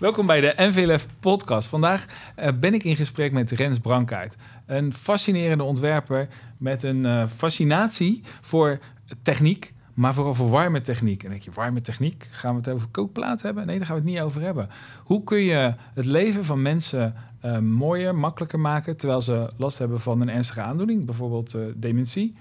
Welkom 0.00 0.26
bij 0.26 0.40
de 0.40 0.54
NVLF 0.56 1.06
podcast. 1.20 1.68
Vandaag 1.68 2.06
uh, 2.38 2.48
ben 2.60 2.74
ik 2.74 2.84
in 2.84 2.96
gesprek 2.96 3.32
met 3.32 3.50
Rens 3.50 3.78
Brankaert. 3.78 4.36
Een 4.66 4.92
fascinerende 4.92 5.64
ontwerper 5.64 6.28
met 6.58 6.82
een 6.82 7.04
uh, 7.04 7.26
fascinatie 7.26 8.22
voor 8.40 8.78
techniek, 9.22 9.74
maar 9.92 10.14
vooral 10.14 10.34
voor 10.34 10.48
warme 10.48 10.80
techniek. 10.80 11.22
En 11.22 11.30
denk 11.30 11.42
je, 11.42 11.50
warme 11.50 11.80
techniek? 11.80 12.28
Gaan 12.30 12.50
we 12.50 12.56
het 12.56 12.68
over 12.68 12.88
kookplaat 12.88 13.42
hebben? 13.42 13.66
Nee, 13.66 13.76
daar 13.76 13.86
gaan 13.86 13.96
we 13.96 14.02
het 14.02 14.10
niet 14.10 14.20
over 14.20 14.40
hebben. 14.40 14.68
Hoe 15.04 15.24
kun 15.24 15.40
je 15.40 15.74
het 15.94 16.06
leven 16.06 16.44
van 16.44 16.62
mensen 16.62 17.14
uh, 17.44 17.58
mooier, 17.58 18.14
makkelijker 18.14 18.60
maken... 18.60 18.96
terwijl 18.96 19.20
ze 19.20 19.52
last 19.56 19.78
hebben 19.78 20.00
van 20.00 20.20
een 20.20 20.30
ernstige 20.30 20.60
aandoening, 20.60 21.04
bijvoorbeeld 21.04 21.56
dementie? 21.74 22.36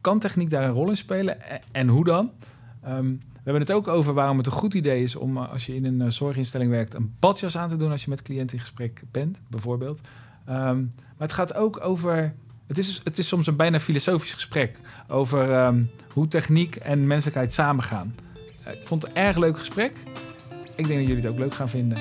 kan 0.00 0.18
techniek 0.18 0.50
daar 0.50 0.64
een 0.64 0.74
rol 0.74 0.88
in 0.88 0.96
spelen? 0.96 1.36
En 1.72 1.88
hoe 1.88 2.04
dan? 2.04 2.30
Um, 2.88 3.20
hebben 3.44 3.62
het 3.62 3.72
ook 3.72 3.88
over 3.88 4.14
waarom 4.14 4.36
het 4.36 4.46
een 4.46 4.52
goed 4.52 4.74
idee 4.74 5.02
is 5.02 5.16
om 5.16 5.36
eh, 5.36 5.52
als 5.52 5.66
je 5.66 5.74
in 5.74 5.84
een 5.84 6.00
eh, 6.00 6.08
zorginstelling 6.08 6.70
werkt 6.70 6.94
een 6.94 7.14
badjas 7.18 7.56
aan 7.56 7.68
te 7.68 7.76
doen 7.76 7.90
als 7.90 8.04
je 8.04 8.10
met 8.10 8.22
cliënten 8.22 8.56
in 8.56 8.62
gesprek 8.62 9.02
bent, 9.10 9.38
bijvoorbeeld. 9.48 10.00
Um, 10.48 10.92
maar 10.94 11.28
het 11.28 11.32
gaat 11.32 11.54
ook 11.54 11.80
over. 11.84 12.34
Het 12.66 12.78
is, 12.78 13.00
het 13.04 13.18
is 13.18 13.28
soms 13.28 13.46
een 13.46 13.56
bijna 13.56 13.80
filosofisch 13.80 14.32
gesprek 14.32 14.80
over 15.08 15.66
um, 15.66 15.90
hoe 16.12 16.28
techniek 16.28 16.76
en 16.76 17.06
menselijkheid 17.06 17.52
samengaan. 17.52 18.14
Uh, 18.66 18.72
ik 18.72 18.86
vond 18.86 19.02
het 19.02 19.10
een 19.10 19.22
erg 19.22 19.36
leuk 19.36 19.58
gesprek. 19.58 19.92
Ik 20.76 20.86
denk 20.86 20.98
dat 20.98 21.08
jullie 21.08 21.16
het 21.16 21.26
ook 21.26 21.38
leuk 21.38 21.54
gaan 21.54 21.68
vinden. 21.68 21.98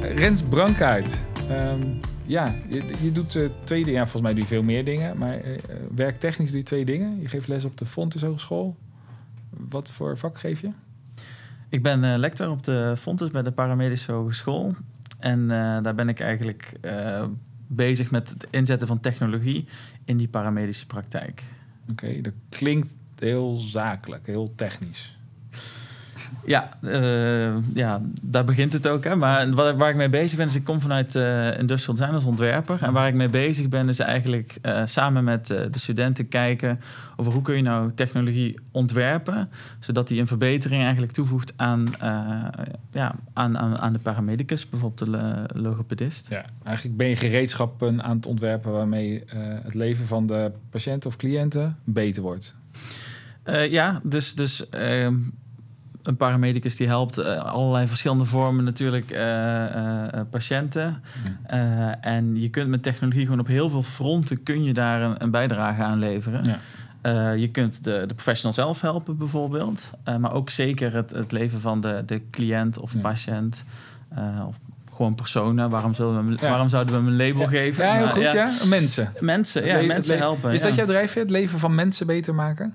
Rens 0.00 0.42
Brankaart. 0.42 1.24
Um, 1.50 2.00
ja, 2.26 2.54
je, 2.68 2.94
je 3.02 3.12
doet 3.12 3.34
uh, 3.34 3.48
twee 3.64 3.84
dingen. 3.84 3.98
Ja, 3.98 4.06
volgens 4.06 4.22
mij 4.22 4.32
doe 4.32 4.42
je 4.42 4.48
veel 4.48 4.62
meer 4.62 4.84
dingen. 4.84 5.18
Maar 5.18 5.44
uh, 5.44 5.56
werktechnisch 5.94 6.50
doe 6.50 6.58
je 6.58 6.64
twee 6.64 6.84
dingen. 6.84 7.20
Je 7.20 7.28
geeft 7.28 7.48
les 7.48 7.64
op 7.64 7.78
de 7.78 7.86
Fontes 7.86 8.22
Hogeschool. 8.22 8.76
Wat 9.50 9.90
voor 9.90 10.18
vak 10.18 10.38
geef 10.38 10.60
je? 10.60 10.70
Ik 11.68 11.82
ben 11.82 12.04
uh, 12.04 12.14
lector 12.16 12.50
op 12.50 12.62
de 12.62 12.94
Fontes 12.98 13.30
bij 13.30 13.42
de 13.42 13.52
Paramedische 13.52 14.12
Hogeschool. 14.12 14.74
En 15.18 15.48
daar 15.82 15.94
ben 15.94 16.08
ik 16.08 16.20
eigenlijk 16.20 16.78
bezig 17.66 18.10
met 18.10 18.28
het 18.28 18.46
inzetten 18.50 18.88
van 18.88 19.00
technologie 19.00 19.66
in 20.04 20.16
die 20.16 20.28
paramedische 20.28 20.86
praktijk. 20.86 21.44
Oké, 21.90 22.20
dat 22.20 22.32
klinkt 22.48 22.96
heel 23.18 23.56
zakelijk, 23.56 24.26
heel 24.26 24.52
technisch. 24.54 25.13
Ja, 26.46 26.78
uh, 26.80 27.56
ja, 27.74 28.00
daar 28.22 28.44
begint 28.44 28.72
het 28.72 28.88
ook. 28.88 29.04
Hè. 29.04 29.16
Maar 29.16 29.50
waar, 29.50 29.76
waar 29.76 29.90
ik 29.90 29.96
mee 29.96 30.08
bezig 30.08 30.38
ben, 30.38 30.46
is 30.46 30.54
ik 30.54 30.64
kom 30.64 30.80
vanuit 30.80 31.14
uh, 31.14 31.58
Industrial 31.58 31.96
Design 31.96 32.14
als 32.14 32.24
ontwerper. 32.24 32.82
En 32.82 32.92
waar 32.92 33.08
ik 33.08 33.14
mee 33.14 33.28
bezig 33.28 33.68
ben, 33.68 33.88
is 33.88 33.98
eigenlijk 33.98 34.58
uh, 34.62 34.82
samen 34.84 35.24
met 35.24 35.46
de 35.46 35.68
studenten 35.72 36.28
kijken 36.28 36.80
over 37.16 37.32
hoe 37.32 37.42
kun 37.42 37.56
je 37.56 37.62
nou 37.62 37.92
technologie 37.94 38.58
ontwerpen, 38.70 39.50
zodat 39.78 40.08
die 40.08 40.20
een 40.20 40.26
verbetering 40.26 40.82
eigenlijk 40.82 41.12
toevoegt 41.12 41.52
aan, 41.56 41.86
ja, 42.92 43.14
aan, 43.32 43.58
aan, 43.58 43.78
aan 43.78 43.92
de 43.92 43.98
paramedicus, 43.98 44.68
bijvoorbeeld 44.68 45.10
de 45.10 45.44
logopedist. 45.60 46.28
Ja, 46.28 46.44
eigenlijk 46.64 46.96
ben 46.96 47.08
je 47.08 47.16
gereedschappen 47.16 48.02
aan 48.02 48.16
het 48.16 48.26
ontwerpen 48.26 48.72
waarmee 48.72 49.22
het 49.62 49.74
leven 49.74 50.06
van 50.06 50.26
de 50.26 50.52
patiënt 50.70 51.06
of 51.06 51.16
cliënten 51.16 51.76
beter 51.84 52.22
wordt. 52.22 52.54
ja, 53.68 54.00
dus, 54.02 54.34
dus 54.34 54.68
ehm, 54.68 55.14
een 56.06 56.16
paramedicus 56.16 56.76
die 56.76 56.86
helpt 56.86 57.18
uh, 57.18 57.36
allerlei 57.36 57.86
verschillende 57.86 58.24
vormen 58.24 58.64
natuurlijk 58.64 59.10
uh, 59.10 59.18
uh, 59.18 60.20
patiënten. 60.30 61.02
Ja. 61.48 62.00
en 62.00 62.40
je 62.40 62.48
kunt 62.48 62.68
met 62.68 62.82
technologie 62.82 63.24
gewoon 63.24 63.40
op 63.40 63.46
heel 63.46 63.68
veel 63.68 63.82
fronten 63.82 64.42
kun 64.42 64.64
je 64.64 64.72
daar 64.72 65.02
een, 65.02 65.22
een 65.22 65.30
bijdrage 65.30 65.82
aan 65.82 65.98
leveren. 65.98 66.58
Ja. 67.02 67.30
je 67.30 67.48
kunt 67.48 67.84
de, 67.84 68.04
de 68.06 68.14
professional 68.14 68.52
zelf 68.52 68.80
helpen 68.80 69.16
bijvoorbeeld. 69.18 69.90
maar 70.18 70.32
ook 70.32 70.50
zeker 70.50 70.92
het, 70.92 71.10
het 71.10 71.32
leven 71.32 71.60
van 71.60 71.80
de, 71.80 72.02
de 72.06 72.22
cliënt 72.30 72.78
of 72.78 72.94
ja. 72.94 73.00
patiënt. 73.00 73.64
of 74.46 74.56
gewoon 74.94 75.14
personen. 75.14 75.70
Waarom, 75.70 75.94
zullen 75.94 76.28
we, 76.28 76.36
waarom 76.40 76.68
zouden 76.68 76.94
we 76.94 77.00
hem 77.00 77.10
een 77.10 77.26
label 77.26 77.46
geven? 77.46 77.84
Ja, 77.84 77.94
heel 77.94 78.08
goed, 78.08 78.22
ja. 78.22 78.50
Mensen. 78.68 79.12
Mensen, 79.20 79.66
ja, 79.66 79.82
mensen 79.82 80.18
helpen. 80.18 80.52
Is 80.52 80.62
dat 80.62 80.74
jouw 80.74 80.86
drijfveer, 80.86 81.22
het 81.22 81.30
leven 81.30 81.58
van 81.58 81.74
mensen 81.74 82.06
beter 82.06 82.34
maken? 82.34 82.74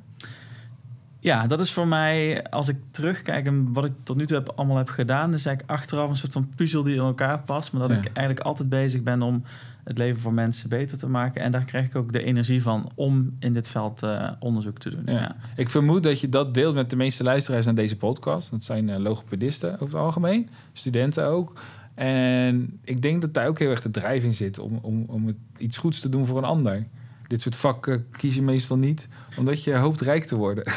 Ja, 1.22 1.48
dat 1.48 1.60
is 1.60 1.72
voor 1.72 1.88
mij, 1.88 2.44
als 2.44 2.68
ik 2.68 2.78
terugkijk 2.92 3.46
en 3.46 3.74
wat 3.74 3.86
ik 3.86 3.92
tot 4.04 4.18
nu 4.18 4.26
toe 4.26 4.38
heb, 4.38 4.52
allemaal 4.56 4.78
heb 4.78 4.90
gedaan, 4.90 5.34
is 5.34 5.46
eigenlijk 5.46 5.80
achteraf 5.80 6.10
een 6.10 6.16
soort 6.16 6.34
van 6.34 6.50
puzzel 6.56 6.84
die 6.84 6.96
in 6.96 7.02
elkaar 7.02 7.40
past. 7.40 7.72
Maar 7.72 7.88
dat 7.88 7.98
ik 7.98 8.06
eigenlijk 8.14 8.40
altijd 8.40 8.70
bezig 8.70 9.04
ben 9.04 9.22
om 9.22 9.44
het 9.84 9.98
leven 9.98 10.22
van 10.22 10.34
mensen 10.34 10.70
beter 10.70 10.98
te 10.98 11.10
maken. 11.10 11.42
En 11.42 11.52
daar 11.52 11.66
krijg 11.66 11.86
ik 11.86 11.96
ook 11.96 12.12
de 12.12 12.24
energie 12.24 12.62
van 12.62 12.92
om 12.96 13.36
in 13.40 13.54
dit 13.54 13.68
veld 13.68 14.04
uh, 14.04 14.32
onderzoek 14.40 14.78
te 14.78 14.90
doen. 14.90 15.16
Ja. 15.16 15.36
Ik 15.56 15.70
vermoed 15.70 16.04
dat 16.04 16.20
je 16.20 16.30
dat 16.30 16.54
deelt 16.54 16.76
met 16.76 16.90
de 16.90 16.96
meeste 16.96 17.24
luisteraars 17.24 17.66
naar 17.66 17.76
deze 17.76 17.98
podcast. 17.98 18.52
Dat 18.52 18.64
zijn 18.64 18.88
uh, 18.88 18.98
logopedisten 18.98 19.74
over 19.74 19.86
het 19.86 19.96
algemeen, 19.96 20.50
studenten 20.74 21.28
ook. 21.28 21.62
En 21.96 22.80
ik 22.84 23.02
denk 23.02 23.22
dat 23.22 23.34
daar 23.34 23.48
ook 23.48 23.60
heel 23.60 23.70
erg 23.70 23.82
de 23.82 23.92
drijf 23.92 24.36
zit 24.36 24.60
om, 24.60 24.80
om, 24.82 25.04
om 25.08 25.28
het 25.28 25.38
iets 25.58 25.78
goeds 25.78 26.00
te 26.00 26.10
doen 26.10 26.26
voor 26.26 26.38
een 26.38 26.44
ander 26.44 26.88
dit 27.30 27.42
soort 27.42 27.56
vakken 27.56 28.06
kies 28.12 28.36
je 28.36 28.42
meestal 28.42 28.78
niet, 28.78 29.08
omdat 29.40 29.64
je 29.64 29.78
hoopt 29.78 30.02
rijk 30.02 30.24
te 30.24 30.36
worden. 30.36 30.64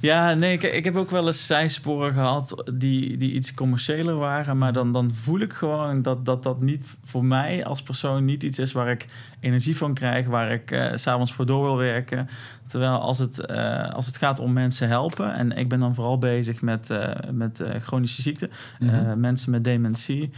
Ja, 0.00 0.34
nee, 0.34 0.52
ik, 0.52 0.62
ik 0.62 0.84
heb 0.84 0.96
ook 0.96 1.10
wel 1.10 1.26
eens 1.26 1.46
zijsporen 1.46 2.12
gehad 2.12 2.64
die, 2.74 3.16
die 3.16 3.32
iets 3.32 3.54
commerciëler 3.54 4.16
waren, 4.16 4.58
maar 4.58 4.72
dan, 4.72 4.92
dan 4.92 5.10
voel 5.14 5.40
ik 5.40 5.52
gewoon 5.52 6.02
dat, 6.02 6.24
dat 6.24 6.42
dat 6.42 6.60
niet 6.60 6.84
voor 7.04 7.24
mij 7.24 7.64
als 7.64 7.82
persoon 7.82 8.24
niet 8.24 8.42
iets 8.42 8.58
is 8.58 8.72
waar 8.72 8.90
ik 8.90 9.08
energie 9.44 9.76
van 9.76 9.94
krijg, 9.94 10.26
waar 10.26 10.52
ik 10.52 10.70
uh, 10.70 10.90
s'avonds 10.94 11.32
voor 11.32 11.46
door 11.46 11.62
wil 11.62 11.76
werken. 11.76 12.28
Terwijl 12.66 12.98
als 12.98 13.18
het, 13.18 13.50
uh, 13.50 13.88
als 13.90 14.06
het 14.06 14.16
gaat 14.16 14.38
om 14.38 14.52
mensen 14.52 14.88
helpen, 14.88 15.34
en 15.34 15.52
ik 15.52 15.68
ben 15.68 15.80
dan 15.80 15.94
vooral 15.94 16.18
bezig 16.18 16.62
met, 16.62 16.90
uh, 16.90 17.10
met 17.32 17.62
chronische 17.82 18.22
ziekten, 18.22 18.50
mm 18.78 18.88
-hmm. 18.88 19.20
mensen 19.20 19.50
met 19.50 19.64
dementie, 19.64 20.30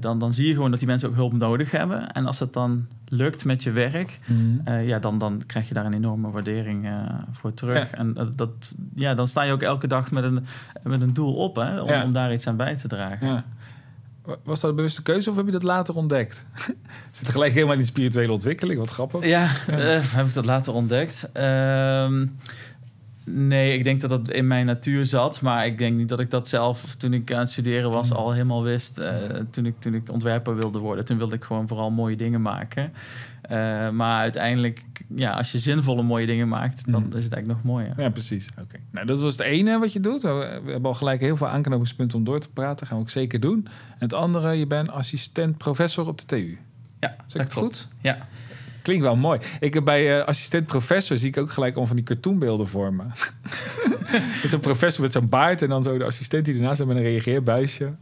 dan, 0.00 0.18
dan 0.18 0.32
zie 0.32 0.46
je 0.46 0.54
gewoon 0.54 0.70
dat 0.70 0.78
die 0.78 0.88
mensen 0.88 1.08
ook 1.08 1.14
hulp 1.14 1.32
nodig 1.32 1.70
hebben. 1.70 2.12
En 2.12 2.26
als 2.26 2.38
het 2.38 2.52
dan 2.52 2.86
lukt 3.08 3.44
met 3.44 3.62
je 3.62 3.70
werk, 3.70 4.20
mm 4.26 4.62
-hmm. 4.64 4.80
ja, 4.80 4.98
dan, 4.98 5.18
dan 5.18 5.42
krijg 5.46 5.68
je 5.68 5.74
daar 5.74 5.86
een 5.86 5.94
enorme 5.94 6.30
waardering 6.30 6.89
voor 7.32 7.54
terug. 7.54 7.90
Ja. 7.90 7.96
En 7.96 8.32
dat, 8.36 8.50
ja, 8.94 9.14
dan 9.14 9.26
sta 9.26 9.42
je 9.42 9.52
ook 9.52 9.62
elke 9.62 9.86
dag 9.86 10.10
met 10.10 10.24
een, 10.24 10.46
met 10.82 11.00
een 11.00 11.14
doel 11.14 11.34
op 11.34 11.56
hè, 11.56 11.80
om, 11.80 11.88
ja. 11.88 12.04
om 12.04 12.12
daar 12.12 12.32
iets 12.32 12.46
aan 12.46 12.56
bij 12.56 12.76
te 12.76 12.88
dragen. 12.88 13.26
Ja. 13.26 13.44
Was 14.42 14.60
dat 14.60 14.70
een 14.70 14.76
bewuste 14.76 15.02
keuze 15.02 15.30
of 15.30 15.36
heb 15.36 15.46
je 15.46 15.52
dat 15.52 15.62
later 15.62 15.96
ontdekt? 15.96 16.46
Zit 17.10 17.26
er 17.26 17.32
gelijk 17.32 17.52
helemaal 17.52 17.72
in 17.72 17.80
die 17.80 17.88
spirituele 17.88 18.32
ontwikkeling? 18.32 18.78
Wat 18.78 18.90
grappig. 18.90 19.24
Ja. 19.24 19.50
Uh, 19.70 19.76
heb 20.00 20.26
ik 20.26 20.34
dat 20.34 20.44
later 20.44 20.72
ontdekt. 20.72 21.30
Uh, 21.36 21.42
nee, 23.32 23.78
ik 23.78 23.84
denk 23.84 24.00
dat 24.00 24.10
dat 24.10 24.30
in 24.30 24.46
mijn 24.46 24.66
natuur 24.66 25.06
zat. 25.06 25.40
Maar 25.40 25.66
ik 25.66 25.78
denk 25.78 25.96
niet 25.96 26.08
dat 26.08 26.20
ik 26.20 26.30
dat 26.30 26.48
zelf, 26.48 26.94
toen 26.94 27.12
ik 27.12 27.32
aan 27.32 27.40
het 27.40 27.50
studeren 27.50 27.90
was, 27.90 28.10
mm. 28.10 28.16
al 28.16 28.32
helemaal 28.32 28.62
wist. 28.62 28.98
Uh, 28.98 29.06
toen, 29.50 29.66
ik, 29.66 29.74
toen 29.78 29.94
ik 29.94 30.12
ontwerper 30.12 30.56
wilde 30.56 30.78
worden. 30.78 31.04
Toen 31.04 31.18
wilde 31.18 31.34
ik 31.34 31.44
gewoon 31.44 31.68
vooral 31.68 31.90
mooie 31.90 32.16
dingen 32.16 32.42
maken. 32.42 32.92
Uh, 33.50 33.90
maar 33.90 34.20
uiteindelijk, 34.20 34.84
ja, 35.14 35.32
als 35.32 35.52
je 35.52 35.58
zinvolle 35.58 36.02
mooie 36.02 36.26
dingen 36.26 36.48
maakt, 36.48 36.92
dan 36.92 37.02
mm. 37.02 37.16
is 37.16 37.24
het 37.24 37.32
eigenlijk 37.32 37.62
nog 37.64 37.72
mooier. 37.74 37.92
Ja, 37.96 38.10
precies. 38.10 38.50
Oké. 38.60 38.76
Nou, 38.90 39.06
dat 39.06 39.20
was 39.20 39.32
het 39.32 39.42
ene 39.46 39.78
wat 39.78 39.92
je 39.92 40.00
doet. 40.00 40.22
We, 40.22 40.60
hebben 40.64 40.84
al 40.84 40.94
gelijk 40.94 41.20
heel 41.20 41.36
veel 41.36 41.48
aanknopingspunten 41.48 42.18
om 42.18 42.24
door 42.24 42.40
te 42.40 42.50
praten. 42.50 42.76
Dat 42.76 42.88
gaan 42.88 42.96
we 42.96 43.02
ook 43.02 43.10
zeker 43.10 43.40
doen. 43.40 43.66
En 43.66 43.98
het 43.98 44.12
andere, 44.12 44.52
je 44.52 44.66
bent 44.66 44.90
assistent 44.90 45.58
professor 45.58 46.06
op 46.06 46.18
de 46.18 46.26
TU. 46.26 46.58
Ja, 47.00 47.16
zeg 47.26 47.42
dat 47.42 47.52
goed? 47.52 47.88
Ja. 48.00 48.28
Klinkt 48.82 49.02
wel 49.02 49.16
mooi. 49.16 49.40
Ik 49.60 49.74
heb 49.74 49.84
bij 49.84 50.18
uh, 50.18 50.24
assistent 50.24 50.66
professor 50.66 51.16
zie 51.16 51.28
ik 51.28 51.36
ook 51.36 51.50
gelijk 51.50 51.76
om 51.76 51.86
van 51.86 51.96
die 51.96 52.04
cartoonbeelden 52.04 52.68
voor 52.68 52.94
me. 52.94 53.02
met 54.42 54.50
zo'n 54.50 54.60
professor 54.60 55.02
met 55.02 55.12
zo'n 55.12 55.28
baard 55.28 55.62
en 55.62 55.68
dan 55.68 55.82
zo 55.82 55.98
de 55.98 56.04
assistent 56.04 56.44
die 56.44 56.54
ernaast 56.54 56.78
heeft 56.78 56.90
met 56.90 56.98
een 56.98 57.10
reageerbuisje 57.10 57.94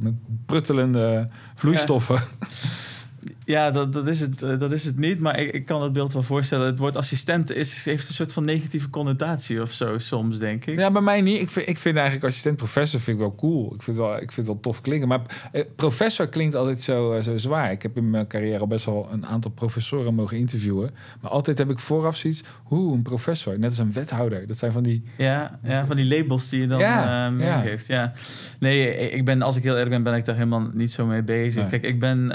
met 0.00 0.14
pruttelende 0.46 1.28
vloeistoffen. 1.54 2.14
Ja. 2.14 2.46
Ja, 3.50 3.70
dat, 3.70 3.92
dat, 3.92 4.06
is 4.06 4.20
het, 4.20 4.42
eh, 4.42 4.58
dat 4.58 4.72
is 4.72 4.84
het 4.84 4.98
niet. 4.98 5.20
Maar 5.20 5.40
ik, 5.40 5.52
ik 5.52 5.66
kan 5.66 5.82
het 5.82 5.92
beeld 5.92 6.12
wel 6.12 6.22
voorstellen. 6.22 6.66
Het 6.66 6.78
woord 6.78 6.96
assistent 6.96 7.52
is, 7.52 7.84
heeft 7.84 8.08
een 8.08 8.14
soort 8.14 8.32
van 8.32 8.44
negatieve 8.44 8.90
connotatie 8.90 9.62
of 9.62 9.72
zo 9.72 9.98
soms, 9.98 10.38
denk 10.38 10.66
ik. 10.66 10.78
Ja, 10.78 10.90
bij 10.90 11.02
mij 11.02 11.20
niet. 11.20 11.40
Ik 11.40 11.50
vind, 11.50 11.68
ik 11.68 11.78
vind 11.78 11.96
eigenlijk 11.96 12.26
assistent 12.26 12.56
professor 12.56 13.00
vind 13.00 13.16
ik 13.16 13.22
wel 13.22 13.34
cool. 13.34 13.74
Ik 13.74 13.82
vind 13.82 13.96
het 13.96 14.06
wel, 14.06 14.14
ik 14.14 14.32
vind 14.32 14.36
het 14.36 14.46
wel 14.46 14.60
tof 14.60 14.80
klinken. 14.80 15.08
Maar 15.08 15.20
eh, 15.52 15.64
professor 15.76 16.28
klinkt 16.28 16.54
altijd 16.54 16.82
zo, 16.82 17.16
uh, 17.16 17.22
zo 17.22 17.38
zwaar. 17.38 17.70
Ik 17.70 17.82
heb 17.82 17.96
in 17.96 18.10
mijn 18.10 18.26
carrière 18.26 18.58
al 18.58 18.66
best 18.66 18.84
wel 18.84 19.08
een 19.12 19.26
aantal 19.26 19.50
professoren 19.50 20.14
mogen 20.14 20.36
interviewen. 20.36 20.90
Maar 21.20 21.30
altijd 21.30 21.58
heb 21.58 21.70
ik 21.70 21.78
vooraf 21.78 22.16
zoiets... 22.16 22.44
Hoe, 22.62 22.92
een 22.92 23.02
professor? 23.02 23.58
Net 23.58 23.68
als 23.68 23.78
een 23.78 23.92
wethouder. 23.92 24.46
Dat 24.46 24.58
zijn 24.58 24.72
van 24.72 24.82
die... 24.82 25.02
Ja, 25.16 25.58
ja 25.62 25.86
van 25.86 25.96
die 25.96 26.18
labels 26.18 26.48
die 26.48 26.60
je 26.60 26.66
dan 26.66 26.78
ja, 26.78 27.30
uh. 27.30 27.44
Ja. 27.44 27.62
ja. 27.86 28.12
Nee, 28.58 29.10
ik 29.10 29.24
ben, 29.24 29.42
als 29.42 29.56
ik 29.56 29.62
heel 29.62 29.72
eerlijk 29.72 29.90
ben, 29.90 30.02
ben 30.02 30.14
ik 30.14 30.24
daar 30.24 30.34
helemaal 30.34 30.70
niet 30.72 30.90
zo 30.90 31.06
mee 31.06 31.22
bezig. 31.22 31.66
Kijk, 31.66 31.82
ik 31.82 32.00
ben... 32.00 32.30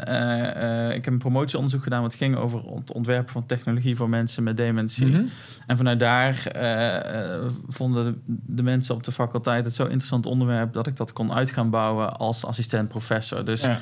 ik 0.93 1.04
ik 1.05 1.11
heb 1.11 1.23
een 1.23 1.31
promotieonderzoek 1.31 1.83
gedaan 1.83 2.01
wat 2.01 2.15
ging 2.15 2.35
over 2.35 2.75
het 2.75 2.91
ontwerpen 2.91 3.31
van 3.31 3.45
technologie 3.45 3.95
voor 3.95 4.09
mensen 4.09 4.43
met 4.43 4.57
dementie. 4.57 5.05
Mm 5.05 5.13
-hmm. 5.13 5.29
En 5.67 5.77
vanuit 5.77 5.99
daar 5.99 6.51
uh, 6.55 7.51
vonden 7.67 8.21
de, 8.25 8.63
mensen 8.63 8.95
op 8.95 9.03
de 9.03 9.11
faculteit 9.11 9.65
het 9.65 9.73
zo 9.73 9.83
interessant 9.83 10.25
onderwerp 10.25 10.73
dat 10.73 10.87
ik 10.87 10.95
dat 10.95 11.13
kon 11.13 11.33
uit 11.33 11.51
gaan 11.51 11.69
bouwen 11.69 12.17
als 12.17 12.45
assistent 12.45 12.87
professor. 12.87 13.45
Dus 13.45 13.61
ja. 13.61 13.77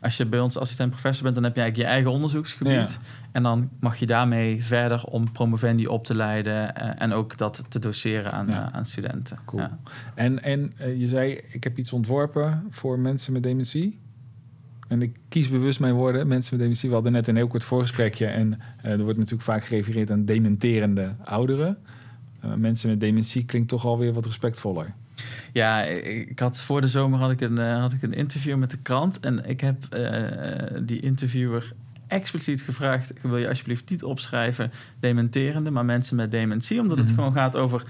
als 0.00 0.16
je 0.16 0.26
bij 0.26 0.40
ons 0.40 0.56
assistent 0.56 0.90
professor 0.90 1.22
bent, 1.22 1.34
dan 1.34 1.44
heb 1.44 1.54
je 1.54 1.60
eigenlijk 1.60 1.90
je 1.90 1.94
eigen 1.94 2.12
onderzoeksgebied. 2.12 2.98
En 3.32 3.42
dan 3.42 3.70
mag 3.80 3.96
je 3.96 4.06
daarmee 4.06 4.64
verder 4.64 5.04
om 5.04 5.32
promovendi 5.32 5.86
op 5.86 6.04
te 6.04 6.14
leiden 6.16 6.76
eh, 6.76 7.02
en 7.02 7.12
ook 7.12 7.38
dat 7.38 7.64
te 7.68 7.78
doseren 7.78 8.32
aan, 8.32 8.46
Ja. 8.46 8.66
eh, 8.66 8.76
aan 8.76 8.86
studenten. 8.86 9.38
Cool. 9.44 9.66
En, 10.14 10.42
en 10.42 10.72
eh, 10.76 11.00
je 11.00 11.06
zei, 11.06 11.40
ik 11.52 11.64
heb 11.64 11.78
iets 11.78 11.92
ontworpen 11.92 12.66
voor 12.70 12.98
mensen 12.98 13.32
met 13.32 13.42
dementie. 13.42 14.02
En 14.88 15.02
ik 15.02 15.16
kies 15.28 15.48
bewust 15.48 15.80
mijn 15.80 15.94
woorden, 15.94 16.26
mensen 16.26 16.54
met 16.54 16.62
dementie. 16.62 16.88
We 16.88 16.94
hadden 16.94 17.12
net 17.12 17.28
een 17.28 17.36
heel 17.36 17.46
kort 17.46 17.64
voorgesprekje. 17.64 18.26
En 18.26 18.60
eh, 18.82 18.90
er 18.90 19.02
wordt 19.02 19.18
natuurlijk 19.18 19.44
vaak 19.44 19.64
gerefereerd 19.64 20.10
aan 20.10 20.24
dementerende 20.24 21.14
ouderen. 21.24 21.76
Eh, 22.40 22.54
mensen 22.54 22.88
met 22.88 23.00
dementie 23.00 23.44
klinkt 23.44 23.68
toch 23.68 23.86
alweer 23.86 24.12
wat 24.12 24.26
respectvoller. 24.26 24.92
Ja, 25.52 25.82
ik 25.82 26.38
had 26.38 26.60
voor 26.60 26.80
de 26.80 26.88
zomer 26.88 27.18
had 27.18 27.30
ik 27.30 27.40
een, 27.40 27.58
eh, 27.58 27.80
had 27.80 27.92
ik 27.92 28.02
een 28.02 28.12
interview 28.12 28.56
met 28.56 28.70
de 28.70 28.78
krant. 28.78 29.20
En 29.20 29.48
ik 29.48 29.60
heb 29.60 29.76
die 30.82 31.00
interviewer 31.00 31.72
expliciet 32.06 32.62
gevraagd: 32.62 33.12
wil 33.22 33.36
je 33.36 33.48
alsjeblieft 33.48 33.90
niet 33.90 34.04
opschrijven 34.04 34.70
dementerende, 35.00 35.70
maar 35.70 35.84
mensen 35.84 36.16
met 36.16 36.30
dementie, 36.30 36.80
omdat 36.80 36.98
het 36.98 37.06
Mhm. 37.06 37.14
gewoon 37.14 37.32
gaat 37.32 37.56
over. 37.56 37.82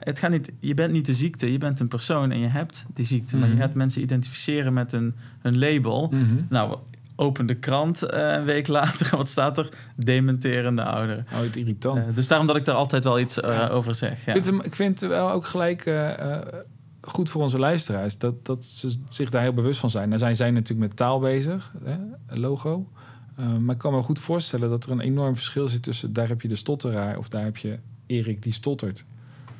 Het 0.00 0.18
gaat 0.18 0.30
niet, 0.30 0.52
je 0.60 0.74
bent 0.74 0.92
niet 0.92 1.06
de 1.06 1.14
ziekte, 1.14 1.52
je 1.52 1.58
bent 1.58 1.80
een 1.80 1.88
persoon 1.88 2.30
en 2.30 2.38
je 2.38 2.46
hebt 2.46 2.86
die 2.94 3.04
ziekte. 3.04 3.36
Maar 3.36 3.48
Mhm. 3.48 3.56
je 3.56 3.62
gaat 3.62 3.74
mensen 3.74 4.02
identificeren 4.02 4.72
met 4.72 4.92
een, 4.92 5.14
een 5.42 5.58
label. 5.58 6.12
Nou, 6.48 6.78
open 7.16 7.46
de 7.46 7.54
krant 7.54 8.02
eh, 8.02 8.32
een 8.32 8.44
week 8.44 8.66
later. 8.68 9.10
Wat 9.16 9.28
staat 9.28 9.58
er? 9.58 9.68
Dementerende 9.96 10.84
ouderen. 10.84 11.26
Oh, 11.32 11.40
het 11.40 11.56
irritant. 11.56 12.06
Eh, 12.06 12.14
dus 12.14 12.28
daarom 12.28 12.46
dat 12.46 12.56
ik 12.56 12.64
daar 12.64 12.74
altijd 12.74 13.04
wel 13.04 13.20
iets 13.20 13.40
eh, 13.40 13.68
over 13.72 13.94
zeg. 13.94 14.24
Ja. 14.24 14.34
Ik, 14.34 14.44
vind 14.44 14.46
hem, 14.46 14.60
ik 14.60 14.74
vind 14.74 15.00
het 15.00 15.10
wel 15.10 15.30
ook 15.30 15.46
gelijk 15.46 15.90
goed 17.00 17.30
voor 17.30 17.42
onze 17.42 17.58
luisteraars 17.58 18.18
dat, 18.18 18.46
dat 18.46 18.64
ze 18.64 18.96
zich 19.08 19.30
daar 19.30 19.42
heel 19.42 19.52
bewust 19.52 19.80
van 19.80 19.90
zijn. 19.90 20.08
Nou 20.08 20.20
zijn 20.20 20.36
zij 20.36 20.50
natuurlijk 20.50 20.88
met 20.88 20.96
taal 20.96 21.18
bezig, 21.20 21.72
hè, 21.84 21.96
logo. 22.40 22.88
Maar 23.60 23.74
ik 23.74 23.80
kan 23.80 23.92
me 23.92 24.02
goed 24.02 24.18
voorstellen 24.18 24.70
dat 24.70 24.84
er 24.84 24.90
een 24.90 25.00
enorm 25.00 25.34
verschil 25.36 25.68
zit 25.68 25.82
tussen 25.82 26.12
daar 26.12 26.28
heb 26.28 26.40
je 26.42 26.48
de 26.48 26.56
stotteraar 26.56 27.18
of 27.18 27.28
daar 27.28 27.44
heb 27.44 27.56
je 27.56 27.78
Erik 28.06 28.42
die 28.42 28.52
stottert. 28.52 29.04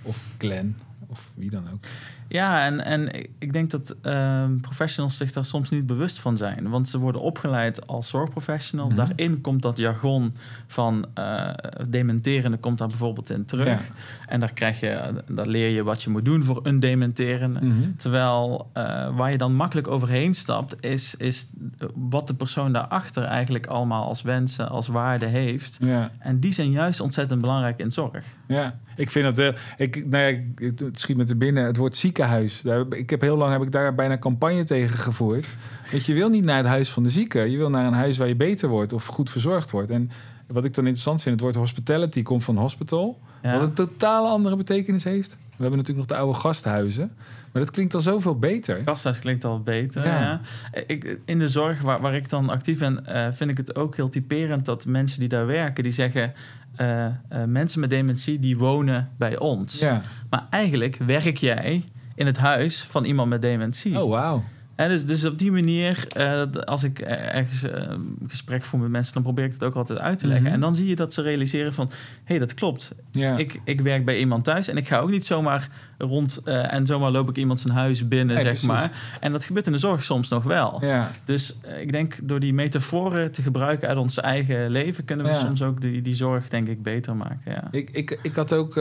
Of 0.02 0.18
Glenn, 0.38 0.76
of 1.06 1.30
wie 1.34 1.50
dan 1.50 1.70
ook. 1.72 1.84
Ja, 2.32 2.64
en, 2.66 2.84
en 2.84 3.14
ik- 3.38 3.52
denk 3.52 3.70
dat 3.70 3.96
ehm, 4.02 4.56
professionals 4.60 5.16
zich 5.16 5.32
daar 5.32 5.44
soms 5.44 5.70
niet 5.70 5.86
bewust 5.86 6.18
van 6.18 6.36
zijn. 6.36 6.68
Want 6.68 6.88
ze 6.88 6.98
worden 6.98 7.20
opgeleid 7.20 7.86
als 7.86 8.08
zorgprofessional. 8.08 8.86
Mhm. 8.86 8.96
Daarin 8.96 9.40
komt 9.40 9.62
dat 9.62 9.78
jargon 9.78 10.32
van 10.66 11.06
eh 11.14 11.48
dementerende 11.88 12.56
komt 12.56 12.78
daar 12.78 12.88
bijvoorbeeld 12.88 13.30
in 13.30 13.44
terug. 13.44 13.66
Ja. 13.86 13.94
En 14.28 14.40
daar, 14.40 14.52
krijg 14.52 14.80
je, 14.80 15.22
daar 15.28 15.46
leer 15.46 15.68
je 15.70 15.82
wat 15.82 16.02
je 16.02 16.10
moet 16.10 16.24
doen 16.24 16.44
voor 16.44 16.60
een 16.62 16.80
dementerende. 16.80 17.60
Mhm. 17.60 17.74
Terwijl 17.96 18.70
eh, 18.72 19.16
waar 19.16 19.30
je 19.30 19.38
dan 19.38 19.54
makkelijk 19.54 19.88
overheen 19.88 20.34
stapt, 20.34 20.76
is, 20.84 21.14
is 21.14 21.52
wat 21.94 22.26
de 22.26 22.34
persoon 22.34 22.72
daarachter 22.72 23.24
eigenlijk 23.24 23.66
allemaal 23.66 24.04
als 24.04 24.22
wensen, 24.22 24.68
als 24.68 24.86
waarde 24.86 25.26
heeft. 25.26 25.78
Ja, 25.80 26.10
En 26.18 26.40
die 26.40 26.52
zijn 26.52 26.70
juist 26.70 27.00
ontzettend 27.00 27.40
belangrijk 27.40 27.78
in 27.78 27.92
zorg. 27.92 28.24
ja, 28.46 28.78
ik 28.96 29.10
vind 29.10 29.26
het 29.26 29.36
heel. 29.36 29.52
Ik, 29.76 30.06
nou 30.06 30.24
ja, 30.24 30.64
het 30.86 31.00
schiet 31.00 31.16
me 31.16 31.24
te 31.24 31.36
binnen. 31.36 31.64
Het 31.64 31.76
woord 31.76 31.96
ziekenhuis. 32.20 32.62
Daar, 32.62 32.84
ik 32.98 33.10
heb 33.10 33.20
heel 33.20 33.36
lang 33.36 33.52
heb 33.52 33.62
ik 33.62 33.72
daar 33.72 33.94
bijna 33.94 34.18
campagne 34.18 34.64
tegen 34.64 34.98
gevoerd. 34.98 35.54
Want 35.90 36.06
je 36.06 36.14
wil 36.14 36.28
niet 36.28 36.44
naar 36.44 36.56
het 36.56 36.66
huis 36.66 36.90
van 36.90 37.02
de 37.02 37.08
zieke. 37.08 37.50
Je 37.50 37.56
wil 37.56 37.70
naar 37.70 37.86
een 37.86 37.92
huis 37.92 38.18
waar 38.18 38.28
je 38.28 38.36
beter 38.36 38.68
wordt 38.68 38.92
of 38.92 39.06
goed 39.06 39.30
verzorgd 39.30 39.70
wordt. 39.70 39.90
En 39.90 40.10
wat 40.46 40.64
ik 40.64 40.74
dan 40.74 40.84
interessant 40.84 41.22
vind, 41.22 41.34
het 41.34 41.44
woord 41.44 41.54
hospitality 41.54 42.22
komt 42.22 42.44
van 42.44 42.56
hospital. 42.56 43.20
Ja. 43.42 43.52
Wat 43.52 43.62
een 43.62 43.72
totale 43.72 44.28
andere 44.28 44.56
betekenis 44.56 45.04
heeft. 45.04 45.38
We 45.56 45.66
hebben 45.66 45.78
natuurlijk 45.78 46.08
nog 46.08 46.18
de 46.18 46.24
oude 46.24 46.38
gasthuizen. 46.38 47.12
Maar 47.52 47.62
dat 47.62 47.70
klinkt 47.70 47.94
al 47.94 48.00
zoveel 48.00 48.38
beter. 48.38 48.80
Gasthuis 48.84 49.18
klinkt 49.18 49.44
al 49.44 49.60
beter. 49.62 50.04
Ja. 50.04 50.20
Ja. 50.20 50.40
Ik, 50.86 51.18
in 51.24 51.38
de 51.38 51.48
zorg 51.48 51.80
waar, 51.82 52.00
waar 52.00 52.14
ik 52.14 52.28
dan 52.28 52.48
actief 52.48 52.78
ben, 52.78 53.06
eh, 53.06 53.26
vind 53.32 53.50
ik 53.50 53.56
het 53.56 53.76
ook 53.76 53.96
heel 53.96 54.08
typerend 54.08 54.64
dat 54.64 54.86
mensen 54.86 55.20
die 55.20 55.28
daar 55.28 55.46
werken, 55.46 55.82
die 55.82 55.92
zeggen. 55.92 56.32
eh, 56.76 57.06
eh, 57.06 57.12
mensen 57.46 57.80
met 57.80 57.90
dementie 57.90 58.38
die 58.38 58.58
wonen 58.58 59.08
bij 59.18 59.38
ons. 59.38 59.78
Ja. 59.78 60.00
Maar 60.30 60.46
eigenlijk 60.50 60.96
werk 60.96 61.36
jij 61.36 61.84
in 62.20 62.26
het 62.26 62.36
huis 62.36 62.86
van 62.90 63.04
iemand 63.04 63.28
met 63.28 63.42
dementie. 63.42 64.00
Oh, 64.00 64.10
wauw. 64.10 64.42
Hè, 64.80 64.88
dus, 64.88 65.04
dus 65.04 65.24
op 65.24 65.38
die 65.38 65.52
manier, 65.52 66.04
eh, 66.08 66.30
dat- 66.30 66.66
als 66.66 66.84
ik 66.84 66.98
ergens 66.98 67.62
een 67.62 68.16
gesprek 68.28 68.64
voer 68.64 68.80
met 68.80 68.90
mensen, 68.90 69.14
dan 69.14 69.22
probeer 69.22 69.44
ik 69.44 69.52
het 69.52 69.64
ook 69.64 69.74
altijd 69.74 69.98
uit 69.98 70.18
te 70.18 70.26
leggen. 70.26 70.44
Mhm. 70.44 70.54
En 70.54 70.60
dan 70.60 70.74
zie 70.74 70.88
je 70.88 70.96
dat 70.96 71.12
ze 71.12 71.22
realiseren 71.22 71.72
van, 71.72 71.86
hé, 71.88 71.94
hey, 72.24 72.38
dat 72.38 72.54
klopt. 72.54 72.92
Ja. 73.10 73.36
Ik, 73.36 73.60
ik 73.64 73.80
werk 73.80 74.04
bij 74.04 74.18
iemand 74.18 74.44
thuis 74.44 74.68
en 74.68 74.76
ik 74.76 74.88
ga 74.88 74.98
ook 74.98 75.10
niet 75.10 75.24
zomaar 75.24 75.68
rond 75.98 76.40
eh, 76.44 76.72
en 76.72 76.86
zomaar 76.86 77.10
loop 77.10 77.28
ik 77.28 77.36
iemand 77.36 77.60
zijn 77.60 77.74
huis 77.74 78.08
binnen, 78.08 78.36
zeg 78.36 78.44
precies. 78.44 78.66
maar. 78.68 78.90
En 79.20 79.32
dat 79.32 79.44
gebeurt 79.44 79.66
in 79.66 79.72
de 79.72 79.78
zorg 79.78 80.04
soms 80.04 80.28
nog 80.28 80.44
wel. 80.44 80.78
ja. 80.84 81.10
Dus 81.24 81.58
eh, 81.62 81.80
ik 81.80 81.92
denk 81.92 82.14
door 82.22 82.40
die 82.40 82.54
metaforen 82.54 83.32
te 83.32 83.42
gebruiken 83.42 83.88
uit 83.88 83.98
ons 83.98 84.20
eigen 84.20 84.70
leven, 84.70 85.04
kunnen 85.04 85.26
we 85.26 85.32
Ja. 85.32 85.38
soms 85.38 85.62
ook 85.62 85.80
die, 85.80 86.02
die 86.02 86.14
zorg, 86.14 86.48
denk 86.48 86.68
ik, 86.68 86.82
beter 86.82 87.16
maken. 87.16 87.38
Ja. 87.52 87.68
Ik, 87.70 87.90
ik, 87.90 88.18
ik 88.22 88.34
had 88.34 88.54
ook 88.54 88.76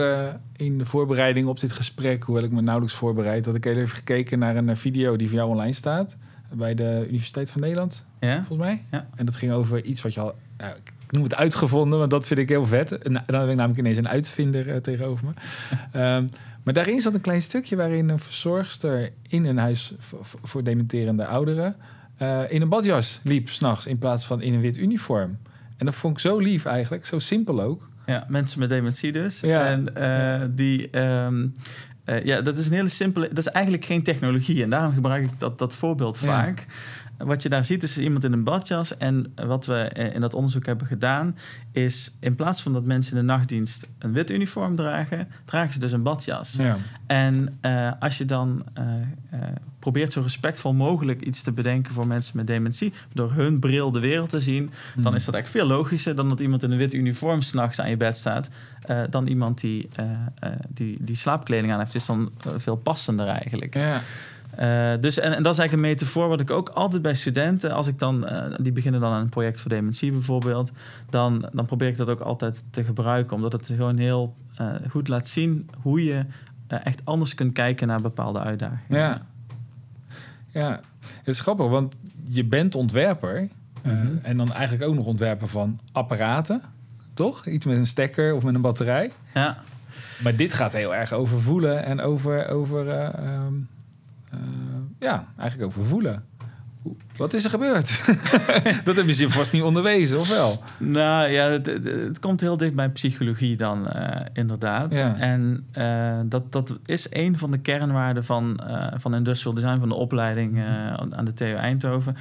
in 0.56 0.78
de 0.78 0.84
voorbereiding 0.84 1.46
op 1.48 1.60
dit 1.60 1.72
gesprek, 1.72 2.22
hoewel 2.22 2.44
ik 2.44 2.50
me 2.50 2.60
nauwelijks 2.60 2.96
voorbereid, 2.96 3.46
had 3.46 3.54
ik 3.54 3.64
even 3.64 3.88
gekeken 3.88 4.38
naar 4.38 4.56
een 4.56 4.76
video 4.76 5.16
die 5.16 5.28
voor 5.28 5.36
jou 5.36 5.50
online 5.50 5.72
staat. 5.72 5.88
Bij 6.52 6.74
de 6.74 7.04
Universiteit 7.08 7.50
van 7.50 7.60
Nederland, 7.60 8.06
Ja? 8.20 8.36
volgens 8.36 8.58
mij. 8.68 8.84
Ja. 8.90 9.06
En 9.16 9.24
dat 9.26 9.36
ging 9.36 9.52
over 9.52 9.84
iets 9.84 10.02
wat 10.02 10.14
je 10.14 10.20
al. 10.20 10.34
Nou, 10.58 10.74
ik 10.76 11.12
noem 11.12 11.22
het 11.22 11.34
uitgevonden, 11.34 11.98
want 11.98 12.10
dat 12.10 12.26
vind 12.26 12.40
ik 12.40 12.48
heel 12.48 12.66
vet. 12.66 12.98
En 12.98 13.12
dan 13.26 13.40
heb 13.40 13.48
ik 13.48 13.54
namelijk 13.56 13.78
ineens 13.78 13.96
een 13.96 14.08
uitvinder 14.08 14.70
eh, 14.70 14.76
tegenover 14.76 15.24
me. 15.26 15.32
Ehm, 16.00 16.26
maar 16.62 16.74
daarin 16.74 17.00
zat 17.00 17.14
een 17.14 17.20
klein 17.20 17.42
stukje 17.42 17.76
waarin 17.76 18.08
een 18.08 18.18
verzorgster 18.18 19.10
in 19.28 19.44
een 19.44 19.58
huis 19.58 19.92
voor, 20.42 20.64
dementerende 20.64 21.26
ouderen. 21.26 21.76
eh, 22.16 22.40
in 22.48 22.62
een 22.62 22.68
badjas 22.68 23.20
liep 23.24 23.48
s'nachts 23.48 23.86
in 23.86 23.98
plaats 23.98 24.24
van 24.26 24.42
in 24.42 24.54
een 24.54 24.60
wit 24.60 24.78
uniform. 24.78 25.38
En 25.76 25.86
dat 25.86 25.94
vond 25.94 26.14
ik 26.14 26.20
zo 26.20 26.38
lief 26.38 26.64
eigenlijk, 26.64 27.06
zo 27.06 27.18
simpel 27.18 27.62
ook. 27.62 27.88
Ja, 28.06 28.24
mensen 28.28 28.58
met 28.60 28.68
dementie 28.68 29.12
dus. 29.12 29.40
Ja. 29.40 29.66
En 29.66 29.94
eh, 29.94 30.48
die... 30.50 30.90
ehm, 30.90 31.42
eh, 31.42 31.48
ja, 32.24 32.40
dat 32.40 32.56
is 32.56 32.66
een 32.66 32.72
hele 32.72 32.88
simpele... 32.88 33.28
Dat 33.28 33.38
is 33.38 33.46
eigenlijk 33.46 33.84
geen 33.84 34.02
technologie. 34.02 34.62
En 34.62 34.70
daarom 34.70 34.92
gebruik 34.92 35.24
ik 35.24 35.38
dat, 35.38 35.58
dat 35.58 35.74
voorbeeld 35.76 36.18
Ja. 36.22 36.54
Wat 37.24 37.42
je 37.42 37.48
daar 37.48 37.64
ziet 37.64 37.82
is 37.82 37.98
iemand 37.98 38.24
in 38.24 38.32
een 38.32 38.44
badjas. 38.44 38.96
En 38.96 39.32
wat 39.34 39.66
we 39.66 39.74
eh, 39.74 40.14
in 40.14 40.20
dat 40.20 40.34
onderzoek 40.34 40.66
hebben 40.66 40.86
gedaan... 40.86 41.36
is 41.72 42.16
in 42.20 42.34
plaats 42.34 42.62
van 42.62 42.72
dat 42.72 42.84
mensen 42.84 43.16
in 43.16 43.26
de 43.26 43.32
nachtdienst 43.32 43.88
een 43.98 44.12
wit 44.12 44.30
uniform 44.30 44.76
dragen... 44.76 45.28
dragen 45.44 45.72
ze 45.72 45.78
dus 45.78 45.92
een 45.92 46.02
badjas. 46.02 46.52
Ja. 46.52 46.76
En 47.06 47.58
eh, 47.60 47.92
als 47.98 48.18
je 48.18 48.24
dan 48.24 48.62
eh, 48.72 48.84
probeert 49.78 50.12
zo 50.12 50.20
respectvol 50.20 50.72
mogelijk 50.72 51.20
iets 51.20 51.42
te 51.42 51.52
bedenken 51.52 51.92
voor 51.92 52.06
mensen 52.06 52.36
met 52.36 52.46
dementie, 52.46 52.92
door 53.12 53.32
hun 53.32 53.58
bril 53.58 53.90
de 53.90 54.00
wereld 54.00 54.30
te 54.30 54.40
zien, 54.40 54.70
Hmm. 54.94 55.02
dan 55.02 55.14
is 55.14 55.24
dat 55.24 55.34
eigenlijk 55.34 55.64
veel 55.66 55.76
logischer 55.76 56.16
dan 56.16 56.28
dat 56.28 56.40
iemand 56.40 56.62
in 56.62 56.70
een 56.70 56.78
wit 56.78 56.94
uniform 56.94 57.42
s'nachts 57.42 57.80
aan 57.80 57.90
je 57.90 57.96
bed 57.96 58.16
staat, 58.16 58.50
dan 59.10 59.26
iemand 59.26 59.60
die, 59.60 59.88
die, 60.68 60.96
die 61.00 61.14
slaapkleding 61.14 61.72
aan 61.72 61.78
heeft. 61.78 61.94
is 61.94 62.06
dan 62.06 62.30
veel 62.56 62.76
passender 62.76 63.26
eigenlijk. 63.26 63.74
Ja. 63.74 64.00
Eh, 64.56 64.92
dus, 65.00 65.18
en, 65.18 65.34
en 65.36 65.42
dat 65.42 65.52
is 65.52 65.58
eigenlijk 65.58 65.72
een 65.72 65.94
metafoor 65.94 66.28
wat 66.28 66.40
ik 66.40 66.50
ook 66.50 66.68
altijd 66.68 67.02
bij 67.02 67.14
studenten, 67.14 67.72
als 67.72 67.86
ik 67.86 67.98
dan, 67.98 68.26
eh, 68.26 68.54
die 68.60 68.72
beginnen 68.72 69.00
dan 69.00 69.12
aan 69.12 69.20
een 69.20 69.28
project 69.28 69.60
voor 69.60 69.70
dementie 69.70 70.12
bijvoorbeeld, 70.12 70.72
dan, 71.10 71.48
dan 71.52 71.64
probeer 71.64 71.88
ik 71.88 71.96
dat 71.96 72.08
ook 72.08 72.20
altijd 72.20 72.64
te 72.70 72.84
gebruiken, 72.84 73.36
omdat 73.36 73.52
het 73.52 73.66
gewoon 73.66 73.96
heel 73.96 74.34
eh, 74.56 74.68
goed 74.88 75.08
laat 75.08 75.28
zien 75.28 75.70
hoe 75.82 76.04
je 76.04 76.24
echt 76.66 77.04
anders 77.04 77.34
kunt 77.34 77.52
kijken 77.52 77.86
naar 77.86 78.00
bepaalde 78.00 78.40
uitdagingen. 78.40 79.00
Ja. 79.00 79.22
Ja, 80.52 80.80
het 81.02 81.28
is 81.28 81.40
grappig, 81.40 81.68
want 81.68 81.96
je 82.24 82.44
bent 82.44 82.74
ontwerper. 82.74 83.48
Mhm. 83.82 84.16
en 84.22 84.36
dan 84.36 84.52
eigenlijk 84.52 84.90
ook 84.90 84.94
nog 84.94 85.06
ontwerper 85.06 85.48
van 85.48 85.78
apparaten. 85.92 86.62
Toch? 87.14 87.46
Iets 87.46 87.66
met 87.66 87.76
een 87.76 87.86
stekker 87.86 88.34
of 88.34 88.42
met 88.42 88.54
een 88.54 88.60
batterij. 88.60 89.12
Ja. 89.34 89.58
Maar 90.22 90.36
dit 90.36 90.54
gaat 90.54 90.72
heel 90.72 90.94
erg 90.94 91.12
over 91.12 91.40
voelen 91.40 91.84
en 91.84 92.00
over... 92.00 92.48
over 92.48 92.88
eh, 92.88 93.14
ehm, 93.14 93.14
eh, 93.16 93.79
ja, 94.98 95.26
eigenlijk 95.38 95.68
over 95.70 95.84
voelen. 95.84 96.24
Wat 97.16 97.32
is 97.34 97.44
er 97.44 97.50
gebeurd? 97.50 98.02
dat 98.84 98.96
hebben 98.96 99.14
ze 99.14 99.22
je 99.22 99.30
vast 99.30 99.52
niet 99.52 99.62
onderwezen, 99.62 100.18
of 100.18 100.28
wel? 100.28 100.62
Nou 100.78 101.30
ja, 101.30 101.50
het, 101.50 102.18
komt 102.18 102.40
heel 102.40 102.56
dicht 102.56 102.74
bij 102.74 102.88
psychologie 102.90 103.56
dan, 103.56 103.88
eh, 103.88 104.26
inderdaad. 104.32 104.96
Ja. 104.96 105.16
En 105.16 105.66
eh, 105.72 106.18
dat, 106.24 106.52
dat 106.52 106.78
is 106.84 107.06
een 107.10 107.38
van 107.38 107.50
de 107.50 107.58
kernwaarden 107.58 108.24
van, 108.24 108.56
eh, 108.56 108.86
van 108.98 109.14
industrial 109.14 109.54
design, 109.54 109.78
van 109.78 109.88
de 109.88 109.94
opleiding 109.94 110.58
eh, 110.58 110.92
aan 110.94 111.24
de 111.24 111.34
TU 111.34 111.52
Eindhoven. 111.54 112.16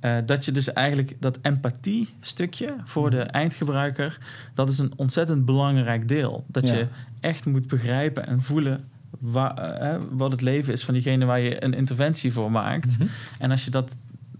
Eh, 0.00 0.16
dat 0.26 0.44
je 0.44 0.52
dus 0.52 0.72
eigenlijk 0.72 1.16
dat 1.20 1.38
empathie-stukje 1.42 2.68
voor 2.84 3.10
de 3.10 3.20
eindgebruiker, 3.20 4.18
dat 4.54 4.68
is 4.68 4.78
een 4.78 4.92
ontzettend 4.96 5.44
belangrijk 5.44 6.08
deel. 6.08 6.44
Dat 6.48 6.68
Ja. 6.68 6.74
je 6.74 6.86
echt 7.20 7.46
moet 7.46 7.66
begrijpen 7.66 8.26
en 8.26 8.42
voelen 8.42 8.84
wa- 9.18 9.56
eh, 9.78 9.96
wat 10.10 10.30
het 10.32 10.40
leven 10.40 10.72
is 10.72 10.84
van 10.84 10.94
diegene 10.94 11.24
waar 11.24 11.40
je 11.40 11.64
een 11.64 11.74
interventie 11.74 12.32
voor 12.32 12.50
maakt. 12.50 12.98
Mhm. 12.98 13.08
En 13.38 13.50
als 13.50 13.64
je 13.64 13.70
dat 13.70 13.96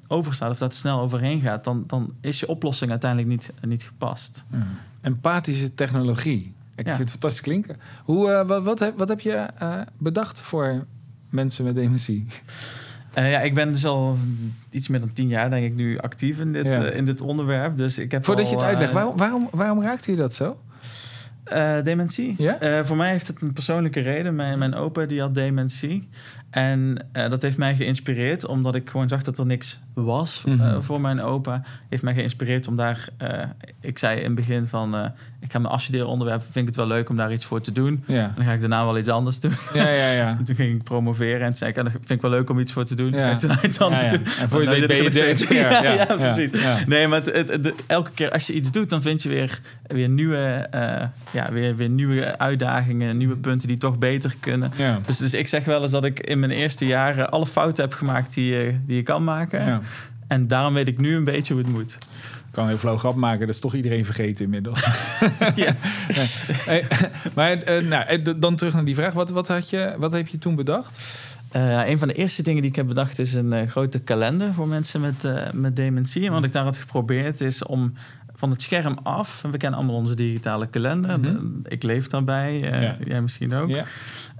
overstaat 0.08 0.50
of 0.50 0.58
dat 0.58 0.74
snel 0.74 1.00
overheen 1.00 1.40
gaat, 1.40 1.64
dan, 1.64 1.84
dan 1.86 2.12
is 2.20 2.40
je 2.40 2.48
oplossing 2.48 2.90
uiteindelijk 2.90 3.30
niet, 3.30 3.52
niet 3.60 3.82
gepast. 3.82 4.44
Empathische 5.00 5.74
technologie. 5.74 6.54
Ik 6.76 6.84
Ja. 6.86 6.90
vind 6.94 6.98
het 6.98 7.10
fantastisch 7.10 7.40
klinken. 7.40 7.76
Hoe, 8.04 8.30
eh, 8.30 8.46
wat, 8.46 8.62
wat, 8.62 8.78
heb, 8.78 8.98
wat 8.98 9.08
heb 9.08 9.20
je 9.20 9.32
eh, 9.32 9.80
bedacht 9.98 10.40
voor 10.40 10.84
mensen 11.30 11.64
met 11.64 11.74
dementie? 11.74 12.26
Uh, 13.18 13.30
ja, 13.30 13.40
ik 13.40 13.54
ben 13.54 13.72
dus 13.72 13.84
al 13.84 14.16
iets 14.70 14.88
meer 14.88 15.00
dan 15.00 15.12
tien 15.12 15.28
jaar, 15.28 15.50
denk 15.50 15.64
ik, 15.66 15.74
nu 15.74 15.98
actief 15.98 16.38
in 16.40 16.52
dit, 16.52 16.64
Ja. 16.66 16.90
uh, 16.90 16.96
in 16.96 17.04
dit 17.04 17.20
onderwerp. 17.20 17.76
Dus 17.76 17.98
ik 17.98 18.10
heb 18.10 18.24
Voordat 18.24 18.44
al, 18.44 18.50
je 18.50 18.56
het 18.56 18.66
uitlegt, 18.66 18.90
uh, 18.90 18.96
waarom, 18.96 19.16
waarom, 19.16 19.48
waarom 19.52 19.82
raakte 19.82 20.10
je 20.10 20.16
dat 20.16 20.34
zo? 20.34 20.58
Uh, 21.52 21.82
dementie? 21.82 22.36
Uh, 22.38 22.84
voor 22.84 22.96
mij 22.96 23.10
heeft 23.10 23.26
het 23.26 23.42
een 23.42 23.52
persoonlijke 23.52 24.00
reden. 24.00 24.34
Mijn, 24.34 24.58
mijn 24.58 24.74
opa 24.74 25.04
die 25.04 25.20
had 25.20 25.34
dementie. 25.34 26.08
En 26.56 27.06
uh, 27.16 27.28
dat 27.28 27.42
heeft 27.42 27.56
mij 27.56 27.74
geïnspireerd, 27.74 28.46
omdat 28.46 28.74
ik 28.74 28.90
gewoon 28.90 29.08
zag 29.08 29.22
dat 29.22 29.38
er 29.38 29.46
niks 29.46 29.78
was 29.94 30.42
Mhm. 30.46 30.60
uh, 30.66 30.76
voor 30.80 31.00
mijn 31.00 31.20
opa. 31.20 31.62
Heeft 31.88 32.02
mij 32.02 32.14
geïnspireerd 32.14 32.68
om 32.68 32.76
daar... 32.76 33.08
uh, 33.22 33.28
ik 33.80 33.98
zei 33.98 34.18
in 34.18 34.24
het 34.24 34.34
begin 34.34 34.66
van... 34.68 34.94
ik 35.40 35.52
ga 35.52 35.58
mijn 35.58 35.72
afstuderen 35.74 36.06
onderwerp, 36.06 36.40
vind 36.42 36.56
ik 36.56 36.66
het 36.66 36.76
wel 36.76 36.86
leuk 36.86 37.08
om 37.08 37.16
daar 37.16 37.32
iets 37.32 37.44
voor 37.44 37.60
te 37.60 37.72
doen. 37.72 38.04
Ja. 38.06 38.22
En 38.24 38.32
dan 38.36 38.44
ga 38.44 38.52
ik 38.52 38.60
daarna 38.60 38.84
wel 38.84 38.98
iets 38.98 39.08
anders 39.08 39.40
doen. 39.40 39.52
Ja, 39.74 39.88
ja, 39.88 40.10
ja. 40.12 40.28
En 40.38 40.44
toen 40.44 40.54
ging 40.56 40.74
ik 40.76 40.82
promoveren 40.82 41.46
en 41.46 41.54
zei 41.56 41.70
ik... 41.70 41.78
"Ah, 41.78 41.84
dat 41.84 41.92
vind 41.92 42.10
ik 42.10 42.20
wel 42.20 42.30
leuk 42.30 42.50
om 42.50 42.58
iets 42.58 42.72
voor 42.72 42.84
te 42.84 42.94
doen. 42.94 43.12
Ja. 43.12 43.30
En 43.30 43.38
toen 43.38 43.50
iets 43.62 43.80
anders 43.80 44.02
Ja, 44.04 44.10
ja. 44.10 44.16
doen. 44.16 44.26
En 44.40 44.48
voor 44.48 44.60
je 44.62 44.66
nou 44.68 44.86
weet 44.86 45.04
er 45.06 45.12
steeds- 45.12 45.46
keer. 45.46 45.70
Ja, 45.86 45.92
ja, 45.92 46.04
precies. 46.04 46.62
Ja. 46.62 46.78
Nee, 46.86 47.08
maar 47.08 47.22
het, 47.24 47.34
het- 47.36 47.48
het- 47.64 47.72
elke 47.86 48.10
keer 48.14 48.30
als 48.30 48.46
je 48.46 48.52
iets 48.52 48.70
doet, 48.72 48.90
dan 48.90 49.02
vind 49.02 49.22
je 49.22 49.28
weer, 49.28 49.60
weer, 49.86 50.08
nieuwe, 50.08 50.66
eh, 50.70 51.04
ja, 51.32 51.52
weer, 51.52 51.76
weer 51.76 51.88
nieuwe 51.88 52.38
uitdagingen, 52.38 53.16
nieuwe 53.16 53.36
punten 53.36 53.68
die 53.68 53.76
toch 53.76 53.98
beter 53.98 54.34
kunnen. 54.40 54.70
Ja. 54.76 54.98
Dus, 55.06 55.16
dus 55.16 55.34
ik 55.34 55.46
zeg 55.46 55.64
wel 55.64 55.82
eens 55.82 55.90
dat 55.90 56.04
ik 56.04 56.20
in 56.20 56.38
mijn 56.38 56.45
eerste 56.54 56.86
jaren 56.86 57.30
alle 57.30 57.46
fouten 57.46 57.84
heb 57.84 57.92
gemaakt 57.92 58.34
die 58.34 58.44
je, 58.44 58.78
die 58.86 58.96
je 58.96 59.02
kan 59.02 59.24
maken. 59.24 59.66
Ja. 59.66 59.80
En 60.28 60.48
daarom 60.48 60.74
weet 60.74 60.88
ik 60.88 60.98
nu 60.98 61.16
een 61.16 61.24
beetje 61.24 61.54
hoe 61.54 61.62
het 61.62 61.72
moet. 61.72 61.98
Ik 62.30 62.62
kan 62.62 62.68
heel 62.68 62.78
flauw 62.78 62.96
grap 62.96 63.14
maken, 63.14 63.46
dat 63.46 63.54
is 63.54 63.60
toch 63.60 63.74
iedereen 63.74 64.04
vergeten 64.04 64.44
inmiddels. 64.44 64.84
Ja. 65.54 65.74
Maar 67.34 67.52
eh, 67.52 67.84
nou, 67.84 68.04
eh, 68.06 68.34
dan 68.36 68.56
terug 68.56 68.74
naar 68.74 68.84
die 68.84 68.94
vraag. 68.94 69.12
Wat, 69.12 69.30
wat, 69.30 69.48
had 69.48 69.70
je, 69.70 69.94
wat 69.98 70.12
heb 70.12 70.28
je 70.28 70.38
toen 70.38 70.54
bedacht? 70.54 71.24
Eh, 71.56 71.88
een 71.88 71.98
van 71.98 72.08
de 72.08 72.14
eerste 72.14 72.42
dingen 72.42 72.62
die 72.62 72.70
ik 72.70 72.76
heb 72.76 72.86
bedacht 72.86 73.18
is 73.18 73.34
een 73.34 73.52
eh, 73.52 73.68
grote 73.68 73.98
kalender 73.98 74.54
voor 74.54 74.68
mensen 74.68 75.00
met, 75.00 75.24
eh, 75.24 75.50
met 75.52 75.76
dementie. 75.76 76.26
En 76.26 76.32
wat 76.32 76.44
ik 76.44 76.52
daar 76.52 76.64
had 76.64 76.78
geprobeerd 76.78 77.40
is 77.40 77.64
om 77.64 77.92
van 78.36 78.50
het 78.50 78.62
scherm 78.62 78.98
af, 79.02 79.44
en 79.44 79.50
we 79.50 79.56
kennen 79.56 79.78
allemaal 79.78 79.96
onze 79.96 80.14
digitale 80.14 80.66
kalender. 80.66 81.20
Mhm. 81.20 81.46
Ik 81.62 81.82
leef 81.82 82.06
daarbij, 82.06 82.70
eh, 82.72 82.82
Ja. 82.82 82.96
jij 83.04 83.22
misschien 83.22 83.54
ook. 83.54 83.68
Ja. 83.68 83.84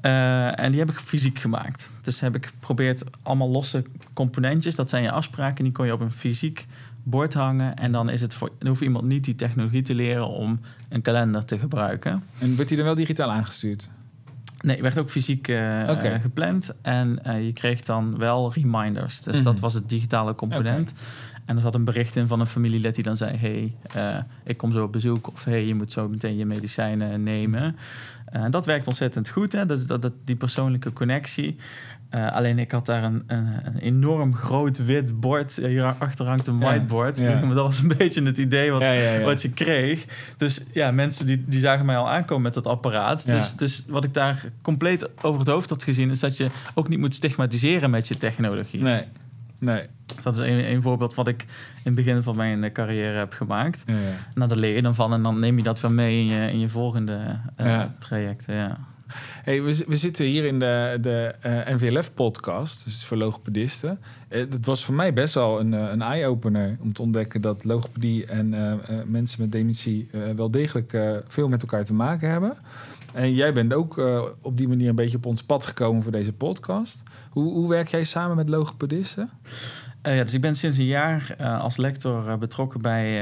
Eh, 0.00 0.64
en 0.64 0.70
die 0.70 0.80
heb 0.80 0.90
ik 0.90 0.98
fysiek 0.98 1.38
gemaakt. 1.38 1.92
Dus 2.02 2.20
heb 2.20 2.34
ik 2.36 2.46
geprobeerd 2.46 3.04
allemaal 3.22 3.48
losse 3.50 3.84
componentjes, 4.14 4.74
dat 4.74 4.90
zijn 4.90 5.02
je 5.02 5.10
afspraken, 5.10 5.64
die 5.64 5.72
kon 5.72 5.86
je 5.86 5.92
op 5.92 6.00
een 6.00 6.12
fysiek 6.12 6.66
bord 7.02 7.34
hangen. 7.34 7.76
En 7.76 7.92
dan, 7.92 8.10
is 8.10 8.20
het 8.20 8.34
voor, 8.34 8.50
dan 8.58 8.68
hoeft 8.68 8.80
iemand 8.80 9.04
niet 9.04 9.24
die 9.24 9.34
technologie 9.34 9.82
te 9.82 9.94
leren 9.94 10.28
om 10.28 10.60
een 10.88 11.02
kalender 11.02 11.44
te 11.44 11.58
gebruiken. 11.58 12.22
En 12.38 12.56
werd 12.56 12.68
die 12.68 12.76
dan 12.76 12.86
wel 12.86 12.94
digitaal 12.94 13.30
aangestuurd? 13.32 13.88
Nee, 14.60 14.82
werd 14.82 14.98
ook 14.98 15.10
fysiek 15.10 15.48
eh, 15.48 16.20
gepland. 16.20 16.74
En 16.82 17.18
je 17.44 17.52
kreeg 17.52 17.82
dan 17.82 18.18
wel 18.18 18.52
reminders. 18.52 19.22
Dus 19.22 19.34
Mhm. 19.34 19.44
dat 19.44 19.60
was 19.60 19.74
het 19.74 19.88
digitale 19.88 20.34
component. 20.34 20.92
En 21.46 21.56
er 21.56 21.62
zat 21.62 21.74
een 21.74 21.84
bericht 21.84 22.16
in 22.16 22.26
van 22.26 22.40
een 22.40 22.46
familielid 22.46 22.94
die 22.94 23.04
dan 23.04 23.16
zei... 23.16 23.36
hey, 23.36 23.74
eh, 23.94 24.18
ik 24.44 24.56
kom 24.56 24.72
zo 24.72 24.82
op 24.82 24.92
bezoek. 24.92 25.28
Of 25.28 25.44
hey, 25.44 25.66
je 25.66 25.74
moet 25.74 25.92
zo 25.92 26.08
meteen 26.08 26.36
je 26.36 26.46
medicijnen 26.46 27.22
nemen. 27.22 27.76
Eh, 28.26 28.42
En 28.42 28.50
dat 28.50 28.66
werkt 28.66 28.86
ontzettend 28.86 29.28
goed, 29.28 29.52
hè? 29.52 29.66
Dat, 29.66 29.86
dat, 29.88 30.02
dat, 30.02 30.12
die 30.24 30.36
persoonlijke 30.36 30.92
connectie. 30.92 31.56
Eh, 32.10 32.32
alleen 32.32 32.58
ik 32.58 32.70
had 32.70 32.86
daar 32.86 33.04
een, 33.04 33.22
een, 33.26 33.48
een 33.64 33.78
enorm 33.78 34.34
groot 34.34 34.84
wit 34.84 35.20
bord. 35.20 35.58
Eh, 35.58 35.68
Hierachter 35.68 36.26
hangt 36.26 36.46
een 36.46 36.58
whiteboard. 36.58 37.18
ja. 37.18 37.40
Maar 37.44 37.54
dat 37.54 37.64
was 37.64 37.78
een 37.78 37.94
beetje 37.98 38.22
het 38.22 38.38
idee 38.38 38.70
wat, 38.70 38.80
Ja, 38.80 39.20
wat 39.20 39.42
je 39.42 39.52
kreeg. 39.52 40.04
Dus 40.36 40.66
ja, 40.72 40.90
mensen 40.90 41.26
die, 41.26 41.44
die 41.46 41.60
zagen 41.60 41.86
mij 41.86 41.96
al 41.96 42.08
aankomen 42.08 42.42
met 42.42 42.54
dat 42.54 42.66
apparaat. 42.66 43.26
Dus, 43.26 43.54
dus 43.54 43.84
wat 43.88 44.04
ik 44.04 44.14
daar 44.14 44.44
compleet 44.62 45.24
over 45.24 45.40
het 45.40 45.48
hoofd 45.48 45.70
had 45.70 45.82
gezien... 45.82 46.10
is 46.10 46.20
dat 46.20 46.36
je 46.36 46.46
ook 46.74 46.88
niet 46.88 46.98
moet 46.98 47.14
stigmatiseren 47.14 47.90
met 47.90 48.08
je 48.08 48.16
technologie. 48.16 48.82
Nee. 48.82 49.04
Nee. 49.58 49.86
Dus 50.14 50.24
dat 50.24 50.34
is 50.34 50.40
een, 50.40 50.70
een 50.70 50.82
voorbeeld 50.82 51.14
wat 51.14 51.28
ik 51.28 51.42
in 51.42 51.46
het 51.82 51.94
begin 51.94 52.22
van 52.22 52.36
mijn 52.36 52.64
eh, 52.64 52.72
carrière 52.72 53.18
heb 53.18 53.32
gemaakt. 53.32 53.82
Ja, 53.86 53.94
ja. 53.94 54.00
Nou, 54.34 54.48
daar 54.48 54.58
leer 54.58 54.74
je 54.74 54.82
dan 54.82 54.94
van 54.94 55.12
en 55.12 55.22
dan 55.22 55.38
neem 55.38 55.56
je 55.56 55.62
dat 55.62 55.80
weer 55.80 55.92
mee 55.92 56.18
in 56.20 56.26
je, 56.26 56.50
in 56.50 56.58
je 56.58 56.68
volgende 56.68 57.38
eh, 57.56 57.66
Ja. 57.66 57.94
trajecten. 57.98 58.54
Ja. 58.54 58.78
Hey, 59.42 59.62
we, 59.62 59.84
we 59.88 59.96
zitten 59.96 60.24
hier 60.24 60.44
in 60.44 60.58
de, 60.58 60.98
de 61.00 61.34
eh, 61.40 61.74
NVLF-podcast, 61.74 62.84
dus 62.84 63.04
voor 63.04 63.16
logopedisten. 63.16 63.98
Eh, 64.28 64.40
Het 64.40 64.66
was 64.66 64.84
voor 64.84 64.94
mij 64.94 65.12
best 65.12 65.34
wel 65.34 65.60
een, 65.60 65.72
een 65.72 66.02
eye-opener 66.02 66.76
om 66.80 66.92
te 66.92 67.02
ontdekken 67.02 67.40
dat 67.40 67.64
logopedie 67.64 68.26
en 68.26 68.54
mensen 69.06 69.40
met 69.40 69.52
dementie 69.52 70.10
wel 70.36 70.50
degelijk 70.50 70.96
veel 71.28 71.48
met 71.48 71.62
elkaar 71.62 71.84
te 71.84 71.94
maken 71.94 72.30
hebben. 72.30 72.56
En 73.16 73.34
jij 73.34 73.52
bent 73.52 73.72
ook 73.72 73.98
eh, 73.98 74.22
op 74.42 74.56
die 74.56 74.68
manier 74.68 74.88
een 74.88 74.94
beetje 74.94 75.16
op 75.16 75.26
ons 75.26 75.42
pad 75.42 75.66
gekomen 75.66 76.02
voor 76.02 76.12
deze 76.12 76.32
podcast. 76.32 77.02
Hoe, 77.30 77.52
hoe 77.52 77.68
werk 77.68 77.88
jij 77.88 78.04
samen 78.04 78.36
met 78.36 78.48
logopedisten? 78.48 79.30
Eh, 80.02 80.16
ja, 80.16 80.22
dus 80.22 80.34
ik 80.34 80.40
ben 80.40 80.56
sinds 80.56 80.78
een 80.78 80.84
jaar 80.84 81.34
eh, 81.38 81.60
als 81.60 81.76
lector 81.76 82.38
betrokken 82.38 82.80
bij, 82.80 83.20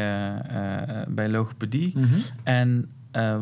bij 1.09 1.31
logopedie. 1.31 1.95
En 2.43 2.91
eh, 3.15 3.39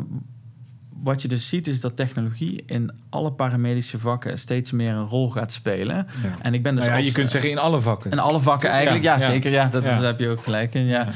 wat 1.03 1.21
je 1.21 1.27
dus 1.27 1.47
ziet 1.47 1.67
is 1.67 1.81
dat 1.81 1.95
technologie 1.95 2.63
in 2.65 2.91
alle 3.09 3.31
paramedische 3.31 3.99
vakken 3.99 4.39
steeds 4.39 4.71
meer 4.71 4.89
een 4.89 5.05
rol 5.05 5.29
gaat 5.29 5.51
spelen. 5.51 5.95
Ja. 5.95 6.35
En 6.41 6.53
ik 6.53 6.63
ben 6.63 6.75
dus 6.75 6.85
Nou 6.85 6.95
ja, 6.95 6.97
als, 6.97 7.07
je 7.07 7.13
kunt 7.13 7.25
eh, 7.25 7.31
zeggen 7.31 7.51
in 7.51 7.57
alle 7.57 7.81
vakken. 7.81 8.11
in 8.11 8.19
alle 8.19 8.39
vakken 8.39 8.69
eigenlijk, 8.69 9.03
ja, 9.03 9.13
Ja, 9.13 9.19
ja. 9.19 9.31
zeker. 9.31 9.51
Ja, 9.51 9.67
dat, 9.67 9.83
daar 9.83 10.03
heb 10.03 10.19
je 10.19 10.29
ook 10.29 10.43
gelijk 10.43 10.73
in. 10.73 10.85
Ja. 10.85 11.07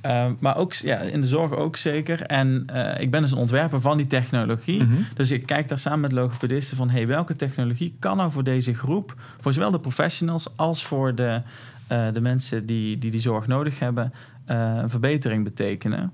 Eh, 0.00 0.26
maar 0.38 0.56
ook 0.56 0.72
ja, 0.72 0.98
in 0.98 1.20
de 1.20 1.26
zorg 1.26 1.52
ook 1.52 1.76
zeker. 1.76 2.22
En 2.22 2.62
eh, 2.66 3.00
ik 3.00 3.10
ben 3.10 3.22
dus 3.22 3.30
een 3.30 3.38
ontwerper 3.38 3.80
van 3.80 3.96
die 3.96 4.06
technologie. 4.06 4.82
Mhm. 4.82 4.94
Dus 5.14 5.30
ik 5.30 5.46
kijk 5.46 5.68
daar 5.68 5.78
samen 5.78 6.00
met 6.00 6.12
logopedisten 6.12 6.76
van... 6.76 6.90
Hey, 6.90 7.06
welke 7.06 7.36
technologie 7.36 7.96
kan 7.98 8.16
nou 8.16 8.30
voor 8.30 8.44
deze 8.44 8.74
groep... 8.74 9.14
voor 9.40 9.52
zowel 9.52 9.70
de 9.70 9.80
professionals 9.80 10.56
als 10.56 10.84
voor 10.84 11.14
de, 11.14 11.42
eh, 11.86 12.06
de 12.12 12.20
mensen 12.20 12.66
die, 12.66 12.98
die 12.98 13.10
die 13.10 13.20
zorg 13.20 13.46
nodig 13.46 13.78
hebben... 13.78 14.12
eh, 14.44 14.76
een 14.82 14.90
verbetering 14.90 15.44
betekenen. 15.44 16.12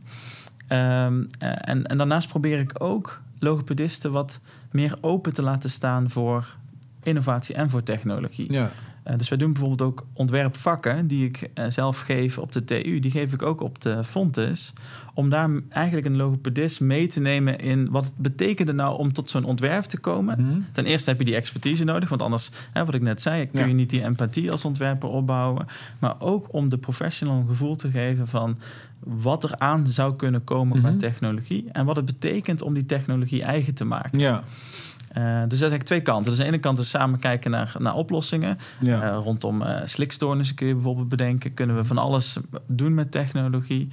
Ehm, 0.72 1.24
eh, 1.38 1.52
en, 1.54 1.86
en 1.86 1.98
daarnaast 1.98 2.28
probeer 2.28 2.58
ik 2.58 2.82
ook 2.82 3.22
logopedisten 3.38 4.12
wat 4.12 4.40
meer 4.70 4.98
open 5.00 5.32
te 5.32 5.42
laten 5.42 5.70
staan... 5.70 6.10
voor 6.10 6.56
innovatie 7.02 7.54
en 7.54 7.70
voor 7.70 7.82
technologie. 7.82 8.52
Ja. 8.52 8.70
Eh, 9.02 9.16
dus 9.18 9.28
wij 9.28 9.38
doen 9.38 9.52
bijvoorbeeld 9.52 9.82
ook 9.90 10.06
ontwerpvakken 10.12 11.06
die 11.06 11.26
ik 11.26 11.50
eh, 11.54 11.64
zelf 11.68 12.00
geef 12.00 12.38
op 12.38 12.52
de 12.52 12.64
TU. 12.64 13.00
Die 13.00 13.10
geef 13.10 13.32
ik 13.32 13.42
ook 13.42 13.60
op 13.60 13.80
de 13.80 14.04
Fontes. 14.04 14.72
Om 15.14 15.28
daar 15.30 15.50
eigenlijk 15.68 16.06
een 16.06 16.16
logopedist 16.16 16.80
mee 16.80 17.06
te 17.06 17.20
nemen 17.20 17.58
in 17.58 17.90
wat 17.90 18.04
het 18.04 18.16
betekende 18.16 18.72
nou 18.72 18.98
om 18.98 19.12
tot 19.12 19.30
zo'n 19.30 19.44
ontwerp 19.44 19.84
te 19.84 19.98
komen. 19.98 20.40
Mhm. 20.40 20.60
Ten 20.72 20.84
eerste 20.86 21.10
heb 21.10 21.18
je 21.18 21.24
die 21.24 21.36
expertise 21.36 21.84
nodig, 21.84 22.08
want 22.08 22.22
anders, 22.22 22.50
hè, 22.72 22.84
wat 22.84 22.94
ik 22.94 23.02
net 23.02 23.22
zei, 23.22 23.46
kun 23.50 23.60
Ja. 23.60 23.66
je 23.66 23.74
niet 23.74 23.90
die 23.90 24.02
empathie 24.04 24.50
als 24.50 24.64
ontwerper 24.64 25.08
opbouwen. 25.08 25.66
Maar 25.98 26.14
ook 26.18 26.46
om 26.52 26.68
de 26.68 26.78
professional 26.78 27.36
een 27.40 27.46
gevoel 27.48 27.76
te 27.76 27.90
geven 27.90 28.28
van 28.28 28.58
wat 29.04 29.44
er 29.44 29.58
aan 29.58 29.86
zou 29.86 30.16
kunnen 30.16 30.44
komen 30.44 30.78
Mhm. 30.78 30.86
qua 30.88 30.96
technologie 30.96 31.68
en 31.72 31.84
wat 31.84 31.96
het 31.96 32.04
betekent 32.04 32.62
om 32.62 32.74
die 32.74 32.86
technologie 32.86 33.42
eigen 33.42 33.74
te 33.74 33.84
maken. 33.84 34.18
Ja. 34.18 34.42
Eh, 35.12 35.22
dus 35.24 35.42
dat 35.42 35.52
is 35.52 35.60
eigenlijk 35.60 35.84
twee 35.84 36.00
kanten. 36.00 36.30
Dus 36.30 36.40
aan 36.40 36.46
de 36.46 36.52
ene 36.52 36.60
kant 36.60 36.78
is 36.78 36.90
samen 36.90 37.18
kijken 37.18 37.50
naar, 37.50 37.74
naar 37.78 37.94
oplossingen. 37.94 38.58
Ja. 38.80 39.02
Eh, 39.02 39.18
rondom 39.22 39.62
eh, 39.62 39.80
slikstoornissen 39.84 40.56
kun 40.56 40.66
je 40.66 40.74
bijvoorbeeld 40.74 41.08
bedenken. 41.08 41.54
Kunnen 41.54 41.76
we 41.76 41.84
van 41.84 41.98
alles 41.98 42.38
doen 42.66 42.94
met 42.94 43.10
technologie. 43.10 43.88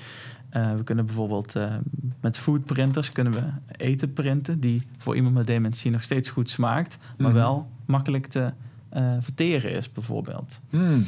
We 0.49 0.83
kunnen 0.83 1.05
bijvoorbeeld 1.05 1.55
met 2.21 2.37
foodprinters 2.37 3.11
kunnen 3.11 3.33
we 3.33 3.43
eten 3.77 4.13
printen... 4.13 4.59
die 4.59 4.87
voor 4.97 5.15
iemand 5.15 5.35
met 5.35 5.47
dementie 5.47 5.91
nog 5.91 6.03
steeds 6.03 6.29
goed 6.29 6.49
smaakt... 6.49 6.97
maar 7.17 7.29
Mhm. 7.29 7.39
wel 7.39 7.69
makkelijk 7.85 8.27
te 8.27 8.51
verteren 9.19 9.71
is 9.71 9.91
bijvoorbeeld. 9.91 10.59
Hmm. 10.69 11.05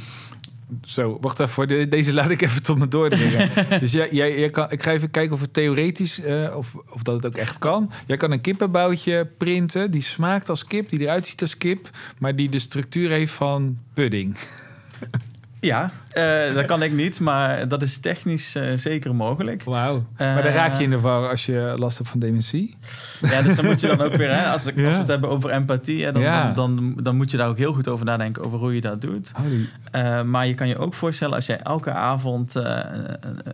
Zo, 0.84 1.18
wacht 1.22 1.40
even. 1.40 1.54
Voor 1.54 1.68
de- 1.68 1.88
deze 1.88 2.13
laat 2.13 2.30
ik 2.30 2.42
even 2.42 2.63
tot 2.63 2.78
me 2.78 2.88
doordringen. 2.88 3.50
dus 3.80 3.92
jij, 3.92 4.08
jij, 4.12 4.40
jij 4.40 4.50
kan, 4.50 4.72
ik 4.72 4.84
ga 4.84 4.92
even 4.92 5.12
kijken 5.12 5.34
of 5.34 5.42
het 5.42 5.54
theoretisch, 5.54 6.22
eh, 6.22 6.54
of, 6.58 6.75
of 6.90 7.04
dat 7.04 7.16
het 7.16 7.25
ook 7.25 7.36
echt 7.36 7.58
kan. 7.58 7.92
Jij 8.06 8.18
kan 8.18 8.32
een 8.32 8.42
kippenboutje 8.42 9.28
printen 9.38 9.92
die 9.92 10.01
smaakt 10.01 10.50
als 10.50 10.66
kip, 10.66 10.90
die 10.90 11.00
eruit 11.00 11.28
ziet 11.28 11.42
als 11.42 11.58
kip, 11.58 11.90
maar 12.18 12.36
die 12.36 12.50
de 12.50 12.60
structuur 12.60 13.10
heeft 13.10 13.34
van 13.34 13.78
pudding. 13.94 14.38
Ja, 15.63 15.91
eh, 16.12 16.53
dat 16.53 16.65
kan 16.65 16.84
ik 16.84 16.91
niet, 16.94 17.20
maar 17.20 17.68
dat 17.68 17.82
is 17.82 18.00
technisch 18.00 18.56
eh, 18.56 18.63
zeker 18.75 19.15
mogelijk. 19.15 19.63
Wauw. 19.63 20.06
maar 20.18 20.36
dan 20.36 20.44
Eh, 20.46 20.53
raak 20.56 20.74
je 20.77 20.84
in 20.84 20.89
de 20.89 21.00
war 21.00 21.30
als 21.30 21.46
je 21.46 21.74
last 21.75 21.98
hebt 21.98 22.10
van 22.10 22.20
dementie. 22.20 22.77
Ja, 23.22 23.41
dus 23.41 23.56
dan 23.56 23.65
moet 23.65 23.82
je 23.82 23.88
dan 23.88 24.01
ook 24.01 24.15
weer, 24.15 24.30
hè, 24.36 24.46
als, 24.51 24.65
ik- 24.65 24.75
als 24.75 24.94
we 24.94 25.00
het 25.00 25.08
hebben 25.08 25.30
over 25.30 25.50
empathie, 25.50 26.03
hè, 26.06 26.12
dan, 26.12 26.22
Ja. 26.22 26.51
dan, 26.51 26.75
dan, 26.75 27.03
dan 27.03 27.15
moet 27.15 27.32
je 27.32 27.38
daar 27.38 27.48
ook 27.48 27.58
heel 27.58 27.74
goed 27.74 27.88
over 27.88 28.06
nadenken 28.06 28.44
over 28.44 28.60
hoe 28.60 28.75
je 28.75 28.82
dat 28.82 29.01
doet. 29.01 29.32
Uh, 29.96 30.22
maar 30.24 30.48
je 30.48 30.53
kan 30.53 30.68
je 30.68 30.77
ook 30.77 30.94
voorstellen 30.94 31.36
als 31.36 31.46
jij 31.46 31.60
elke 31.60 31.91
avond 31.91 32.56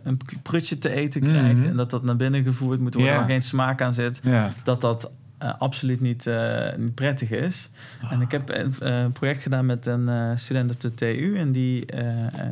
een, 0.02 0.18
prutje 0.42 0.78
te 0.78 0.94
eten 0.94 1.20
krijgt 1.20 1.58
Mhm. 1.58 1.68
en 1.68 1.76
dat 1.76 1.90
dat 1.90 2.02
naar 2.02 2.16
binnen 2.16 2.42
gevoerd 2.42 2.80
moet 2.80 2.94
worden 2.94 3.14
waar 3.14 3.24
geen 3.28 3.42
smaak 3.42 3.82
aan 3.82 3.94
zit, 3.94 4.22
dat 4.64 4.80
dat 4.80 5.10
eh, 5.38 5.52
absoluut 5.58 6.00
niet, 6.00 6.26
eh, 6.26 6.76
niet 6.76 6.94
prettig 6.94 7.30
is. 7.30 7.70
En 8.10 8.20
ik 8.20 8.30
heb 8.30 8.48
een 8.48 8.74
eh, 8.80 9.06
project 9.12 9.42
gedaan 9.42 9.66
met 9.66 9.86
een 9.86 10.38
student 10.38 10.70
op 10.70 10.80
de 10.80 10.94
TU. 10.94 11.36
En 11.36 11.52
die, 11.52 11.86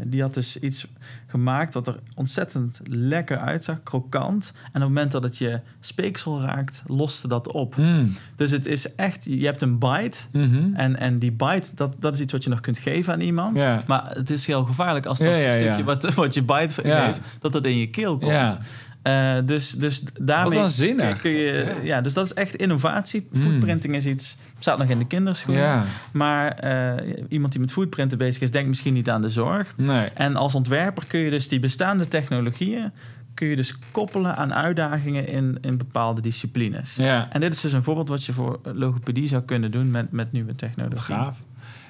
die 0.05 0.23
had 0.23 0.35
dus 0.35 0.59
iets 0.59 0.87
gemaakt 1.26 1.75
wat 1.75 1.87
er 1.87 1.99
ontzettend 2.14 2.81
lekker 2.85 3.38
uitzag, 3.38 3.83
krokant. 3.83 4.52
En 4.55 4.66
op 4.66 4.73
het 4.73 4.83
moment 4.83 5.12
dat 5.12 5.23
het 5.23 5.38
je 5.38 5.61
speeksel 5.81 6.40
raakt, 6.40 6.83
loste 6.87 7.28
dat 7.28 7.52
op. 7.52 7.76
Mm. 7.76 8.12
Dus 8.37 8.50
het 8.50 8.66
is 8.66 8.95
echt, 8.95 9.25
je 9.25 9.45
hebt 9.45 9.62
een 9.62 9.78
bite. 9.78 10.19
Mhm. 10.33 10.75
En, 10.75 10.99
en 10.99 11.19
die 11.19 11.33
bite, 11.33 11.71
dat, 11.75 11.95
dat 11.99 12.14
is 12.14 12.21
iets 12.21 12.33
wat 12.33 12.45
je 12.45 12.50
nog 12.50 12.61
kunt 12.61 12.78
geven 12.78 13.12
aan 13.12 13.21
iemand. 13.21 13.87
Maar 13.87 14.11
het 14.14 14.31
is 14.31 14.47
heel 14.47 14.64
gevaarlijk 14.64 15.07
als 15.07 15.19
dat 15.19 15.28
Ja, 15.28 15.37
ja, 15.37 15.52
ja. 15.52 15.59
stukje 15.59 15.85
wat, 15.85 16.14
wat 16.14 16.35
je 16.35 16.43
bite 16.43 16.81
heeft, 16.83 17.21
dat 17.40 17.52
dat 17.52 17.66
in 17.66 17.78
je 17.78 17.90
keel 17.90 18.19
komt. 18.19 18.59
Eh, 19.06 19.36
dus, 19.44 19.70
dus 19.70 20.02
daarmee 20.20 20.58
waanzinnig. 20.58 21.20
kun 21.20 21.30
je... 21.30 21.80
Ja. 21.82 22.00
dus 22.00 22.14
dat 22.14 22.25
is 22.25 22.34
echt 22.34 22.54
innovatie. 22.54 23.28
Mm. 23.32 23.40
Footprinting 23.40 23.94
is 23.94 24.06
iets... 24.06 24.38
staat 24.58 24.78
nog 24.78 24.88
in 24.88 24.98
de 24.98 25.06
kinderschool. 25.06 25.54
Ja, 25.54 25.84
Maar 26.12 26.52
eh, 26.52 27.14
iemand 27.28 27.52
die 27.52 27.60
met 27.60 27.72
footprinten 27.72 28.18
bezig 28.18 28.42
is... 28.42 28.50
denkt 28.50 28.68
misschien 28.68 28.94
niet 28.94 29.10
aan 29.10 29.22
de 29.22 29.30
zorg. 29.30 29.75
nee. 29.76 30.08
En 30.14 30.36
als 30.36 30.54
ontwerper 30.54 31.04
kun 31.06 31.20
je 31.20 31.30
dus 31.30 31.48
die 31.48 31.58
bestaande 31.58 32.08
technologieën... 32.08 32.92
kun 33.34 33.46
je 33.46 33.56
dus 33.56 33.78
koppelen 33.90 34.36
aan 34.36 34.54
uitdagingen 34.54 35.26
in, 35.28 35.58
in 35.60 35.78
bepaalde 35.78 36.20
disciplines. 36.20 36.94
Ja, 36.94 37.28
En 37.32 37.40
dit 37.40 37.54
is 37.54 37.60
dus 37.60 37.72
een 37.72 37.82
voorbeeld 37.82 38.08
wat 38.08 38.25
je 38.25 38.32
voor 38.32 38.60
logopedie 38.62 39.28
zou 39.28 39.42
kunnen 39.42 39.70
doen... 39.70 39.90
met, 39.90 40.12
met 40.12 40.32
nieuwe 40.32 40.48
wat 40.48 40.58
technologie. 40.58 41.14
gaaf. 41.14 41.38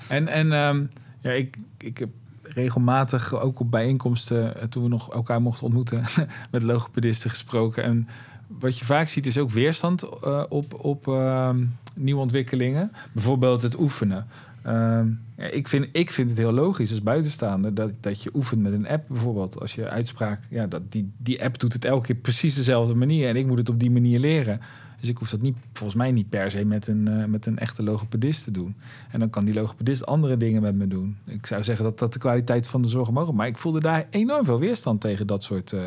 En, 0.08 0.28
en 0.28 0.52
ehm, 0.52 0.82
ja, 1.20 1.30
ik, 1.30 1.56
ik 1.78 1.98
heb 1.98 2.08
regelmatig 2.56 3.40
ook 3.40 3.60
op 3.60 3.70
bijeenkomsten, 3.70 4.60
eh, 4.60 4.68
toen 4.68 4.82
we 4.82 4.88
nog 4.88 5.12
elkaar 5.12 5.42
mochten 5.42 5.64
ontmoeten, 5.64 6.04
met 6.50 6.62
logopedisten 6.62 7.30
gesproken. 7.30 7.82
En 7.82 8.08
wat 8.46 8.78
je 8.78 8.84
vaak 8.84 9.08
ziet 9.08 9.26
is 9.26 9.38
ook 9.38 9.50
weerstand 9.50 10.02
eh, 10.02 10.42
op, 10.48 10.84
op 10.84 11.08
ehm, 11.08 11.64
nieuwe 11.94 12.20
ontwikkelingen. 12.20 12.92
Bijvoorbeeld 13.12 13.62
het 13.62 13.78
oefenen. 13.78 14.26
Ehm, 14.62 15.08
ik, 15.36 15.68
vind, 15.68 15.88
ik 15.92 16.10
vind 16.10 16.30
het 16.30 16.38
heel 16.38 16.52
logisch 16.52 16.90
als 16.90 17.02
buitenstaander 17.02 17.74
dat, 17.74 17.92
dat 18.00 18.22
je 18.22 18.30
oefent 18.34 18.62
met 18.62 18.72
een 18.72 18.88
app 18.88 19.04
bijvoorbeeld. 19.08 19.60
Als 19.60 19.74
je 19.74 19.88
uitspraak, 19.88 20.40
ja, 20.50 20.66
dat 20.66 20.92
die, 20.92 21.12
die 21.16 21.44
app 21.44 21.58
doet 21.58 21.72
het 21.72 21.84
elke 21.84 22.06
keer 22.06 22.16
precies 22.16 22.54
dezelfde 22.54 22.94
manier 22.94 23.28
en 23.28 23.36
ik 23.36 23.46
moet 23.46 23.58
het 23.58 23.68
op 23.68 23.80
die 23.80 23.90
manier 23.90 24.20
leren. 24.20 24.60
Dus 25.00 25.08
ik 25.08 25.18
hoef 25.18 25.30
dat 25.30 25.40
niet, 25.40 25.56
volgens 25.72 25.98
mij 25.98 26.12
niet 26.12 26.28
per 26.28 26.50
se 26.50 26.64
met 26.64 26.86
een, 26.86 27.08
eh, 27.08 27.24
met 27.24 27.46
een 27.46 27.58
echte 27.58 27.82
logopedist 27.82 28.44
te 28.44 28.50
doen. 28.50 28.76
En 29.10 29.20
dan 29.20 29.30
kan 29.30 29.44
die 29.44 29.54
logopedist 29.54 30.06
andere 30.06 30.36
dingen 30.36 30.62
met 30.62 30.74
me 30.74 30.88
doen. 30.88 31.16
Ik 31.24 31.46
zou 31.46 31.64
zeggen 31.64 31.84
dat 31.84 31.98
dat 31.98 32.12
de 32.12 32.18
kwaliteit 32.18 32.68
van 32.68 32.82
de 32.82 32.88
zorg 32.88 33.10
mogen. 33.10 33.34
Maar 33.34 33.46
ik 33.46 33.58
voelde 33.58 33.80
daar 33.80 34.06
enorm 34.10 34.44
veel 34.44 34.58
weerstand 34.58 35.00
tegen 35.00 35.26
dat 35.26 35.42
soort. 35.42 35.72
eh, 35.72 35.80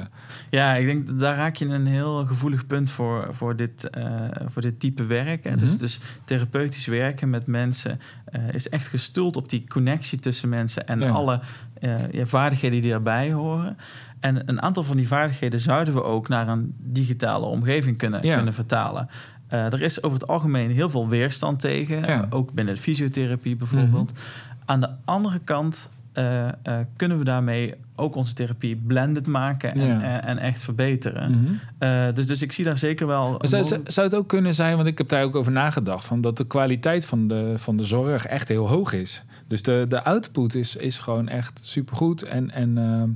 Ja, 0.49 0.75
ik 0.75 0.85
denk 0.85 1.07
dat 1.07 1.19
daar 1.19 1.35
raak 1.35 1.55
je 1.55 1.65
een 1.65 1.87
heel 1.87 2.25
gevoelig 2.25 2.67
punt 2.67 2.91
voor, 2.91 3.27
voor, 3.31 3.55
dit, 3.55 3.89
eh, 3.89 4.25
voor 4.45 4.61
dit 4.61 4.79
type 4.79 5.03
werk. 5.05 5.43
Hè. 5.43 5.55
dus, 5.55 5.69
Mhm. 5.71 5.79
dus 5.79 5.99
therapeutisch 6.25 6.85
werken 6.85 7.29
met 7.29 7.45
mensen 7.47 7.99
is 8.51 8.69
echt 8.69 8.87
gestoeld 8.87 9.37
op 9.37 9.49
die 9.49 9.63
connectie 9.67 10.19
tussen 10.19 10.49
mensen 10.49 10.87
en 10.87 10.99
Ja. 10.99 11.09
alle 11.09 11.41
ja, 12.11 12.25
vaardigheden 12.25 12.81
die 12.81 12.89
daarbij 12.91 13.31
horen. 13.33 13.77
En 14.19 14.41
een 14.45 14.61
aantal 14.61 14.83
van 14.83 14.97
die 14.97 15.07
vaardigheden 15.07 15.59
zouden 15.59 15.93
we 15.93 16.03
ook 16.03 16.27
naar 16.27 16.47
een 16.47 16.73
digitale 16.77 17.45
omgeving 17.45 17.97
kunnen, 17.97 18.25
Ja. 18.25 18.35
kunnen 18.35 18.53
vertalen. 18.53 19.09
Eh, 19.47 19.73
er 19.73 19.81
is 19.81 20.03
over 20.03 20.17
het 20.19 20.27
algemeen 20.27 20.71
heel 20.71 20.89
veel 20.89 21.07
weerstand 21.07 21.59
tegen, 21.59 22.03
Ja. 22.05 22.17
Mhm. 22.17 22.25
ook 22.29 22.51
binnen 22.53 22.73
de 22.75 22.81
fysiotherapie 22.81 23.55
bijvoorbeeld. 23.55 24.11
Aan 24.65 24.79
de 24.79 24.89
andere 25.05 25.39
kant 25.43 25.89
eh, 26.13 26.47
eh, 26.47 26.53
kunnen 26.95 27.17
we 27.17 27.23
daarmee 27.23 27.73
ook 27.95 28.15
onze 28.15 28.33
therapie 28.33 28.75
blended 28.75 29.27
maken 29.27 29.73
en, 29.73 29.87
Ja. 29.87 30.01
en, 30.01 30.23
en 30.23 30.37
echt 30.37 30.61
verbeteren. 30.61 31.31
mhm. 31.31 31.53
Eh, 31.77 32.13
dus, 32.13 32.27
dus 32.27 32.41
ik 32.41 32.51
zie 32.51 32.65
daar 32.65 32.77
zeker 32.77 33.07
wel. 33.07 33.37
Zou, 33.41 33.63
zou 33.83 34.07
het 34.07 34.15
ook 34.15 34.27
kunnen 34.27 34.53
zijn, 34.53 34.75
want 34.75 34.87
ik 34.87 34.97
heb 34.97 35.09
daar 35.09 35.23
ook 35.23 35.35
over 35.35 35.51
nagedacht, 35.51 36.05
van 36.05 36.21
dat 36.21 36.37
de 36.37 36.45
kwaliteit 36.47 37.05
van 37.05 37.27
de, 37.27 37.53
van 37.57 37.77
de 37.77 37.83
zorg 37.83 38.25
echt 38.25 38.47
heel 38.47 38.67
hoog 38.67 38.93
is. 38.93 39.23
Dus 39.47 39.61
de, 39.63 39.85
de 39.89 40.03
output 40.03 40.55
is, 40.55 40.75
is 40.75 40.99
gewoon 40.99 41.27
echt 41.27 41.59
supergoed. 41.63 42.21
En, 42.23 42.51
en 42.51 42.77
ehm, 42.77 43.09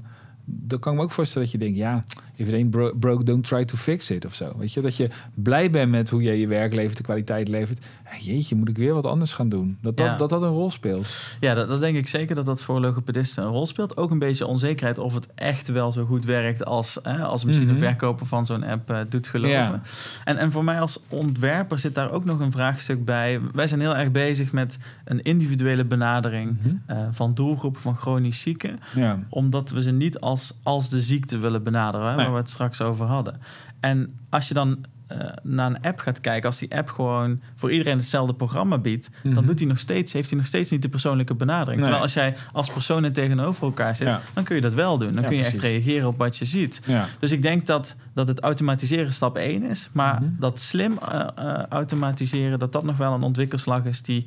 dan 0.46 0.80
kan 0.80 0.92
ik 0.92 0.98
me 0.98 1.04
ook 1.04 1.12
voorstellen 1.12 1.44
dat 1.44 1.52
je 1.60 1.64
denkt, 1.66 1.78
ja, 1.78 2.04
if 2.36 2.48
it 2.48 2.54
ain't 2.54 2.70
bro- 2.70 2.94
broke, 3.00 3.24
don't 3.24 3.44
try 3.48 3.66
to 3.66 3.78
fix 3.78 4.10
it 4.10 4.26
of 4.26 4.36
zo. 4.36 4.54
Weet 4.58 4.74
je, 4.74 4.82
dat 4.82 4.96
je 4.98 5.10
blij 5.34 5.70
bent 5.70 5.92
met 5.92 6.10
hoe 6.10 6.22
je 6.24 6.32
je 6.40 6.48
werk 6.48 6.74
levert, 6.74 6.98
de 6.98 7.04
kwaliteit 7.04 7.48
levert. 7.48 7.86
Jeetje, 8.20 8.56
moet 8.56 8.70
ik 8.70 8.78
weer 8.78 8.94
wat 8.94 9.06
anders 9.06 9.34
gaan 9.34 9.50
doen? 9.50 9.78
Dat 9.82 9.98
dat, 9.98 10.06
Ja. 10.06 10.18
dat, 10.18 10.30
dat 10.30 10.42
een 10.42 10.50
rol 10.50 10.72
speelt. 10.72 11.36
Ja, 11.40 11.54
dat, 11.54 11.68
dat 11.68 11.80
denk 11.80 11.98
ik 11.98 12.08
zeker 12.08 12.36
dat 12.36 12.46
dat 12.46 12.62
voor 12.62 12.80
logopedisten 12.80 13.44
een 13.44 13.50
rol 13.50 13.66
speelt. 13.66 13.98
Ook 13.98 14.12
een 14.12 14.20
beetje 14.20 14.46
onzekerheid 14.48 14.98
of 14.98 15.14
het 15.14 15.28
echt 15.36 15.68
wel 15.68 15.92
zo 15.92 16.06
goed 16.06 16.26
werkt 16.26 16.66
als, 16.66 17.00
hè, 17.04 17.18
als 17.24 17.44
misschien 17.44 17.68
Mhm. 17.68 17.76
een 17.76 17.82
verkoper 17.84 18.26
van 18.26 18.46
zo'n 18.46 18.64
app 18.64 18.90
eh, 18.90 19.00
doet 19.10 19.28
geloven. 19.28 19.52
Ja. 19.58 19.82
En, 20.24 20.38
en 20.38 20.52
voor 20.52 20.64
mij 20.64 20.80
als 20.80 21.00
ontwerper 21.10 21.80
zit 21.80 21.96
daar 21.96 22.12
ook 22.12 22.26
nog 22.26 22.40
een 22.40 22.52
vraagstuk 22.52 23.06
bij. 23.06 23.40
Wij 23.54 23.68
zijn 23.68 23.80
heel 23.80 23.96
erg 23.96 24.12
bezig 24.12 24.52
met 24.52 24.78
een 25.06 25.22
individuele 25.22 25.86
benadering 25.86 26.58
Mhm. 26.62 26.76
eh, 26.86 26.98
van 27.12 27.34
doelgroepen 27.34 27.82
van 27.82 27.96
chronisch 27.98 28.42
zieken. 28.42 28.79
Ja. 28.96 29.20
Omdat 29.29 29.70
we 29.70 29.82
ze 29.82 29.92
niet 29.92 30.20
als, 30.33 30.53
als 30.63 30.89
de 30.89 31.01
ziekte 31.01 31.37
willen 31.37 31.63
benaderen, 31.63 32.07
hè, 32.09 32.15
Nee. 32.15 32.24
waar 32.25 32.33
we 32.33 32.39
het 32.39 32.50
straks 32.50 32.81
over 32.81 33.05
hadden. 33.05 33.39
En 33.79 34.19
als 34.29 34.48
je 34.48 34.53
dan 34.53 34.85
eh, 35.07 35.19
naar 35.43 35.69
een 35.69 35.81
app 35.81 36.00
gaat 36.00 36.19
kijken, 36.22 36.50
als 36.50 36.59
die 36.59 36.75
app 36.75 36.89
gewoon 36.89 37.41
voor 37.55 37.72
iedereen 37.72 37.98
hetzelfde 37.98 38.33
programma 38.33 38.77
biedt, 38.77 39.09
Mhm. 39.24 39.33
dan 39.35 39.46
doet 39.46 39.59
hij 39.59 39.67
nog 39.67 39.79
steeds, 39.79 40.13
heeft 40.13 40.29
hij 40.29 40.37
nog 40.37 40.48
steeds 40.48 40.72
niet 40.72 40.81
de 40.81 40.89
persoonlijke 40.89 41.33
benadering. 41.35 41.74
Nee. 41.75 41.81
Terwijl 41.81 42.01
als 42.03 42.13
jij 42.13 42.35
als 42.51 42.69
personen 42.69 43.13
tegenover 43.13 43.63
elkaar 43.63 43.96
zit, 43.96 44.07
Ja. 44.07 44.22
dan 44.33 44.43
kun 44.43 44.55
je 44.55 44.61
dat 44.61 44.74
wel 44.74 44.98
doen. 44.98 45.13
Dan 45.13 45.22
Ja, 45.22 45.27
kun 45.27 45.37
je 45.37 45.43
echt 45.43 45.59
reageren 45.59 46.07
op 46.07 46.17
wat 46.17 46.37
je 46.37 46.46
ziet. 46.46 46.81
Ja. 46.85 47.07
Dus 47.19 47.31
ik 47.31 47.41
denk 47.41 47.65
dat, 47.65 47.96
dat 48.13 48.27
het 48.27 48.39
automatiseren 48.39 49.13
stap 49.13 49.37
1 49.37 49.63
is. 49.63 49.89
Maar 49.91 50.22
Mhm. 50.22 50.29
dat 50.39 50.59
slim 50.59 50.98
eh, 50.98 51.27
eh, 51.35 51.63
automatiseren, 51.69 52.59
dat 52.59 52.72
dat 52.72 52.83
nog 52.83 52.98
wel 52.98 53.13
een 53.13 53.24
ontwikkelslag 53.24 53.83
is 53.85 54.01
die, 54.01 54.25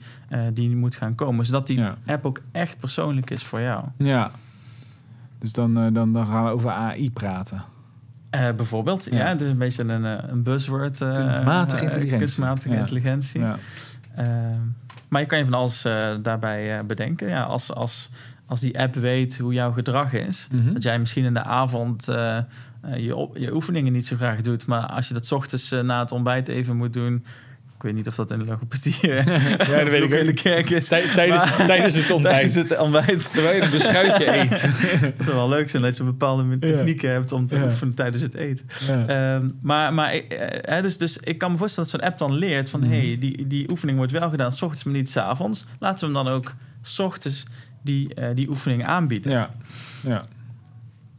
die 0.52 0.76
moet 0.76 0.94
gaan 0.96 1.14
komen. 1.14 1.46
Zodat 1.46 1.66
die 1.66 1.80
app 2.06 2.26
ook 2.26 2.40
echt 2.52 2.78
persoonlijk 2.80 3.30
is 3.30 3.42
voor 3.42 3.60
jou. 3.60 3.84
ja. 3.98 4.30
Dus 5.38 5.52
dan, 5.52 5.76
eh, 5.78 5.86
dan, 5.92 6.12
dan 6.12 6.26
gaan 6.26 6.44
we 6.44 6.50
over 6.50 6.70
AI 6.70 7.10
praten. 7.10 7.62
Eh, 8.30 8.48
bijvoorbeeld, 8.56 9.04
ja. 9.10 9.16
Ja. 9.18 9.24
het 9.26 9.40
is 9.40 9.48
een 9.48 9.58
beetje 9.58 9.82
een, 9.82 10.04
eh, 10.04 10.28
een 10.28 10.42
buzzword. 10.42 11.00
eh, 11.00 11.12
Kunstmatige 11.12 11.82
intelligentie. 11.82 12.18
kunstmatige 12.18 12.74
Ja. 12.74 12.78
intelligentie. 12.80 13.40
Ja. 13.40 13.56
Eh, 14.14 14.26
maar 15.08 15.20
je 15.20 15.26
kan 15.26 15.38
je 15.38 15.44
van 15.44 15.54
alles 15.54 15.84
eh, 15.84 16.14
daarbij 16.22 16.78
eh, 16.78 16.84
bedenken. 16.84 17.28
Ja, 17.28 17.42
als, 17.42 17.72
als, 17.74 18.10
als 18.46 18.60
die 18.60 18.78
app 18.80 18.94
weet 18.94 19.38
hoe 19.38 19.52
jouw 19.52 19.72
gedrag 19.72 20.12
is, 20.12 20.48
Mhm. 20.52 20.72
dat 20.72 20.82
jij 20.82 20.98
misschien 20.98 21.24
in 21.24 21.34
de 21.34 21.42
avond 21.42 22.04
je, 22.96 23.16
op, 23.16 23.36
je 23.36 23.54
oefeningen 23.54 23.92
niet 23.92 24.06
zo 24.06 24.16
graag 24.16 24.40
doet, 24.40 24.66
maar 24.66 24.86
als 24.86 25.08
je 25.08 25.14
dat 25.14 25.26
's 25.26 25.32
ochtends 25.32 25.70
na 25.82 26.00
het 26.00 26.12
ontbijt 26.12 26.48
even 26.48 26.76
moet 26.76 26.92
doen. 26.92 27.24
Ik 27.76 27.82
weet 27.82 27.94
niet 27.94 28.06
of 28.06 28.14
dat 28.14 28.30
in 28.30 28.38
de 28.38 28.44
logopedie 28.44 29.00
eh, 29.00 29.26
Ja, 29.68 29.78
dat 29.84 29.88
weet 29.88 30.02
ik 30.02 30.04
ook 30.12 30.18
in 30.18 30.26
de 30.26 30.32
kerk 30.32 30.70
is. 30.70 30.88
Tij- 30.88 31.08
tijdens, 31.14 31.44
Maar- 31.44 31.66
tijdens 31.72 31.94
het 31.94 32.10
ontbijt. 32.10 32.34
Tijdens 32.52 32.54
het 32.70 32.78
ontbijt. 32.80 33.32
Terwijl 33.32 33.56
je 33.56 33.62
een 33.62 33.70
beschuitje 33.70 34.36
eet. 34.38 34.60
Het 35.00 35.14
zou 35.24 35.36
wel 35.36 35.48
leuk 35.48 35.70
zijn 35.70 35.82
dat 35.82 35.96
je 35.96 36.02
bepaalde 36.04 36.44
Ja. 36.50 36.56
technieken 36.58 37.10
hebt 37.10 37.32
om 37.32 37.46
te 37.46 37.56
Ja. 37.56 37.64
oefenen 37.64 37.94
tijdens 37.94 38.22
het 38.22 38.34
eten. 38.34 38.66
Ehm, 39.08 39.48
maar 39.62 39.94
maar 39.94 40.14
ik, 40.14 40.32
eh, 40.32 40.74
hè, 40.74 40.82
dus, 40.82 40.98
dus 40.98 41.16
ik 41.18 41.38
kan 41.38 41.52
me 41.52 41.58
voorstellen 41.58 41.90
dat 41.90 42.00
zo'n 42.00 42.08
app 42.10 42.18
dan 42.18 42.32
leert 42.34 42.70
van... 42.70 42.80
Mhm. 42.80 42.90
hey, 42.90 43.16
die, 43.20 43.46
die 43.46 43.70
oefening 43.70 43.98
wordt 43.98 44.12
wel 44.12 44.30
gedaan 44.30 44.52
s 44.52 44.62
ochtends, 44.62 44.84
maar 44.84 44.94
niet 44.94 45.10
s 45.10 45.16
avonds. 45.16 45.64
Laten 45.78 46.08
we 46.08 46.14
hem 46.14 46.24
dan 46.24 46.34
ook 46.34 46.54
s 46.82 46.98
ochtends 46.98 47.46
die, 47.82 48.14
eh, 48.14 48.28
die 48.34 48.48
oefening 48.48 48.84
aanbieden. 48.86 49.32
Ja. 49.32 49.50
ja. 50.02 50.24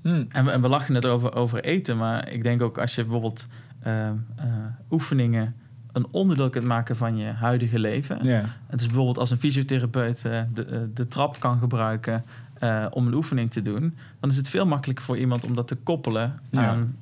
Hm. 0.01 0.23
En, 0.29 0.45
we, 0.45 0.51
en 0.51 0.61
we 0.61 0.67
lachen 0.67 0.93
net 0.93 1.05
over, 1.05 1.35
over 1.35 1.63
eten, 1.63 1.97
maar 1.97 2.29
ik 2.31 2.43
denk 2.43 2.61
ook 2.61 2.77
als 2.77 2.95
je 2.95 3.01
bijvoorbeeld 3.03 3.47
ehm, 3.83 4.13
eh, 4.35 4.45
oefeningen... 4.91 5.55
een 5.97 6.07
onderdeel 6.11 6.49
kunt 6.49 6.65
maken 6.65 6.95
van 6.95 7.17
je 7.17 7.25
huidige 7.25 7.79
leven. 7.79 8.19
Ja. 8.21 8.43
Dus 8.69 8.85
bijvoorbeeld 8.85 9.17
als 9.17 9.31
een 9.31 9.37
fysiotherapeut 9.39 10.25
eh, 10.25 10.41
de, 10.53 10.65
eh, 10.65 10.79
de 10.93 11.07
trap 11.07 11.39
kan 11.39 11.59
gebruiken 11.59 12.23
eh, 12.59 12.85
om 12.89 13.07
een 13.07 13.13
oefening 13.13 13.51
te 13.51 13.61
doen, 13.61 13.97
dan 14.19 14.29
is 14.29 14.37
het 14.37 14.49
veel 14.49 14.65
makkelijker 14.65 15.05
voor 15.05 15.17
iemand 15.17 15.45
om 15.45 15.55
dat 15.55 15.67
te 15.67 15.75
koppelen 15.75 16.39
Ja. 16.49 16.67
aan, 16.67 16.95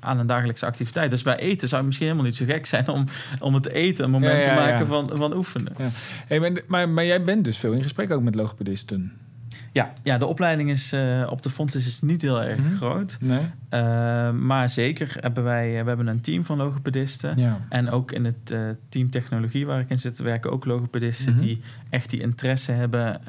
aan 0.00 0.18
een 0.18 0.26
dagelijkse 0.26 0.66
activiteit. 0.66 1.10
Dus 1.10 1.22
bij 1.22 1.36
eten 1.36 1.68
zou 1.68 1.76
het 1.76 1.86
misschien 1.86 2.06
helemaal 2.06 2.28
niet 2.28 2.36
zo 2.36 2.44
gek 2.44 2.66
zijn 2.66 2.88
om, 2.88 3.04
om 3.40 3.54
het 3.54 3.68
eten 3.68 4.04
een 4.04 4.10
moment 4.10 4.32
Ja, 4.32 4.52
ja, 4.52 4.54
te 4.54 4.70
maken 4.70 4.86
van, 4.86 5.10
van 5.14 5.34
oefenen. 5.36 5.72
Hey, 6.26 6.40
maar, 6.40 6.62
maar, 6.66 6.88
maar 6.88 7.04
jij 7.04 7.24
bent 7.24 7.44
dus 7.44 7.58
veel 7.58 7.72
in 7.72 7.82
gesprek 7.82 8.10
ook 8.10 8.22
met 8.22 8.34
logopedisten. 8.34 9.12
Ja, 9.72 9.92
ja 10.02 10.18
de 10.18 10.26
opleiding 10.26 10.70
is 10.70 10.92
eh, 10.92 11.26
op 11.30 11.42
de 11.42 11.50
Fontes 11.50 11.86
is 11.86 12.00
niet 12.00 12.22
heel 12.22 12.42
erg 12.42 12.58
Mhm. 12.58 12.76
groot. 12.76 13.16
Nee? 13.20 13.40
Eh, 13.68 14.30
maar 14.30 14.68
zeker 14.68 15.16
hebben 15.20 15.44
wij 15.44 15.76
eh, 15.76 15.82
we 15.82 15.88
hebben 15.88 16.06
een 16.06 16.20
team 16.20 16.44
van 16.44 16.56
logopedisten. 16.56 17.36
Ja. 17.38 17.58
En 17.68 17.90
ook 17.90 18.12
in 18.12 18.24
het 18.24 18.54
team 18.88 19.10
technologie 19.10 19.66
waar 19.66 19.80
ik 19.80 19.90
in 19.90 19.98
zit, 20.00 20.18
werken 20.18 20.50
ook 20.52 20.64
logopedisten 20.64 21.34
Mhm. 21.34 21.42
die 21.42 21.60
echt 21.90 22.10
die 22.10 22.20
interesse 22.20 22.72
hebben 22.72 23.20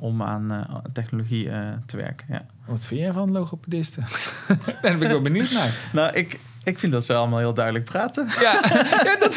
om 0.00 0.22
aan 0.22 0.66
technologie 0.92 1.48
te 1.86 1.96
werken. 1.96 2.26
Ja. 2.28 2.44
Wat 2.64 2.86
vind 2.86 3.00
jij 3.00 3.12
van 3.12 3.30
logopedisten? 3.30 4.04
Daar 4.82 4.82
ben 4.82 4.92
ik 5.02 5.08
wel 5.08 5.22
benieuwd 5.22 5.52
naar. 5.52 5.74
Nou, 5.92 6.12
ik, 6.16 6.38
Ik 6.64 6.78
vind 6.78 6.92
dat 6.92 7.04
ze 7.04 7.14
allemaal 7.14 7.38
heel 7.38 7.54
duidelijk 7.54 7.84
praten. 7.84 8.28
Ja, 8.40 8.52
ja 9.04 9.16
dat, 9.18 9.36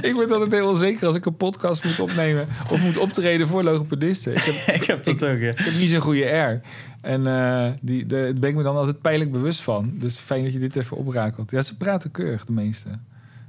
ik 0.00 0.14
ben 0.16 0.30
altijd 0.30 0.52
heel 0.52 0.68
onzeker 0.68 1.06
als 1.06 1.16
ik 1.16 1.26
een 1.26 1.36
podcast 1.36 1.84
moet 1.84 2.00
opnemen 2.00 2.48
of 2.70 2.80
moet 2.82 2.96
optreden 2.96 3.46
voor 3.46 3.62
logopedisten. 3.62 4.34
Ik 4.34 4.42
heb, 4.42 4.54
ik 4.80 4.84
heb 4.84 5.04
dat 5.04 5.24
ook, 5.24 5.38
ja. 5.38 5.50
ik 5.50 5.58
heb 5.58 5.74
niet 5.74 5.90
zo'n 5.90 6.00
goede 6.00 6.24
R. 6.24 6.60
En 7.00 7.26
eh 7.26 7.72
die, 7.80 8.06
de, 8.06 8.16
daar 8.16 8.34
ben 8.34 8.50
ik 8.50 8.56
me 8.56 8.62
dan 8.62 8.76
altijd 8.76 9.00
pijnlijk 9.00 9.32
bewust 9.32 9.60
van. 9.60 9.92
Dus 9.94 10.18
fijn 10.18 10.42
dat 10.42 10.52
je 10.52 10.58
dit 10.58 10.76
even 10.76 10.96
oprakelt. 10.96 11.50
Ja, 11.50 11.62
ze 11.62 11.76
praten 11.76 12.10
keurig, 12.10 12.44
de 12.44 12.52
meeste. 12.52 12.88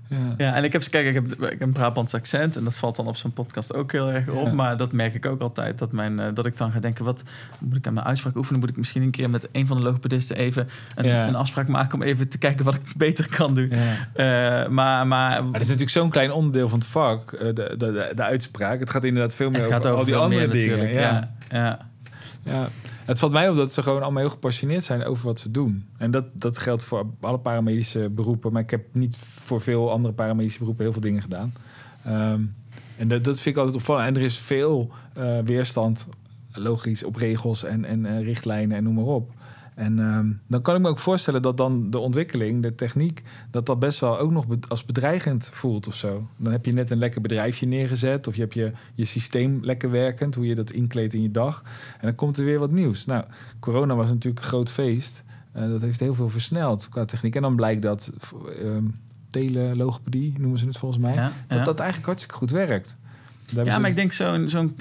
Ja. 0.10 0.18
Ja, 0.38 0.56
en 0.56 0.64
ik 0.64 0.74
heb, 0.74 0.84
kijk, 0.90 1.08
ik 1.08 1.14
heb, 1.14 1.32
ik 1.32 1.40
heb 1.50 1.62
een 1.62 1.72
Brabants 1.72 2.14
accent 2.14 2.56
en 2.58 2.64
dat 2.64 2.78
valt 2.78 2.96
dan 2.96 3.08
op 3.08 3.16
zo'n 3.16 3.34
podcast 3.34 3.74
ook 3.74 3.92
heel 3.92 4.12
erg 4.12 4.28
op. 4.28 4.46
Ja. 4.46 4.54
Maar 4.54 4.78
dat 4.78 4.92
merk 4.92 5.14
ik 5.14 5.26
ook 5.26 5.42
altijd, 5.42 5.78
dat, 5.78 5.92
mijn, 5.92 6.20
eh, 6.20 6.28
dat 6.34 6.46
ik 6.46 6.58
dan 6.58 6.72
ga 6.72 6.80
denken, 6.80 7.06
wat 7.06 7.24
moet 7.60 7.76
ik 7.78 7.88
aan 7.88 7.94
mijn 7.94 8.06
uitspraak 8.06 8.36
oefenen? 8.36 8.60
Moet 8.60 8.70
ik 8.70 8.78
misschien 8.78 9.02
een 9.02 9.12
keer 9.12 9.30
met 9.30 9.50
een 9.52 9.68
van 9.68 9.78
de 9.78 9.84
logopedisten 9.84 10.36
even 10.36 10.68
een, 10.96 11.06
Ja. 11.06 11.28
een 11.28 11.36
afspraak 11.36 11.68
maken 11.68 11.94
om 11.96 12.02
even 12.02 12.28
te 12.30 12.38
kijken 12.38 12.66
wat 12.66 12.76
ik 12.76 12.94
beter 12.98 13.30
kan 13.30 13.56
doen. 13.56 13.72
Eh, 13.72 13.78
maar, 14.68 14.68
maar, 14.68 15.08
Maar 15.08 15.44
dat 15.44 15.54
is 15.54 15.60
natuurlijk 15.68 15.90
zo'n 15.90 16.10
klein 16.10 16.32
onderdeel 16.32 16.70
van 16.70 16.80
het 16.80 16.88
vak, 16.88 17.32
eh, 17.32 17.40
de, 17.40 17.54
de, 17.54 17.76
de, 17.78 18.12
de 18.16 18.24
uitspraak. 18.24 18.80
Het 18.80 18.90
gaat 18.90 19.04
inderdaad 19.04 19.36
veel 19.36 19.50
meer 19.50 19.62
het 19.62 19.72
gaat 19.72 19.86
over, 19.86 20.00
over 20.00 20.16
al 20.16 20.30
die 20.30 20.40
andere 20.42 20.60
dingen. 20.60 20.94
Ja. 21.50 21.89
Ja. 22.44 22.68
Het 23.06 23.20
valt 23.20 23.32
mij 23.32 23.50
op 23.50 23.56
dat 23.56 23.74
ze 23.74 23.84
gewoon 23.84 24.02
allemaal 24.02 24.22
heel 24.22 24.32
gepassioneerd 24.32 24.84
zijn 24.84 25.04
over 25.04 25.26
wat 25.26 25.40
ze 25.40 25.52
doen. 25.52 25.86
En 25.98 26.12
dat, 26.12 26.26
dat 26.34 26.58
geldt 26.58 26.84
voor 26.84 27.06
alle 27.20 27.40
paramedische 27.40 28.10
beroepen. 28.10 28.52
Maar 28.52 28.62
ik 28.62 28.70
heb 28.70 28.86
niet 28.92 29.18
voor 29.18 29.62
veel 29.62 29.92
andere 29.92 30.14
paramedische 30.14 30.60
beroepen 30.60 30.84
heel 30.84 30.94
veel 30.94 31.02
dingen 31.02 31.22
gedaan. 31.22 31.54
Ehm, 32.04 32.42
en 32.98 33.08
dat, 33.08 33.24
dat 33.24 33.42
vind 33.42 33.56
ik 33.56 33.62
altijd 33.62 33.76
opvallend. 33.76 34.08
En 34.08 34.16
er 34.16 34.22
is 34.22 34.38
veel 34.38 34.92
eh, 35.14 35.40
weerstand, 35.40 36.08
logisch, 36.52 37.04
op 37.04 37.16
regels 37.16 37.64
en, 37.64 37.86
en 37.86 38.06
eh, 38.06 38.24
richtlijnen 38.24 38.78
en 38.78 38.84
noem 38.84 38.94
maar 38.94 39.04
op. 39.04 39.32
En 39.80 40.00
ehm, 40.00 40.32
dan 40.48 40.62
kan 40.62 40.76
ik 40.76 40.82
me 40.82 40.88
ook 40.88 41.00
voorstellen 41.00 41.42
dat 41.42 41.58
dan 41.58 41.90
de 41.92 41.98
ontwikkeling, 41.98 42.62
de 42.62 42.76
techniek, 42.76 43.24
dat 43.52 43.66
dat 43.66 43.80
best 43.80 44.00
wel 44.00 44.18
ook 44.20 44.32
nog 44.32 44.48
be- 44.48 44.58
als 44.68 44.86
bedreigend 44.86 45.50
voelt 45.54 45.88
of 45.88 45.96
zo. 45.96 46.28
Dan 46.38 46.52
heb 46.52 46.66
je 46.66 46.72
net 46.74 46.90
een 46.90 46.98
lekker 46.98 47.22
bedrijfje 47.22 47.66
neergezet 47.66 48.28
of 48.28 48.36
je 48.36 48.42
hebt 48.42 48.54
je, 48.54 48.72
je 48.94 49.06
systeem 49.06 49.60
lekker 49.62 49.92
werkend, 49.92 50.36
hoe 50.36 50.46
je 50.46 50.56
dat 50.56 50.72
inkleedt 50.72 51.14
in 51.14 51.22
je 51.22 51.32
dag. 51.32 51.64
En 51.94 52.08
dan 52.08 52.16
komt 52.16 52.38
er 52.38 52.46
weer 52.46 52.60
wat 52.60 52.72
nieuws. 52.72 53.06
Nou, 53.06 53.24
corona 53.60 53.96
was 53.96 54.10
natuurlijk 54.10 54.44
een 54.44 54.50
groot 54.50 54.72
feest. 54.72 55.24
Eh, 55.52 55.70
dat 55.70 55.82
heeft 55.82 56.00
heel 56.00 56.16
veel 56.16 56.30
versneld 56.30 56.90
qua 56.90 57.06
techniek. 57.06 57.36
En 57.36 57.42
dan 57.42 57.56
blijkt 57.56 57.82
dat 57.82 58.14
ehm 58.64 58.84
telelogopedie, 59.30 60.34
noemen 60.38 60.60
ze 60.60 60.66
het 60.66 60.78
volgens 60.78 61.02
mij, 61.02 61.14
Ja, 61.14 61.32
dat 61.48 61.58
ja. 61.58 61.64
dat 61.64 61.78
eigenlijk 61.80 62.08
hartstikke 62.08 62.38
goed 62.38 62.52
werkt. 62.52 62.98
Daar 63.54 63.66
Ja, 63.66 63.80
maar 63.80 63.90
ik 63.90 63.96
denk 63.96 64.12
zo'n 64.14 64.50
zo'n 64.50 64.76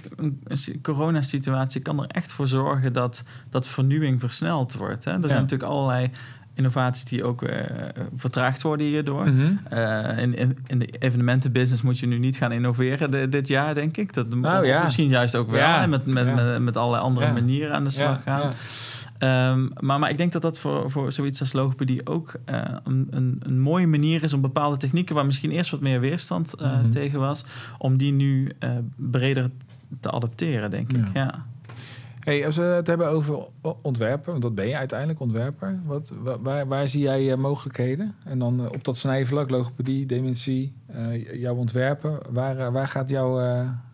coronasituatie 0.82 1.80
kan 1.80 2.02
er 2.02 2.06
echt 2.08 2.32
voor 2.32 2.48
zorgen 2.48 2.92
dat, 2.92 3.22
dat 3.50 3.66
vernieuwing 3.66 4.20
versneld 4.20 4.74
wordt. 4.74 5.04
Hè? 5.04 5.10
Er 5.12 5.28
zijn 5.28 5.40
natuurlijk 5.42 5.70
allerlei 5.70 6.10
innovaties 6.54 7.04
die 7.04 7.24
ook 7.24 7.42
eh, 7.42 7.60
vertraagd 8.16 8.62
worden 8.62 8.86
hierdoor. 8.86 9.28
Mhm. 9.28 9.52
Eh, 9.70 10.18
in, 10.18 10.36
in, 10.36 10.58
in 10.66 10.78
de 10.78 10.86
evenementenbusiness 10.98 11.82
moet 11.82 11.98
je 11.98 12.06
nu 12.06 12.18
niet 12.18 12.36
gaan 12.36 12.52
innoveren 12.52 13.10
de- 13.10 13.28
dit 13.28 13.48
jaar, 13.48 13.74
denk 13.74 13.96
ik. 13.96 14.14
Dat, 14.14 14.26
Oh, 14.34 14.64
ja. 14.64 14.84
Misschien 14.84 15.08
juist 15.08 15.34
ook 15.36 15.50
wel, 15.50 15.58
Ja, 15.60 15.80
hè, 15.80 15.86
met, 15.86 16.06
met, 16.06 16.34
met, 16.34 16.58
met 16.62 16.76
allerlei 16.76 17.02
andere 17.02 17.32
manieren 17.32 17.74
aan 17.74 17.84
de 17.84 17.90
slag 17.90 18.22
gaan. 18.22 18.52
Ehm, 19.18 19.68
maar, 19.80 19.98
maar 19.98 20.10
ik 20.10 20.18
denk 20.18 20.32
dat 20.32 20.42
dat 20.42 20.58
voor, 20.58 20.90
voor 20.90 21.12
zoiets 21.12 21.40
als 21.40 21.52
logopedie 21.52 22.06
ook 22.06 22.34
eh, 22.44 22.62
een, 22.84 23.06
een, 23.10 23.40
een 23.42 23.60
mooie 23.60 23.86
manier 23.86 24.22
is 24.22 24.32
om 24.32 24.40
bepaalde 24.40 24.76
technieken 24.76 25.14
waar 25.14 25.26
misschien 25.26 25.50
eerst 25.50 25.70
wat 25.70 25.80
meer 25.80 26.00
weerstand 26.00 26.54
eh, 26.54 26.78
Mhm. 26.80 26.90
tegen 26.90 27.18
was, 27.18 27.44
om 27.78 27.96
die 27.96 28.12
nu 28.12 28.50
eh, 28.58 28.70
breder 28.96 29.50
te 30.00 30.10
adopteren, 30.10 30.70
denk 30.70 30.92
ik. 30.92 31.06
Ja. 31.14 31.46
Hey, 32.20 32.46
als 32.46 32.56
we 32.56 32.62
het 32.62 32.86
hebben 32.86 33.08
over 33.08 33.46
ontwerpen, 33.82 34.30
want 34.30 34.42
dat 34.42 34.54
ben 34.54 34.68
je 34.68 34.76
uiteindelijk 34.76 35.20
ontwerper. 35.20 35.80
Wat, 35.84 36.14
wa- 36.22 36.38
waar, 36.40 36.66
waar 36.66 36.88
zie 36.88 37.00
jij 37.02 37.36
mogelijkheden? 37.36 38.14
En 38.24 38.38
dan 38.38 38.60
op 38.74 38.84
dat 38.84 38.96
snijvlak, 38.96 39.50
logopedie, 39.50 40.06
dementie, 40.06 40.72
jouw 41.34 41.54
ontwerpen. 41.54 42.18
Waar, 42.30 42.72
waar 42.72 42.88
gaat 42.88 43.08
jouw 43.10 43.40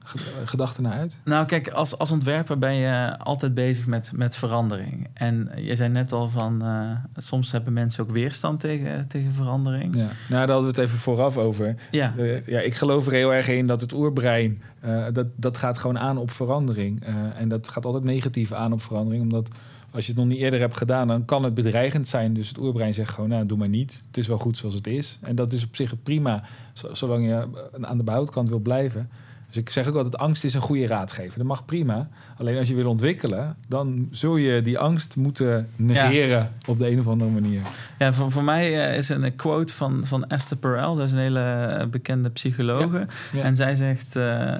eh, 0.04 0.10
ge- 0.10 0.40
eh, 0.40 0.46
gedachte 0.48 0.80
naar 0.82 0.92
uit? 0.92 1.20
Nou, 1.24 1.46
kijk, 1.46 1.68
als, 1.68 1.98
als 1.98 2.10
ontwerper 2.10 2.58
ben 2.58 2.74
je 2.74 3.18
altijd 3.18 3.54
bezig 3.54 3.86
met, 3.86 4.10
met 4.14 4.36
verandering. 4.36 5.08
En 5.14 5.50
je 5.56 5.76
zei 5.76 5.88
net 5.88 6.12
al 6.12 6.28
van, 6.28 6.62
eh, 6.64 6.90
soms 7.16 7.52
hebben 7.52 7.72
mensen 7.72 8.02
ook 8.02 8.10
weerstand 8.10 8.60
tegen, 8.60 9.06
tegen 9.08 9.32
verandering. 9.32 9.94
Ja. 9.94 10.00
Nou, 10.00 10.10
daar 10.28 10.38
hadden 10.38 10.60
we 10.60 10.66
het 10.66 10.78
even 10.78 10.98
vooraf 10.98 11.36
over. 11.36 11.74
Ja, 11.90 12.14
Eh, 12.18 12.46
ja, 12.46 12.60
ik 12.60 12.74
geloof 12.74 13.06
er 13.06 13.12
heel 13.12 13.34
erg 13.34 13.48
in 13.48 13.66
dat 13.66 13.80
het 13.80 13.92
oerbrein, 13.92 14.62
eh, 14.80 15.04
dat, 15.12 15.26
dat 15.36 15.58
gaat 15.58 15.78
gewoon 15.78 15.98
aan 15.98 16.18
op 16.18 16.30
verandering. 16.30 17.02
En 17.36 17.48
dat 17.48 17.68
gaat 17.68 17.84
altijd 17.86 18.04
negatief 18.04 18.52
aan 18.52 18.72
op 18.72 18.82
verandering, 18.82 19.22
omdat 19.22 19.48
als 19.90 20.06
je 20.06 20.12
het 20.12 20.20
nog 20.20 20.30
niet 20.30 20.38
eerder 20.38 20.60
hebt 20.60 20.76
gedaan, 20.76 21.08
dan 21.08 21.24
kan 21.24 21.44
het 21.44 21.54
bedreigend 21.54 22.08
zijn. 22.08 22.34
Dus 22.34 22.48
het 22.48 22.58
oerbrein 22.58 22.94
zegt 22.94 23.10
gewoon, 23.12 23.28
nou, 23.30 23.46
doe 23.46 23.58
maar 23.58 23.68
niet. 23.68 24.02
Het 24.06 24.16
is 24.16 24.26
wel 24.26 24.38
goed 24.38 24.56
zoals 24.58 24.74
het 24.74 24.86
is. 24.86 25.18
En 25.22 25.34
dat 25.34 25.52
is 25.52 25.64
op 25.64 25.76
zich 25.76 25.94
prima, 26.02 26.42
zo- 26.72 26.94
zolang 26.94 27.26
je 27.26 27.46
aan 27.80 27.96
de 27.96 28.02
behoudkant 28.04 28.48
wil 28.48 28.58
blijven. 28.58 29.08
Dus 29.54 29.62
ik 29.62 29.70
zeg 29.70 29.88
ook 29.88 29.96
altijd, 29.96 30.16
angst 30.16 30.44
is 30.44 30.54
een 30.54 30.60
goede 30.60 30.86
raadgever. 30.86 31.38
Dat 31.38 31.46
mag 31.46 31.64
prima. 31.64 32.08
Alleen 32.36 32.58
als 32.58 32.68
je 32.68 32.74
wil 32.74 32.88
ontwikkelen, 32.88 33.56
dan 33.68 34.08
zul 34.10 34.36
je 34.36 34.62
die 34.62 34.78
angst 34.78 35.16
moeten 35.16 35.68
negeren 35.76 36.52
op 36.66 36.78
de 36.78 36.90
een 36.90 36.98
of 36.98 37.06
andere 37.06 37.30
manier. 37.30 37.62
ja 37.98 38.12
voor, 38.12 38.30
voor 38.30 38.44
mij 38.44 38.90
eh, 38.90 38.96
is 38.96 39.08
een 39.08 39.36
quote 39.36 39.72
van, 39.72 40.02
van 40.04 40.26
Esther 40.26 40.56
Perel, 40.56 40.96
dat 40.96 41.06
is 41.06 41.12
een 41.12 41.18
hele 41.18 41.40
eh, 41.40 41.86
bekende 41.86 42.30
psychologe. 42.30 43.06
Ja. 43.32 43.42
En 43.42 43.56
zij 43.56 43.74
zegt, 43.74 44.16
eh, 44.16 44.54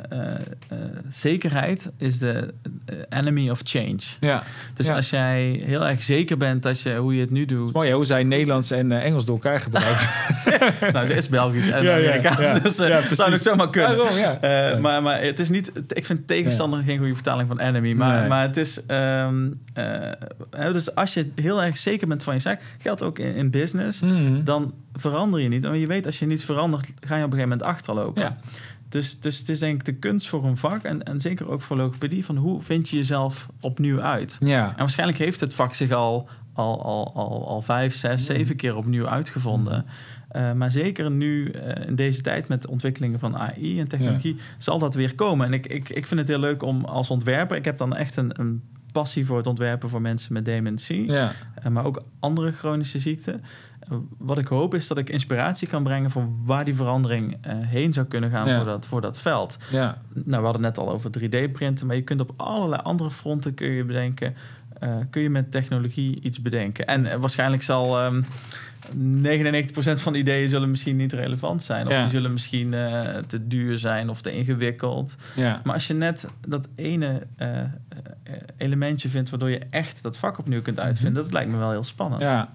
zekerheid 1.08 1.90
is 1.98 2.18
de 2.18 2.54
enemy 3.08 3.50
of 3.50 3.60
change. 3.64 4.00
Ja, 4.20 4.42
Dus 4.74 4.88
als 4.88 5.10
jij 5.10 5.62
heel 5.64 5.87
erg 5.87 6.02
zeker 6.02 6.37
bent 6.37 6.62
dat 6.62 6.80
je, 6.80 6.94
hoe 6.94 7.14
je 7.14 7.20
het 7.20 7.30
nu 7.30 7.44
doet... 7.44 7.72
mooi 7.72 7.92
hoe 7.92 8.04
zij 8.04 8.22
Nederlands 8.22 8.70
en 8.70 8.92
Engels 8.92 9.24
door 9.24 9.34
elkaar 9.34 9.60
gebruikt. 9.60 10.08
nou, 10.92 11.06
ze 11.06 11.14
is 11.14 11.28
Belgisch 11.28 11.66
en 11.66 11.78
Amerikaans, 11.78 12.62
dus 12.62 12.76
Ja, 12.76 13.14
zou 13.14 13.30
nog 13.30 13.40
zomaar 13.40 13.70
kunnen. 13.70 14.14
Ja. 14.14 14.78
maar, 14.78 15.02
maar 15.02 15.22
het 15.22 15.40
is 15.40 15.48
niet... 15.50 15.72
Ik 15.88 16.06
vind 16.06 16.26
tegenstander 16.26 16.82
geen 16.82 16.98
goede 16.98 17.14
vertaling 17.14 17.48
van 17.48 17.60
enemy. 17.64 17.92
Maar, 17.92 18.20
Nee. 18.20 18.29
maar 18.29 18.42
het 18.42 18.57
is... 18.57 18.87
ehm, 18.87 19.53
eh, 19.74 20.72
dus 20.72 20.94
als 20.94 21.14
je 21.14 21.31
heel 21.35 21.62
erg 21.62 21.77
zeker 21.77 22.09
bent 22.09 22.22
van 22.22 22.35
je 22.35 22.40
zaak... 22.40 22.61
Geldt 22.79 23.03
ook 23.03 23.18
in, 23.18 23.35
in 23.35 23.50
business... 23.50 24.00
Mhm. 24.00 24.44
Dan 24.44 24.74
verander 24.92 25.40
je 25.40 25.48
niet. 25.48 25.64
Want 25.64 25.81
je 25.81 25.87
weet, 25.87 26.07
als 26.07 26.18
je 26.18 26.27
niet 26.27 26.44
verandert... 26.44 26.85
Ga 26.85 26.90
je 26.92 27.24
op 27.24 27.33
een 27.33 27.38
gegeven 27.38 27.40
moment 27.40 27.62
achterlopen. 27.62 28.22
Ja. 28.22 28.37
Dus, 28.88 29.20
dus 29.20 29.38
het 29.38 29.48
is 29.48 29.59
denk 29.59 29.74
ik 29.81 29.85
de 29.85 29.94
kunst 29.94 30.29
voor 30.29 30.44
een 30.44 30.57
vak... 30.57 30.83
En, 30.83 31.03
en 31.03 31.20
zeker 31.20 31.50
ook 31.50 31.62
voor 31.62 31.77
logopedie... 31.77 32.24
van 32.24 32.37
hoe 32.37 32.62
vind 32.62 32.88
je 32.88 32.96
jezelf 32.96 33.46
opnieuw 33.61 34.00
uit? 34.00 34.37
Ja. 34.40 34.68
En 34.68 34.77
waarschijnlijk 34.77 35.18
heeft 35.18 35.40
het 35.40 35.55
vak 35.55 35.74
zich 35.74 35.90
al, 35.90 36.29
al, 36.53 36.83
al, 36.85 37.12
al, 37.14 37.48
al 37.48 37.62
vijf, 37.62 37.96
zes, 37.96 38.27
zeven 38.27 38.57
keer 38.57 38.77
opnieuw 38.77 39.09
uitgevonden. 39.09 39.87
Eh, 40.35 40.53
maar 40.53 40.70
zeker 40.70 41.11
nu, 41.11 41.49
eh, 41.51 41.87
in 41.88 41.94
deze 41.94 42.20
tijd 42.23 42.49
met 42.49 42.62
de 42.62 42.68
ontwikkelingen 42.70 43.18
van 43.18 43.37
AI 43.37 43.81
en 43.81 43.88
technologie, 43.88 44.37
zal 44.59 44.79
dat 44.79 44.94
weer 44.94 45.14
komen. 45.14 45.47
En 45.47 45.53
ik, 45.53 45.66
ik, 45.66 45.88
ik 45.88 46.07
vind 46.07 46.20
het 46.20 46.29
heel 46.29 46.38
leuk 46.38 46.62
om 46.62 46.85
als 46.85 47.11
ontwerper, 47.11 47.57
ik 47.57 47.64
heb 47.64 47.79
dan 47.79 47.97
echt 47.97 48.16
een, 48.16 48.40
een 48.40 48.62
passie 48.92 49.27
voor 49.27 49.37
het 49.37 49.47
ontwerpen 49.47 49.88
voor 49.88 50.01
mensen 50.01 50.33
met 50.33 50.44
dementie, 50.44 51.11
Ja. 51.12 51.33
eh, 51.55 51.70
maar 51.70 51.85
ook 51.85 52.03
andere 52.20 52.53
chronische 52.53 52.99
ziekten. 52.99 53.42
Wat 54.18 54.38
ik 54.38 54.47
hoop 54.47 54.75
is 54.75 54.88
dat 54.88 54.99
ik 54.99 55.11
inspiratie 55.11 55.68
kan 55.68 55.83
brengen 55.83 56.11
voor 56.11 56.29
waar 56.44 56.64
die 56.64 56.75
verandering 56.75 57.37
heen 57.49 57.92
zou 57.92 58.07
kunnen 58.07 58.31
gaan 58.31 58.49
Ja. 58.49 58.57
voor, 58.57 58.64
dat, 58.66 58.87
voor 58.87 59.01
dat 59.01 59.18
veld. 59.18 59.59
Ja. 59.70 59.97
Nou, 60.12 60.25
we 60.25 60.44
hadden 60.44 60.64
het 60.64 60.77
net 60.77 60.79
al 60.87 60.92
over 60.92 61.11
3D-printen, 61.18 61.87
maar 61.87 61.97
je 61.97 62.03
kunt 62.03 62.20
op 62.20 62.33
allerlei 62.37 62.83
andere 62.83 63.11
fronten 63.11 63.55
kun 63.55 63.68
je 63.68 63.85
bedenken, 63.85 64.35
kun 65.11 65.23
je 65.23 65.31
met 65.31 65.51
technologie 65.51 66.20
iets 66.20 66.42
bedenken. 66.42 66.87
En 66.87 67.20
waarschijnlijk 67.20 67.62
zal 67.62 67.99
ehm 68.01 68.23
99% 68.94 70.00
van 70.00 70.12
de 70.12 70.18
ideeën 70.18 70.48
zullen 70.48 70.70
misschien 70.70 70.96
niet 70.96 71.12
relevant 71.12 71.62
zijn, 71.62 71.87
of 71.87 71.92
Ja. 71.92 72.00
die 72.00 72.09
zullen 72.09 72.33
misschien 72.33 72.74
eh, 72.74 73.16
te 73.16 73.46
duur 73.46 73.76
zijn 73.76 74.09
of 74.09 74.20
te 74.20 74.33
ingewikkeld. 74.33 75.16
Ja. 75.37 75.61
Maar 75.64 75.74
als 75.74 75.87
je 75.87 75.94
net 75.94 76.28
dat 76.48 76.68
ene 76.74 77.26
eh, 77.37 77.61
eh, 77.61 77.66
elementje 78.57 79.09
vindt 79.09 79.30
waardoor 79.30 79.50
je 79.50 79.61
echt 79.70 80.02
dat 80.02 80.18
vak 80.18 80.38
opnieuw 80.38 80.62
kunt 80.62 80.80
uitvinden, 80.80 81.22
dat 81.22 81.33
lijkt 81.33 81.50
me 81.50 81.57
wel 81.57 81.70
heel 81.70 81.85
spannend. 81.85 82.22
Ja. 82.22 82.52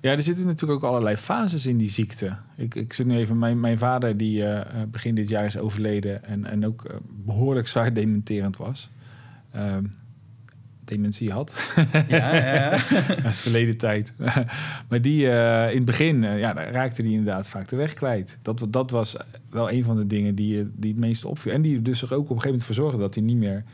Ja, 0.00 0.10
er 0.10 0.22
zitten 0.22 0.46
natuurlijk 0.46 0.84
ook 0.84 0.90
allerlei 0.90 1.16
fases 1.16 1.66
in 1.66 1.76
die 1.76 1.88
ziekte. 1.90 2.36
Ik, 2.56 2.74
ik 2.74 2.92
zit 2.92 3.06
nu 3.06 3.16
even, 3.16 3.38
mijn, 3.38 3.60
mijn 3.60 3.78
vader 3.78 4.16
die 4.16 4.44
begin 4.90 5.14
dit 5.14 5.28
jaar 5.28 5.44
is 5.44 5.58
overleden 5.58 6.24
en, 6.24 6.44
en 6.44 6.66
ook 6.66 6.84
eh, 6.84 6.96
behoorlijk 7.24 7.68
zwaar 7.68 7.92
dementerend 7.92 8.56
was. 8.56 8.90
Ehm, 9.52 9.84
dementie 10.84 11.32
had. 11.32 11.72
Ja, 12.08 12.34
ja, 12.34 12.54
ja. 12.54 12.70
Dat 13.22 13.32
is 13.32 13.40
verleden 13.40 13.76
tijd. 13.76 14.12
maar 14.88 15.00
die 15.00 15.30
eh, 15.30 15.70
in 15.70 15.76
het 15.76 15.84
begin, 15.84 16.24
eh, 16.24 16.38
ja, 16.38 16.52
raakte 16.52 17.02
die 17.02 17.10
inderdaad 17.16 17.48
vaak 17.48 17.68
de 17.68 17.76
weg 17.76 17.94
kwijt. 17.94 18.38
Dat, 18.42 18.66
dat 18.68 18.90
was 18.90 19.16
wel 19.50 19.70
een 19.70 19.84
van 19.84 19.96
de 19.96 20.06
dingen 20.06 20.34
die, 20.34 20.58
eh, 20.60 20.66
die 20.76 20.90
het 20.90 21.00
meeste 21.00 21.28
opviel. 21.28 21.52
En 21.52 21.62
die 21.62 21.82
dus 21.82 22.02
er 22.02 22.06
ook 22.06 22.12
op 22.12 22.18
een 22.20 22.26
gegeven 22.26 22.48
moment 22.48 22.64
voor 22.64 22.74
zorgde 22.74 22.98
dat 22.98 23.14
hij 23.14 23.24
niet 23.24 23.36
meer 23.36 23.64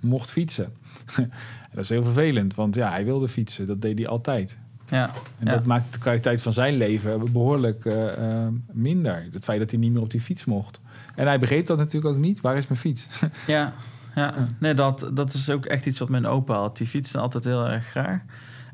mocht 0.00 0.30
fietsen. 0.30 0.72
dat 1.74 1.84
is 1.84 1.88
heel 1.88 2.04
vervelend, 2.04 2.54
want 2.54 2.74
ja, 2.74 2.90
hij 2.90 3.04
wilde 3.04 3.28
fietsen. 3.28 3.66
Dat 3.66 3.82
deed 3.82 3.98
hij 3.98 4.08
altijd. 4.08 4.58
ja. 4.90 5.10
En 5.38 5.46
Ja. 5.46 5.52
dat 5.52 5.64
maakt 5.64 5.92
de 5.92 5.98
kwaliteit 5.98 6.42
van 6.42 6.52
zijn 6.52 6.74
leven 6.76 7.32
behoorlijk 7.32 7.84
eh, 7.84 8.42
eh, 8.42 8.48
minder. 8.72 9.26
Het 9.32 9.44
feit 9.44 9.58
dat 9.60 9.70
hij 9.70 9.80
niet 9.80 9.92
meer 9.92 10.02
op 10.02 10.10
die 10.10 10.20
fiets 10.20 10.44
mocht. 10.44 10.80
En 11.14 11.26
hij 11.26 11.38
begreep 11.38 11.66
dat 11.66 11.78
natuurlijk 11.78 12.14
ook 12.14 12.20
niet. 12.20 12.40
Waar 12.40 12.56
is 12.56 12.66
mijn 12.66 12.80
fiets? 12.80 13.08
Ja, 13.46 13.72
ja. 14.14 14.46
nee, 14.58 14.74
dat, 14.74 15.10
dat 15.14 15.34
is 15.34 15.50
ook 15.50 15.66
echt 15.66 15.86
iets 15.86 15.98
wat 15.98 16.08
mijn 16.08 16.26
opa 16.26 16.54
had. 16.54 16.76
Die 16.76 16.86
fietste 16.86 17.18
altijd 17.18 17.44
heel 17.44 17.68
erg 17.68 17.86
graag. 17.86 18.20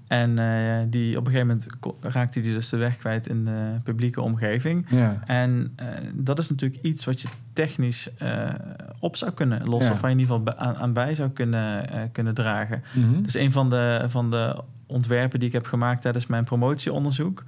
En 0.07 0.39
eh, 0.39 0.85
die, 0.89 1.19
op 1.19 1.27
een 1.27 1.33
gegeven 1.33 1.47
moment 1.47 1.67
raakte 2.01 2.41
hij 2.41 2.53
dus 2.53 2.69
de 2.69 2.77
weg 2.77 2.97
kwijt 2.97 3.27
in 3.27 3.45
de 3.45 3.81
publieke 3.83 4.21
omgeving. 4.21 4.87
Ja. 4.89 5.23
En 5.27 5.73
eh, 5.77 5.87
dat 6.15 6.39
is 6.39 6.51
natuurlijk 6.51 6.83
iets 6.83 7.05
wat 7.05 7.21
je 7.21 7.29
technisch 7.53 8.17
eh, 8.17 8.49
op 8.99 9.17
zou 9.17 9.33
kunnen 9.33 9.65
lossen. 9.65 9.91
Ja. 9.91 9.93
Of 9.93 10.01
waar 10.01 10.11
je 10.11 10.17
in 10.17 10.23
ieder 10.23 10.37
geval 10.37 10.57
aan, 10.57 10.77
aan 10.77 10.93
bij 10.93 11.15
zou 11.15 11.31
kunnen, 11.31 11.89
kunnen 12.13 12.35
dragen. 12.35 12.83
Mhm. 12.95 13.23
Dus 13.23 13.35
een 13.35 13.53
van 13.53 13.71
de, 13.71 14.05
van 14.09 14.31
de 14.31 14.63
ontwerpen 14.87 15.39
die 15.39 15.49
ik 15.49 15.55
heb 15.55 15.67
gemaakt 15.67 16.03
tijdens 16.03 16.27
mijn 16.27 16.45
promotieonderzoek. 16.45 17.45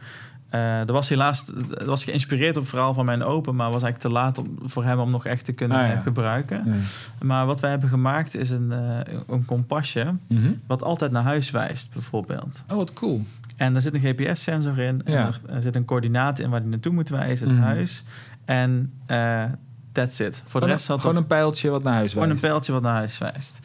Dat 0.50 0.90
was 0.90 1.08
helaas 1.08 1.44
dat 1.68 1.84
was 1.86 2.04
geïnspireerd 2.04 2.56
op 2.56 2.62
het 2.62 2.70
verhaal 2.70 2.94
van 2.94 3.04
mijn 3.04 3.22
open, 3.22 3.54
maar 3.54 3.70
was 3.70 3.82
eigenlijk 3.82 4.14
te 4.14 4.20
laat 4.20 4.38
om, 4.38 4.58
voor 4.64 4.84
hem 4.84 4.98
om 4.98 5.10
nog 5.10 5.26
echt 5.26 5.44
te 5.44 5.52
kunnen 5.52 5.78
Ah, 5.78 5.88
ja. 5.88 6.00
gebruiken. 6.00 6.82
Maar 7.22 7.46
wat 7.46 7.60
wij 7.60 7.70
hebben 7.70 7.88
gemaakt 7.88 8.36
is 8.36 8.50
een, 8.50 8.72
eh, 8.72 9.14
een 9.28 9.44
kompasje 9.44 10.14
Mhm. 10.28 10.50
wat 10.66 10.82
altijd 10.82 11.10
naar 11.10 11.22
huis 11.22 11.50
wijst, 11.50 11.92
bijvoorbeeld. 11.92 12.64
Oh, 12.70 12.76
wat 12.76 12.92
cool. 12.92 13.24
En 13.56 13.74
er 13.74 13.80
zit 13.80 13.94
een 13.94 14.00
GPS-sensor 14.00 14.78
in. 14.78 15.02
En 15.04 15.12
Ja. 15.12 15.26
er, 15.26 15.40
er 15.54 15.62
zit 15.62 15.76
een 15.76 15.84
coördinaat 15.84 16.38
in 16.38 16.50
waar 16.50 16.60
die 16.60 16.70
naartoe 16.70 16.92
moet 16.92 17.08
wijzen, 17.08 17.46
het 17.48 17.56
Mhm. 17.56 17.66
huis. 17.66 18.04
En 18.44 18.92
eh 19.06 19.44
that's 19.92 20.18
it. 20.20 20.42
Voor 20.46 20.60
de 20.60 20.66
rest 20.66 20.84
zat 20.84 21.00
gewoon 21.00 21.16
een 21.16 21.26
pijltje 21.26 21.70
wat 21.70 21.82
naar 21.82 21.94
huis 21.94 22.08
gewoon 22.12 22.22
een 22.24 22.28
wijst. 22.30 22.46
pijltje 22.46 22.72
wat 22.72 22.82
naar 22.82 22.94
huis 22.94 23.18
wijst. 23.18 23.58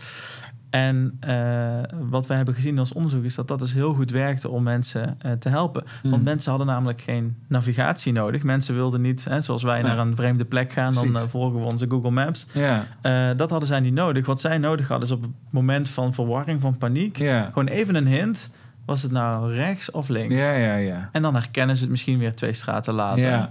En 0.74 1.18
eh, 1.20 1.80
wat 2.10 2.28
wij 2.28 2.38
hebben 2.38 2.56
gezien 2.56 2.80
ons 2.80 2.94
onderzoek 2.94 3.24
is 3.24 3.36
dat 3.36 3.48
dat 3.48 3.60
dus 3.60 3.74
heel 3.74 3.94
goed 3.94 4.12
werkte 4.12 4.50
om 4.50 4.64
mensen 4.64 5.16
eh, 5.20 5.32
te 5.32 5.50
helpen. 5.50 5.84
Want 6.04 6.16
Mhm. 6.16 6.24
mensen 6.24 6.50
hadden 6.50 6.70
namelijk 6.70 7.02
geen 7.02 7.36
navigatie 7.48 8.14
nodig. 8.14 8.44
Mensen 8.44 8.76
wilden 8.76 9.02
niet, 9.02 9.24
hè, 9.24 9.42
zoals 9.42 9.64
wij 9.64 9.82
naar 9.82 9.98
een 9.98 10.16
vreemde 10.16 10.46
plek 10.46 10.72
gaan, 10.72 10.94
dan 10.94 11.16
eh, 11.16 11.22
volgen 11.22 11.60
we 11.60 11.66
onze 11.66 11.86
Google 11.90 12.12
Maps. 12.12 12.48
Ja, 12.52 12.86
dat 13.34 13.50
hadden 13.50 13.68
zij 13.68 13.80
niet 13.80 13.94
nodig. 13.94 14.26
Wat 14.26 14.42
zij 14.42 14.58
nodig 14.58 14.88
hadden 14.88 15.08
is 15.08 15.14
op 15.14 15.22
het 15.22 15.32
moment 15.50 15.90
van 15.90 16.14
verwarring, 16.14 16.62
van 16.62 16.78
paniek, 16.78 17.18
gewoon 17.46 17.68
even 17.68 17.96
een 17.96 18.08
hint. 18.08 18.50
Was 18.86 19.02
het 19.02 19.12
nou 19.12 19.54
rechts 19.54 19.92
of 19.92 20.08
links? 20.08 20.40
Ja, 20.40 20.52
ja, 20.52 20.76
ja. 20.76 21.10
En 21.12 21.22
dan 21.22 21.34
herkennen 21.34 21.76
ze 21.76 21.82
het 21.82 21.92
misschien 21.92 22.18
weer 22.20 22.34
twee 22.36 22.54
straten 22.54 22.94
later. 22.94 23.24
Ja. 23.24 23.50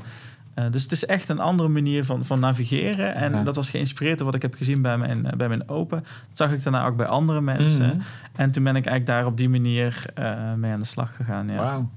Eh, 0.55 0.65
dus 0.71 0.83
het 0.83 0.93
is 0.93 1.07
echt 1.07 1.29
een 1.29 1.39
andere 1.39 1.69
manier 1.69 2.05
van, 2.05 2.25
van 2.25 2.41
navigeren. 2.41 3.15
En 3.15 3.33
Ja. 3.33 3.43
dat 3.43 3.57
was 3.57 3.71
geïnspireerd 3.71 4.17
door 4.19 4.27
wat 4.27 4.35
ik 4.35 4.43
heb 4.43 4.55
gezien 4.55 4.83
bij 4.83 4.99
mijn, 4.99 5.27
eh, 5.27 5.37
bij 5.37 5.49
mijn 5.49 5.69
open. 5.69 5.99
Dat 6.01 6.39
zag 6.39 6.53
ik 6.53 6.63
daarna 6.63 6.87
ook 6.87 6.97
bij 6.97 7.07
andere 7.07 7.41
mensen. 7.41 7.87
Mhm. 7.97 8.01
En 8.37 8.51
toen 8.51 8.65
ben 8.65 8.77
ik 8.77 8.87
eigenlijk 8.87 9.07
daar 9.19 9.27
op 9.31 9.37
die 9.39 9.49
manier 9.49 10.05
eh, 10.15 10.55
mee 10.55 10.73
aan 10.73 10.81
de 10.81 10.87
slag 10.87 11.17
gegaan. 11.17 11.49
Ja. 11.49 11.55
Wauw. 11.55 11.91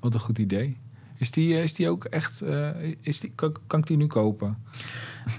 Wat 0.00 0.14
een 0.14 0.20
goed 0.20 0.38
idee. 0.38 0.76
Is 1.16 1.30
die, 1.30 1.62
is 1.62 1.74
die 1.74 1.88
ook 1.88 2.04
echt... 2.04 2.42
is 3.00 3.20
die, 3.20 3.32
kan, 3.34 3.56
kan 3.66 3.80
ik 3.80 3.86
die 3.86 3.96
nu 3.96 4.06
kopen? 4.06 4.56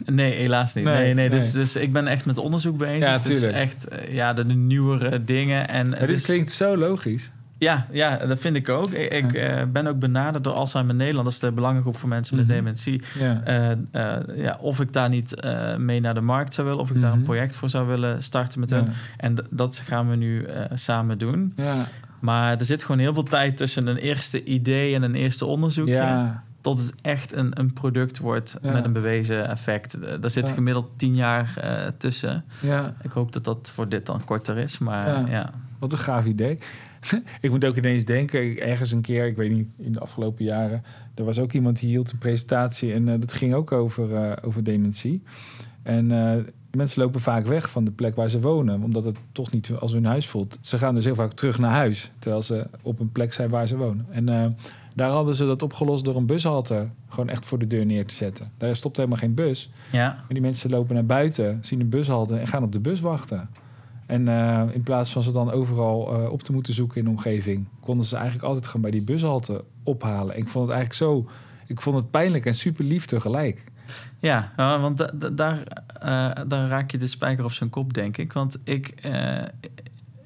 Nee, 0.06 0.32
helaas 0.34 0.74
niet. 0.74 0.84
Nee, 0.86 0.94
Nee, 0.96 1.14
nee, 1.14 1.30
dus, 1.30 1.52
dus 1.52 1.76
ik 1.76 1.94
ben 1.94 2.08
echt 2.08 2.26
met 2.26 2.38
onderzoek 2.38 2.78
bezig. 2.78 3.04
Ja, 3.04 3.12
Het 3.12 3.30
is 3.30 3.40
tuurlijk. 3.40 3.58
echt 3.58 3.88
ja, 4.10 4.34
de, 4.34 4.46
de 4.46 4.54
nieuwere 4.54 5.24
dingen. 5.24 5.68
En 5.70 5.90
Maar 5.90 6.00
het 6.00 6.08
dit 6.08 6.18
is- 6.18 6.24
klinkt 6.24 6.52
zo 6.52 6.78
logisch. 6.78 7.32
Ja, 7.58 7.88
ja, 7.92 8.18
dat 8.18 8.40
vind 8.40 8.56
ik 8.56 8.70
ook. 8.70 8.90
Ik, 8.92 9.14
ik, 9.14 9.34
eh, 9.34 9.64
ben 9.72 9.88
ook 9.88 10.00
benaderd 10.00 10.44
door 10.44 10.54
Alzheimer 10.54 10.96
Nederland. 10.96 11.26
Dat 11.26 11.34
is 11.34 11.40
de 11.40 11.52
belangengroep 11.52 11.98
voor 11.98 12.10
mensen 12.10 12.36
met 12.36 12.46
Mhm. 12.46 12.54
dementie. 12.56 13.02
Ja. 13.20 13.42
Eh, 13.44 13.72
eh, 13.72 14.22
ja, 14.36 14.58
of 14.60 14.80
ik 14.80 14.94
daar 14.94 15.10
niet 15.10 15.46
mee 15.78 16.00
naar 16.00 16.14
de 16.14 16.22
markt 16.22 16.54
zou 16.54 16.68
willen, 16.68 16.82
of 16.82 16.90
ik 16.92 17.00
daar 17.00 17.12
een 17.12 17.18
Mhm. 17.18 17.26
project 17.26 17.56
voor 17.56 17.70
zou 17.70 17.88
willen 17.88 18.24
starten 18.24 18.60
met 18.60 18.70
hen. 18.70 18.88
En 19.18 19.36
dat 19.50 19.78
gaan 19.88 20.10
we 20.10 20.16
nu 20.16 20.46
samen 20.74 21.18
doen. 21.18 21.54
Ja. 21.56 21.86
Maar 22.20 22.58
er 22.58 22.66
zit 22.66 22.84
gewoon 22.84 23.00
heel 23.02 23.14
veel 23.14 23.24
tijd 23.24 23.58
tussen 23.58 23.88
een 23.88 23.98
eerste 23.98 24.44
idee 24.44 24.96
en 24.96 25.04
een 25.04 25.16
eerste 25.16 25.46
onderzoekje. 25.46 26.30
Tot 26.62 26.78
het 26.78 26.94
echt 27.02 27.36
een, 27.36 27.60
een 27.60 27.74
product 27.74 28.18
wordt 28.20 28.58
met 28.62 28.86
een 28.86 28.94
bewezen 28.94 29.48
effect. 29.50 29.98
Daar 30.22 30.30
zit 30.30 30.52
gemiddeld 30.52 30.90
tien 30.98 31.16
jaar 31.16 31.54
tussen. 31.98 32.44
ja. 32.60 32.94
Ik 33.02 33.12
hoop 33.12 33.32
dat 33.32 33.44
dat 33.44 33.72
voor 33.74 33.90
dit 33.90 34.06
dan 34.06 34.24
korter 34.24 34.58
is. 34.58 34.78
Maar 34.78 35.08
Ja. 35.08 35.26
ja, 35.30 35.50
Wat 35.80 35.92
een 35.92 35.98
gaaf 35.98 36.26
idee. 36.26 36.58
ik 37.42 37.50
moet 37.50 37.66
ook 37.66 37.76
ineens 37.78 38.06
denken, 38.06 38.50
ik- 38.52 38.58
ergens 38.58 38.92
een 38.92 39.02
keer, 39.02 39.26
ik 39.28 39.36
weet 39.36 39.52
niet, 39.52 39.68
in 39.78 39.92
de 39.92 40.00
afgelopen 40.00 40.46
jaren, 40.46 40.84
er 41.16 41.24
was 41.24 41.40
ook 41.40 41.54
iemand 41.54 41.80
die 41.80 41.90
hield 41.90 42.12
een 42.12 42.18
presentatie 42.18 42.94
en 42.94 43.08
eh, 43.08 43.20
dat 43.20 43.34
ging 43.34 43.54
ook 43.54 43.72
over, 43.72 44.16
eh, 44.16 44.48
over 44.48 44.64
dementie. 44.64 45.24
En 45.84 46.12
eh, 46.12 46.44
mensen 46.72 47.02
lopen 47.02 47.20
vaak 47.22 47.46
weg 47.46 47.70
van 47.70 47.84
de 47.84 47.92
plek 47.92 48.16
waar 48.16 48.30
ze 48.30 48.40
wonen, 48.42 48.84
omdat 48.84 49.04
het 49.04 49.18
toch 49.32 49.52
niet 49.52 49.72
als 49.80 49.92
hun 49.92 50.06
huis 50.06 50.28
voelt. 50.28 50.58
Ze 50.62 50.78
gaan 50.78 50.96
dus 50.96 51.06
heel 51.06 51.16
vaak 51.16 51.32
terug 51.34 51.60
naar 51.60 51.72
huis, 51.72 52.12
terwijl 52.20 52.42
ze 52.42 52.68
op 52.82 53.00
een 53.00 53.12
plek 53.12 53.34
zijn 53.34 53.50
waar 53.50 53.68
ze 53.68 53.78
wonen. 53.78 54.06
En 54.10 54.56
daar 54.96 55.10
hadden 55.10 55.36
ze 55.36 55.46
dat 55.46 55.62
opgelost 55.62 56.06
door 56.06 56.16
een 56.16 56.26
bushalte 56.26 56.88
gewoon 57.10 57.30
echt 57.30 57.46
voor 57.46 57.60
de 57.60 57.68
deur 57.68 57.86
neer 57.86 58.06
te 58.06 58.16
zetten. 58.16 58.52
Daar 58.58 58.76
stopt 58.76 58.98
helemaal 58.98 59.18
geen 59.18 59.34
bus. 59.34 59.72
ja, 59.92 60.08
Maar 60.14 60.26
die 60.28 60.42
mensen 60.42 60.70
lopen 60.70 60.94
naar 60.96 61.06
buiten, 61.06 61.58
zien 61.62 61.80
een 61.80 61.90
bushalte 61.90 62.36
en 62.38 62.48
gaan 62.48 62.64
op 62.64 62.72
de 62.72 62.80
bus 62.80 63.00
wachten. 63.00 63.50
En 64.06 64.28
eh, 64.28 64.62
in 64.72 64.84
plaats 64.84 65.12
van 65.12 65.24
ze 65.24 65.32
dan 65.32 65.52
overal 65.52 66.14
eh, 66.14 66.32
op 66.32 66.44
te 66.44 66.52
moeten 66.54 66.74
zoeken 66.74 66.98
in 66.98 67.04
de 67.04 67.10
omgeving, 67.10 67.66
konden 67.80 68.06
ze 68.06 68.16
eigenlijk 68.16 68.46
altijd 68.46 68.66
gewoon 68.66 68.82
bij 68.82 68.92
die 68.92 69.04
bushalte 69.04 69.64
ophalen. 69.84 70.38
Ik 70.38 70.48
vond 70.48 70.68
het 70.68 70.76
eigenlijk 70.76 70.94
zo, 70.94 71.30
ik 71.68 71.82
vond 71.82 71.96
het 71.96 72.12
pijnlijk 72.12 72.46
en 72.46 72.56
super 72.56 72.86
lief 72.86 73.06
tegelijk. 73.06 73.64
ja 74.20 74.54
eh, 74.58 74.82
want 74.82 74.98
da- 74.98 75.12
da- 75.14 75.30
daar, 75.30 75.64
daar 76.48 76.68
raak 76.68 76.92
je 76.92 76.98
de 76.98 77.08
spijker 77.08 77.44
op 77.44 77.52
zijn 77.52 77.70
kop, 77.70 77.94
denk 77.94 78.18
ik. 78.18 78.34
Want 78.34 78.60
ik, 78.64 78.94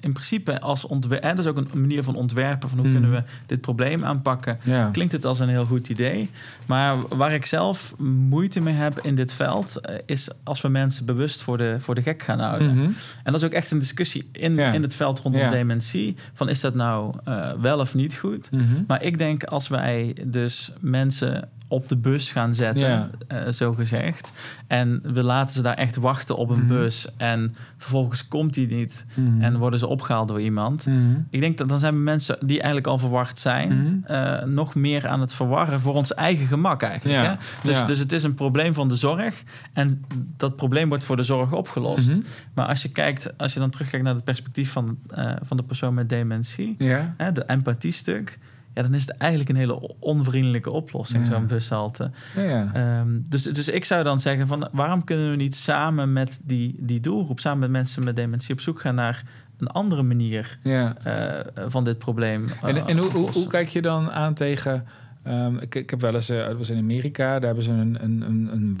in 0.08 0.14
principe, 0.14 0.60
als 0.60 0.84
ontwerper, 0.84 1.30
dat 1.30 1.38
is 1.38 1.46
ook 1.46 1.56
een 1.56 1.80
manier 1.80 2.02
van 2.02 2.14
ontwerpen 2.14 2.68
van 2.68 2.78
hoe 2.78 2.90
kunnen 2.92 3.10
we 3.10 3.22
dit 3.46 3.60
probleem 3.60 4.04
aanpakken. 4.04 4.58
Ja, 4.62 4.88
Klinkt 4.92 5.12
het 5.12 5.24
als 5.24 5.40
een 5.40 5.48
heel 5.48 5.64
goed 5.64 5.88
idee. 5.88 6.30
Maar 6.66 6.96
waar 7.16 7.32
ik 7.32 7.46
zelf 7.46 7.94
moeite 8.28 8.60
mee 8.60 8.74
heb 8.74 8.98
in 8.98 9.14
dit 9.14 9.32
veld, 9.32 9.76
eh, 9.80 9.96
is 10.06 10.30
als 10.44 10.60
we 10.60 10.68
mensen 10.68 11.06
bewust 11.06 11.42
voor 11.42 11.58
de, 11.58 11.76
voor 11.78 11.94
de 11.94 12.02
gek 12.02 12.22
gaan 12.22 12.40
houden. 12.40 12.74
Mhm. 12.74 12.84
En 13.22 13.32
dat 13.32 13.34
is 13.34 13.44
ook 13.44 13.52
echt 13.52 13.70
een 13.70 13.78
discussie 13.78 14.28
in, 14.32 14.54
Ja. 14.54 14.72
in 14.72 14.82
het 14.82 14.94
veld 14.94 15.20
rondom 15.20 15.40
Ja. 15.42 15.50
dementie. 15.50 16.16
Van 16.34 16.48
is 16.48 16.60
dat 16.60 16.74
nou 16.74 17.14
eh, 17.24 17.52
wel 17.60 17.78
of 17.80 17.94
niet 17.94 18.14
goed? 18.16 18.50
Mhm. 18.50 18.64
Maar 18.86 19.02
ik 19.02 19.18
denk 19.18 19.44
als 19.44 19.68
wij 19.68 20.16
dus 20.26 20.72
mensen 20.80 21.48
op 21.68 21.88
de 21.88 21.96
bus 21.96 22.30
gaan 22.30 22.54
zetten, 22.54 23.10
eh, 23.28 23.48
zo 23.48 23.72
gezegd. 23.72 24.32
En 24.66 25.00
we 25.02 25.22
laten 25.22 25.54
ze 25.54 25.62
daar 25.62 25.74
echt 25.74 25.96
wachten 25.96 26.36
op 26.36 26.50
een 26.50 26.58
Mhm. 26.58 26.68
bus. 26.68 27.08
En 27.16 27.52
vervolgens 27.78 28.28
komt 28.28 28.54
die 28.54 28.66
niet. 28.66 29.06
Mhm. 29.14 29.42
En 29.42 29.56
worden 29.56 29.78
ze 29.78 29.86
opgehaald 29.86 30.28
door 30.28 30.40
iemand. 30.40 30.86
Mhm. 30.86 30.96
Ik 31.30 31.40
denk 31.40 31.58
dat 31.58 31.68
dan 31.68 31.78
zijn 31.78 31.94
we 31.94 32.00
mensen 32.00 32.36
die 32.40 32.56
eigenlijk 32.56 32.86
al 32.86 32.98
verward 32.98 33.38
zijn, 33.38 34.02
eh, 34.06 34.42
nog 34.42 34.74
meer 34.74 35.08
aan 35.08 35.20
het 35.20 35.34
verwarren 35.34 35.80
voor 35.80 35.94
ons 35.94 36.14
eigen 36.14 36.46
gemak 36.46 36.82
eigenlijk. 36.82 37.26
Hè? 37.26 37.34
Dus, 37.62 37.86
dus 37.86 37.98
het 37.98 38.12
is 38.12 38.22
een 38.22 38.34
probleem 38.34 38.74
van 38.74 38.88
de 38.88 38.96
zorg 38.96 39.42
en 39.72 40.04
dat 40.36 40.56
probleem 40.56 40.88
wordt 40.88 41.04
voor 41.04 41.16
de 41.16 41.22
zorg 41.22 41.52
opgelost. 41.52 42.20
Maar 42.54 42.66
als 42.66 42.82
je 42.82 42.88
kijkt, 42.92 43.38
als 43.38 43.52
je 43.52 43.58
dan 43.60 43.70
terugkijkt 43.70 44.04
naar 44.04 44.14
het 44.14 44.24
perspectief 44.24 44.72
van, 44.72 44.98
eh, 45.08 45.32
van 45.42 45.56
de 45.56 45.62
persoon 45.62 45.94
met 45.94 46.08
dementie, 46.08 46.74
hè, 47.16 47.32
de 47.32 47.44
empathiestuk, 47.44 48.38
ja, 48.78 48.84
dan 48.84 48.94
is 48.94 49.06
het 49.06 49.16
eigenlijk 49.16 49.50
een 49.50 49.56
hele 49.56 49.96
onvriendelijke 49.98 50.70
oplossing, 50.70 51.24
Ja. 51.24 51.30
zo'n 51.30 51.46
bushalte. 51.46 52.10
ja. 52.36 52.70
Ehm, 52.74 53.08
dus, 53.28 53.42
dus 53.42 53.68
ik 53.68 53.84
zou 53.84 54.02
dan 54.04 54.20
zeggen 54.20 54.46
van 54.46 54.68
waarom 54.72 55.04
kunnen 55.04 55.30
we 55.30 55.36
niet 55.36 55.54
samen 55.54 56.12
met 56.12 56.40
die, 56.44 56.74
die 56.78 57.00
doelgroep, 57.00 57.40
samen 57.40 57.58
met 57.58 57.70
mensen 57.70 58.04
met 58.04 58.16
dementie 58.16 58.54
op 58.54 58.60
zoek 58.60 58.80
gaan 58.80 58.94
naar 58.94 59.22
een 59.58 59.66
andere 59.66 60.02
manier 60.02 60.58
ja. 60.62 60.96
eh, 61.02 61.44
van 61.70 61.84
dit 61.84 61.98
probleem. 61.98 62.48
eh, 62.62 62.68
En, 62.68 62.86
en 62.86 62.98
hoe, 62.98 63.30
hoe, 63.30 63.46
kijk 63.46 63.68
je 63.68 63.82
dan 63.82 64.10
aan 64.10 64.34
tegen... 64.34 64.84
ehm, 65.22 65.56
ik, 65.56 65.74
ik 65.74 65.90
heb 65.90 66.00
wel 66.00 66.14
eens, 66.14 66.30
uh, 66.30 66.50
was 66.52 66.70
in 66.70 66.78
Amerika, 66.78 67.32
daar 67.38 67.46
hebben 67.46 67.64
ze 67.64 67.72
een, 67.72 67.98
een, 68.04 68.22
een, 68.22 68.48
een 68.52 68.74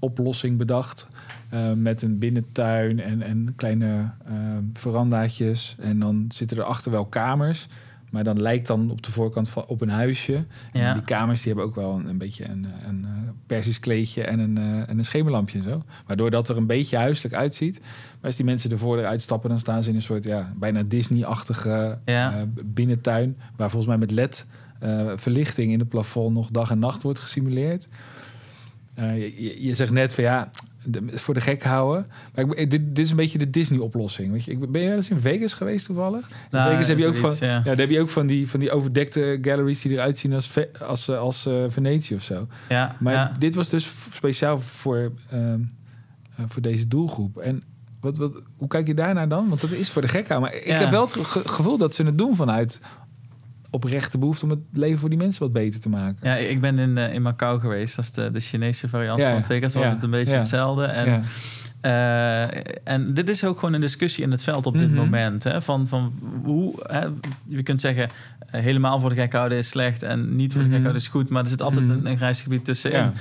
woonoplossing 0.00 0.58
bedacht. 0.58 1.08
met 1.76 2.02
een 2.02 2.18
binnentuin 2.18 3.00
en, 3.00 3.22
en 3.22 3.52
kleine 3.56 3.86
uh, 4.30 4.34
verandaatjes. 4.72 5.76
En 5.78 5.98
dan 5.98 6.24
zitten 6.28 6.56
er 6.56 6.62
achter 6.62 6.90
wel 6.90 7.04
kamers. 7.06 7.68
Maar 8.10 8.24
dan 8.24 8.42
lijkt 8.42 8.66
dan 8.66 8.90
op 8.90 9.02
de 9.02 9.12
voorkant 9.12 9.48
van, 9.48 9.66
op 9.66 9.80
een 9.80 9.88
huisje. 9.88 10.44
Ja. 10.72 10.88
En 10.88 10.94
die 10.94 11.02
kamers 11.02 11.42
die 11.42 11.52
hebben 11.52 11.70
ook 11.70 11.74
wel 11.74 11.94
een, 11.94 12.06
een 12.06 12.18
beetje 12.18 12.44
een, 12.44 12.66
een, 12.86 13.04
een 13.04 13.32
persisch 13.46 13.80
kleedje 13.80 14.22
en 14.22 14.38
een, 14.38 14.58
uh, 14.58 14.88
en 14.88 14.98
een 14.98 15.04
schemerlampje 15.04 15.58
en 15.58 15.64
zo. 15.64 15.82
Waardoor 16.06 16.30
dat 16.30 16.48
er 16.48 16.56
een 16.56 16.66
beetje 16.66 16.96
huiselijk 16.96 17.34
uitziet. 17.34 17.80
Maar 17.80 18.20
als 18.20 18.36
die 18.36 18.44
mensen 18.44 18.70
ervoor 18.70 18.98
eruit 18.98 19.22
stappen, 19.22 19.50
dan 19.50 19.58
staan 19.58 19.82
ze 19.82 19.90
in 19.90 19.94
een 19.96 20.02
soort 20.02 20.24
ja, 20.24 20.52
bijna 20.56 20.82
Disney-achtige 20.82 21.98
Ja. 22.04 22.36
uh, 22.36 22.42
binnentuin. 22.64 23.36
Waar 23.56 23.70
volgens 23.70 23.90
mij 23.90 23.98
met 23.98 24.10
LED 24.10 24.46
uh, 24.82 25.12
verlichting 25.16 25.72
in 25.72 25.78
het 25.78 25.88
plafond 25.88 26.34
nog 26.34 26.50
dag 26.50 26.70
en 26.70 26.78
nacht 26.78 27.02
wordt 27.02 27.18
gesimuleerd. 27.18 27.88
Uh, 28.98 29.18
je, 29.18 29.64
je, 29.64 29.74
zegt 29.74 29.90
net 29.90 30.14
van 30.14 30.24
ja, 30.24 30.50
de, 30.92 31.02
voor 31.14 31.34
de 31.34 31.40
gek 31.40 31.62
houden. 31.62 32.06
Maar 32.34 32.56
ik, 32.56 32.70
dit, 32.70 32.94
dit, 32.94 33.04
is 33.04 33.10
een 33.10 33.16
beetje 33.16 33.38
de 33.38 33.50
Disney-oplossing. 33.50 34.32
Weet 34.32 34.44
je, 34.44 34.50
ik, 34.50 34.72
ben 34.72 34.80
je 34.80 34.86
wel 34.86 34.96
eens 34.96 35.10
in 35.10 35.20
Vegas 35.20 35.52
geweest 35.52 35.86
toevallig? 35.86 36.28
In 36.28 36.34
nou, 36.50 36.70
Vegas 36.70 36.86
heb 36.86 36.98
je 36.98 37.06
ook 37.06 37.16
zoiets, 37.16 37.38
van, 37.38 37.48
ja. 37.48 37.54
ja. 37.54 37.62
daar 37.62 37.76
heb 37.76 37.90
je 37.90 38.00
ook 38.00 38.08
van 38.08 38.26
die, 38.26 38.48
van 38.48 38.60
die 38.60 38.70
overdekte 38.70 39.38
galleries 39.42 39.82
die 39.82 39.92
eruit 39.92 40.18
zien 40.18 40.32
als, 40.32 40.54
als, 40.56 40.80
als, 40.80 41.08
als 41.08 41.46
uh, 41.46 41.64
Venetië 41.68 42.14
of 42.14 42.22
zo. 42.22 42.46
Ja, 42.68 42.96
maar 43.00 43.12
ja. 43.12 43.32
dit 43.38 43.54
was 43.54 43.68
dus 43.68 43.90
speciaal 44.12 44.60
voor, 44.60 45.12
uh, 45.34 45.40
uh, 45.40 45.54
voor 46.48 46.62
deze 46.62 46.88
doelgroep. 46.88 47.38
En 47.38 47.62
wat, 48.00 48.18
wat, 48.18 48.42
hoe 48.56 48.68
kijk 48.68 48.86
je 48.86 48.94
daarnaar 48.94 49.28
dan? 49.28 49.48
Want 49.48 49.60
dat 49.60 49.70
is 49.70 49.90
voor 49.90 50.02
de 50.02 50.08
gek 50.08 50.28
houden. 50.28 50.50
Maar 50.50 50.60
ik 50.60 50.66
Ja. 50.66 50.78
heb 50.78 50.90
wel 50.90 51.02
het 51.02 51.12
ge 51.12 51.48
gevoel 51.48 51.78
dat 51.78 51.94
ze 51.94 52.02
het 52.02 52.18
doen 52.18 52.36
vanuit 52.36 52.80
oprechte 53.70 54.18
behoefte 54.18 54.44
om 54.44 54.50
het 54.50 54.58
leven 54.72 54.98
voor 54.98 55.08
die 55.08 55.18
mensen 55.18 55.42
wat 55.42 55.52
beter 55.52 55.80
te 55.80 55.88
maken. 55.88 56.16
Ja, 56.22 56.34
ik 56.36 56.60
ben 56.60 56.78
in, 56.78 56.96
uh, 56.96 57.14
in 57.14 57.22
Macau 57.22 57.60
geweest. 57.60 57.96
Dat 57.96 58.04
is 58.04 58.12
de, 58.12 58.30
de 58.30 58.40
Chinese 58.40 58.88
variant 58.88 59.20
Ja, 59.20 59.32
van 59.32 59.44
Vegas. 59.44 59.74
Was 59.74 59.82
ja, 59.82 59.88
het 59.90 60.02
een 60.02 60.10
beetje 60.10 60.32
ja. 60.32 60.38
hetzelfde. 60.38 60.84
En. 60.84 61.24
Uh, 61.82 62.42
en 62.84 63.14
dit 63.14 63.28
is 63.28 63.44
ook 63.44 63.58
gewoon 63.58 63.74
een 63.74 63.80
discussie 63.80 64.24
in 64.24 64.30
het 64.30 64.42
veld 64.42 64.66
op 64.66 64.78
dit 64.78 64.88
Mhm. 64.90 64.98
moment. 64.98 65.44
Hè? 65.44 65.62
Van, 65.62 65.86
van 65.86 66.12
hoe, 66.44 66.74
hè, 66.82 67.06
je 67.46 67.62
kunt 67.62 67.80
zeggen, 67.80 68.08
eh, 68.50 68.60
helemaal 68.60 69.00
voor 69.00 69.08
de 69.08 69.14
gek 69.14 69.32
houden 69.32 69.58
is 69.58 69.68
slecht 69.68 70.02
en 70.02 70.36
niet 70.36 70.52
voor 70.52 70.60
de 70.62 70.66
Mhm. 70.66 70.74
gek 70.76 70.84
houden 70.84 71.02
is 71.02 71.08
goed. 71.08 71.28
Maar 71.28 71.42
er 71.42 71.48
zit 71.48 71.62
altijd 71.62 71.86
Mhm. 71.88 71.98
een, 71.98 72.06
een 72.06 72.16
grijs 72.16 72.42
gebied 72.42 72.64
tussenin. 72.64 73.12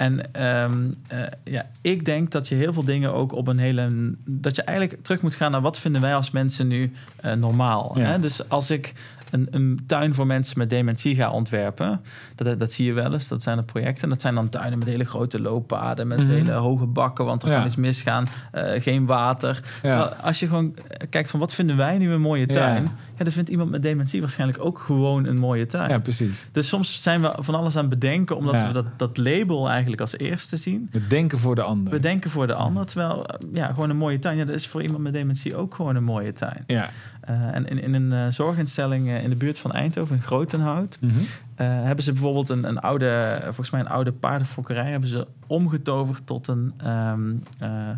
En 0.00 0.32
ehm, 0.34 0.72
eh, 1.06 1.18
ja, 1.44 1.66
ik 1.80 2.04
denk 2.04 2.30
dat 2.30 2.48
je 2.48 2.54
heel 2.54 2.72
veel 2.72 2.84
dingen 2.84 3.12
ook 3.12 3.32
op 3.32 3.48
een 3.48 3.58
hele. 3.58 4.14
dat 4.24 4.56
je 4.56 4.62
eigenlijk 4.62 5.02
terug 5.04 5.20
moet 5.20 5.34
gaan 5.34 5.50
naar 5.50 5.60
wat 5.60 5.78
vinden 5.78 6.00
wij 6.00 6.14
als 6.14 6.30
mensen 6.30 6.66
nu 6.68 6.92
eh, 7.16 7.32
normaal. 7.32 7.92
Ja. 7.98 8.04
Hè? 8.04 8.18
Dus 8.18 8.48
als 8.48 8.70
ik 8.70 8.92
een, 9.30 9.48
een 9.50 9.80
tuin 9.86 10.14
voor 10.14 10.26
mensen 10.26 10.58
met 10.58 10.70
dementie 10.70 11.14
ga 11.14 11.30
ontwerpen, 11.30 12.00
dat, 12.34 12.60
dat 12.60 12.72
zie 12.72 12.86
je 12.86 12.92
wel 12.92 13.12
eens. 13.12 13.28
Dat 13.28 13.42
zijn 13.42 13.58
er 13.58 13.64
projecten. 13.64 14.08
Dat 14.08 14.20
zijn 14.20 14.34
dan 14.34 14.48
tuinen 14.48 14.78
met 14.78 14.88
hele 14.88 15.04
grote 15.04 15.40
looppaden, 15.40 16.08
met 16.08 16.20
Mhm. 16.20 16.30
hele 16.30 16.52
hoge 16.52 16.86
bakken, 16.86 17.24
want 17.24 17.42
er 17.42 17.48
Ja. 17.50 17.56
kan 17.56 17.66
iets 17.66 17.76
misgaan. 17.76 18.26
eh, 18.52 18.82
geen 18.82 19.06
water. 19.06 19.62
Terwijl 19.82 20.04
als 20.14 20.40
je 20.40 20.46
gewoon 20.46 20.74
kijkt 21.10 21.30
van 21.30 21.40
wat 21.40 21.54
vinden 21.54 21.76
wij 21.76 21.98
nu 21.98 22.12
een 22.12 22.20
mooie 22.20 22.46
Ja. 22.46 22.52
tuin, 22.54 22.88
ja, 23.20 23.26
dan 23.26 23.34
vindt 23.34 23.50
iemand 23.50 23.70
met 23.70 23.82
dementie 23.82 24.20
waarschijnlijk 24.20 24.64
ook 24.64 24.78
gewoon 24.78 25.24
een 25.26 25.38
mooie 25.38 25.66
tuin. 25.66 25.90
ja, 25.90 25.98
precies. 25.98 26.48
Dus 26.52 26.68
soms 26.68 27.02
zijn 27.02 27.20
we 27.20 27.32
van 27.38 27.54
alles 27.54 27.76
aan 27.76 27.80
het 27.90 27.98
bedenken, 28.00 28.36
omdat 28.36 28.54
Ja. 28.54 28.66
we 28.66 28.72
dat, 28.72 28.84
dat 28.96 29.16
label 29.16 29.68
eigenlijk 29.68 30.00
als 30.00 30.18
eerste 30.18 30.56
zien. 30.56 30.88
We 30.92 31.06
denken 31.06 31.38
voor 31.38 31.54
de 31.54 31.62
ander. 31.62 31.92
We 31.92 31.98
denken 32.00 32.30
voor 32.30 32.46
de 32.46 32.54
ander, 32.54 32.86
terwijl 32.86 33.26
eh, 33.26 33.48
ja, 33.52 33.66
gewoon 33.66 33.90
een 33.90 33.96
mooie 33.96 34.18
tuin. 34.18 34.36
Ja, 34.36 34.44
dat 34.44 34.54
is 34.54 34.66
voor 34.68 34.82
iemand 34.82 35.02
met 35.02 35.12
dementie 35.12 35.56
ook 35.56 35.74
gewoon 35.74 35.96
een 35.96 36.04
mooie 36.04 36.32
tuin. 36.32 36.64
Ja. 36.66 36.88
Eh, 37.20 37.54
en 37.54 37.66
in, 37.68 37.82
in 37.82 37.94
een 37.94 38.12
eh, 38.12 38.26
zorginstelling 38.32 39.10
in 39.22 39.30
de 39.30 39.36
buurt 39.36 39.58
van 39.58 39.72
Eindhoven, 39.72 40.16
in 40.16 40.22
Grotenhout, 40.22 40.98
Mhm. 41.00 41.20
hebben 41.64 42.04
ze 42.04 42.12
bijvoorbeeld 42.12 42.48
een, 42.48 42.64
een 42.68 42.78
oude, 42.78 43.38
volgens 43.44 43.70
mij 43.70 43.80
een 43.80 43.88
oude 43.88 44.12
paardenfokkerij, 44.12 44.90
hebben 44.90 45.08
ze 45.08 45.26
omgetoverd 45.46 46.26
tot 46.26 46.48
een, 46.48 46.72
ehm, 46.76 47.20
eh, 47.58 47.88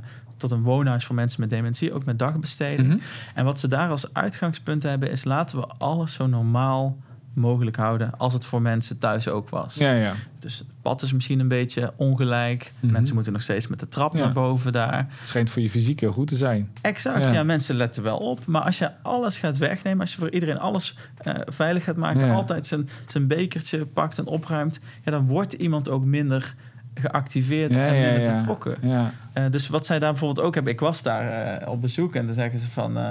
tot 0.42 0.50
een 0.58 0.62
woonhuis 0.62 1.04
voor 1.04 1.14
mensen 1.14 1.40
met 1.40 1.50
dementie, 1.50 1.92
ook 1.92 2.04
met 2.04 2.18
dagbesteding. 2.18 2.88
Mhm. 2.88 2.98
En 3.34 3.44
wat 3.44 3.60
ze 3.60 3.68
daar 3.68 3.90
als 3.90 4.14
uitgangspunt 4.14 4.82
hebben, 4.82 5.10
is 5.10 5.24
laten 5.24 5.58
we 5.58 5.66
alles 5.78 6.12
zo 6.12 6.26
normaal 6.26 6.96
mogelijk 7.34 7.76
houden 7.76 8.18
als 8.18 8.32
het 8.32 8.44
voor 8.44 8.62
mensen 8.62 8.98
thuis 8.98 9.28
ook 9.28 9.48
was. 9.48 9.74
Ja, 9.74 9.92
ja. 9.92 10.12
Dus 10.38 10.58
het 10.58 10.66
pad 10.82 11.02
is 11.02 11.12
misschien 11.12 11.40
een 11.40 11.48
beetje 11.48 11.92
ongelijk. 11.96 12.72
Mhm. 12.80 12.92
Mensen 12.92 13.14
moeten 13.14 13.32
nog 13.32 13.42
steeds 13.42 13.66
met 13.66 13.80
de 13.80 13.88
trap 13.88 14.14
Ja. 14.14 14.18
naar 14.20 14.32
boven 14.32 14.72
daar. 14.72 15.06
Het 15.08 15.28
schijnt 15.28 15.50
voor 15.50 15.62
je 15.62 15.70
fysiek 15.70 16.00
heel 16.00 16.12
goed 16.12 16.26
te 16.28 16.36
zijn. 16.36 16.70
Exact, 16.80 17.24
Ja. 17.24 17.32
ja. 17.32 17.42
mensen 17.42 17.76
letten 17.76 18.02
wel 18.02 18.18
op. 18.18 18.46
Maar 18.46 18.62
als 18.62 18.78
je 18.78 18.90
alles 19.02 19.38
gaat 19.38 19.58
wegnemen, 19.58 20.00
als 20.00 20.12
je 20.12 20.18
voor 20.18 20.30
iedereen 20.30 20.58
alles 20.58 20.96
eh, 21.16 21.34
veilig 21.46 21.84
gaat 21.84 21.96
maken, 21.96 22.30
altijd 22.30 22.66
zijn, 22.66 22.88
zijn 23.06 23.26
bekertje 23.26 23.86
pakt 23.86 24.18
en 24.18 24.26
opruimt, 24.26 24.80
ja, 25.04 25.10
dan 25.10 25.26
wordt 25.26 25.52
iemand 25.52 25.88
ook 25.88 26.04
minder 26.04 26.54
geactiveerd 26.94 27.74
Ja, 27.74 27.86
en 27.86 28.20
ja, 28.20 28.34
betrokken. 28.34 28.76
Ja. 28.80 29.10
Eh, 29.32 29.44
dus 29.50 29.68
wat 29.68 29.86
zij 29.86 29.98
daar 29.98 30.10
bijvoorbeeld 30.10 30.46
ook 30.46 30.54
hebben, 30.54 30.72
ik 30.72 30.80
was 30.80 31.02
daar 31.02 31.28
eh, 31.60 31.68
op 31.68 31.80
bezoek 31.80 32.14
en 32.14 32.26
dan 32.26 32.34
zeggen 32.34 32.58
ze 32.58 32.68
van. 32.68 32.96
eh, 32.96 33.08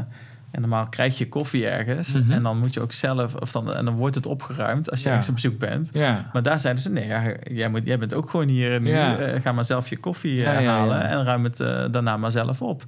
en 0.52 0.62
normaal 0.62 0.88
krijg 0.88 1.18
je 1.18 1.30
koffie 1.30 1.68
ergens 1.68 2.12
Mhm. 2.14 2.32
en 2.32 2.44
dan 2.44 2.58
moet 2.60 2.74
je 2.74 2.82
ook 2.82 2.92
zelf, 2.92 3.36
of 3.36 3.52
dan, 3.52 3.74
en 3.74 3.86
dan 3.86 3.94
wordt 3.96 4.16
het 4.16 4.26
opgeruimd 4.26 4.92
als 4.92 5.00
je 5.00 5.06
Ja. 5.06 5.10
ergens 5.12 5.30
op 5.30 5.36
bezoek 5.36 5.58
bent. 5.60 5.90
Ja. 5.94 6.30
Maar 6.34 6.44
daar 6.44 6.60
zeiden 6.60 6.84
ze, 6.84 6.90
nee, 6.90 7.08
ja, 7.08 7.22
jij, 7.52 7.70
moet, 7.70 7.82
jij 7.86 7.98
bent 7.98 8.14
ook 8.14 8.30
gewoon 8.30 8.48
hier 8.48 8.82
nu. 8.82 8.90
Ja. 8.90 9.40
ga 9.40 9.52
maar 9.52 9.66
zelf 9.66 9.88
je 9.88 9.98
koffie 9.98 10.48
halen 10.48 11.02
en 11.10 11.24
ruim 11.24 11.44
het 11.44 11.58
daarna 11.92 12.18
maar 12.18 12.32
zelf 12.32 12.62
op. 12.62 12.84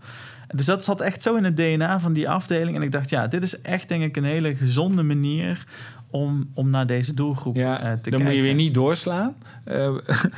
Dus 0.56 0.66
dat 0.66 0.84
zat 0.84 1.02
echt 1.02 1.22
zo 1.22 1.36
in 1.36 1.44
het 1.44 1.58
DNA 1.58 2.00
van 2.00 2.14
die 2.14 2.30
afdeling. 2.30 2.76
En 2.78 2.82
ik 2.84 2.92
dacht, 2.92 3.10
ja, 3.10 3.28
dit 3.28 3.44
is 3.44 3.62
echt 3.62 3.88
denk 3.88 4.04
ik 4.04 4.18
een 4.18 4.24
hele 4.24 4.56
gezonde 4.56 5.04
manier 5.04 5.66
om, 6.14 6.50
om 6.54 6.70
naar 6.70 6.88
deze 6.88 7.14
doelgroep 7.14 7.56
Ja, 7.56 7.80
eh, 7.80 7.82
te 7.82 7.88
dan 7.88 8.02
kijken. 8.02 8.26
moet 8.26 8.36
je 8.36 8.42
weer 8.42 8.54
niet 8.54 8.74
doorslaan. 8.74 9.34
Eh, 9.64 9.92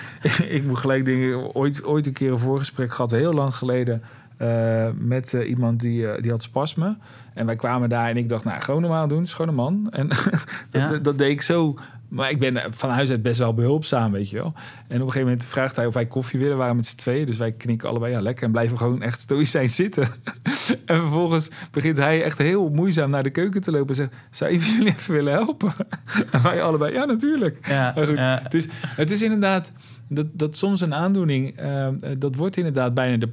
ik 0.58 0.64
moet 0.68 0.78
gelijk 0.78 1.06
denken, 1.06 1.56
ooit, 1.56 1.84
ooit 1.86 2.06
een 2.06 2.14
keer 2.14 2.32
een 2.32 2.38
voorgesprek 2.38 2.92
gehad, 2.92 3.12
heel 3.12 3.34
lang 3.34 3.56
geleden, 3.56 4.02
eh, 4.38 4.88
met 4.98 5.32
iemand 5.34 5.80
die, 5.80 6.22
die 6.22 6.32
had 6.32 6.44
spasme. 6.44 6.98
En 7.34 7.46
wij 7.46 7.56
kwamen 7.56 7.90
daar 7.90 8.10
en 8.10 8.18
ik 8.18 8.30
dacht, 8.30 8.44
nou, 8.44 8.62
gewoon 8.62 8.82
normaal 8.82 9.08
doen, 9.08 9.26
schone 9.28 9.52
man. 9.52 9.88
En 9.92 10.10
Ja. 10.72 10.88
dat, 10.88 11.04
dat 11.04 11.18
deed 11.18 11.30
ik 11.32 11.42
zo. 11.42 11.76
Maar 12.16 12.30
ik 12.30 12.40
ben 12.40 12.74
van 12.74 12.90
huis 12.90 13.10
uit 13.10 13.22
best 13.22 13.40
wel 13.40 13.54
behulpzaam, 13.54 14.12
weet 14.12 14.30
je 14.30 14.36
wel. 14.36 14.54
En 14.56 14.62
op 14.84 14.92
een 14.92 15.00
gegeven 15.00 15.22
moment 15.22 15.46
vraagt 15.46 15.76
hij 15.76 15.86
of 15.86 15.94
wij 15.94 16.06
koffie 16.06 16.40
willen. 16.40 16.54
We 16.54 16.60
waren 16.60 16.76
met 16.76 16.86
z'n 16.86 16.96
tweeën, 16.96 17.26
dus 17.26 17.38
wij 17.38 17.52
knikken 17.52 17.90
allebei 17.90 18.12
ja 18.12 18.22
lekker. 18.22 18.46
En 18.46 18.52
blijven 18.52 18.78
gewoon 18.78 19.02
echt 19.02 19.20
stoïcijn 19.20 19.70
zitten. 19.70 20.04
en 20.86 21.00
vervolgens 21.00 21.50
begint 21.72 21.98
hij 21.98 22.24
echt 22.24 22.38
heel 22.38 22.70
moeizaam 22.70 23.10
naar 23.10 23.24
de 23.24 23.30
keuken 23.30 23.62
te 23.62 23.72
lopen. 23.72 23.88
En 23.88 23.96
zegt, 23.96 24.14
zou 24.30 24.52
even 24.52 24.72
jullie 24.72 24.94
even 24.94 25.14
willen 25.14 25.34
helpen? 25.34 25.74
en 26.32 26.44
wij 26.44 26.62
allebei, 26.62 26.94
ja 26.94 27.06
natuurlijk. 27.06 27.68
Ja, 27.68 27.92
Maar 27.96 28.08
goed, 28.08 28.18
ja. 28.18 28.40
het, 28.44 28.54
is, 28.54 28.68
het 28.88 29.12
is 29.12 29.22
inderdaad 29.22 29.72
dat, 30.08 30.28
dat 30.32 30.58
soms 30.58 30.82
een 30.82 30.94
aandoening, 30.94 31.58
eh, 31.58 31.88
dat 32.18 32.36
wordt 32.36 32.58
inderdaad 32.58 32.94
bijna 32.94 33.18
de, 33.18 33.30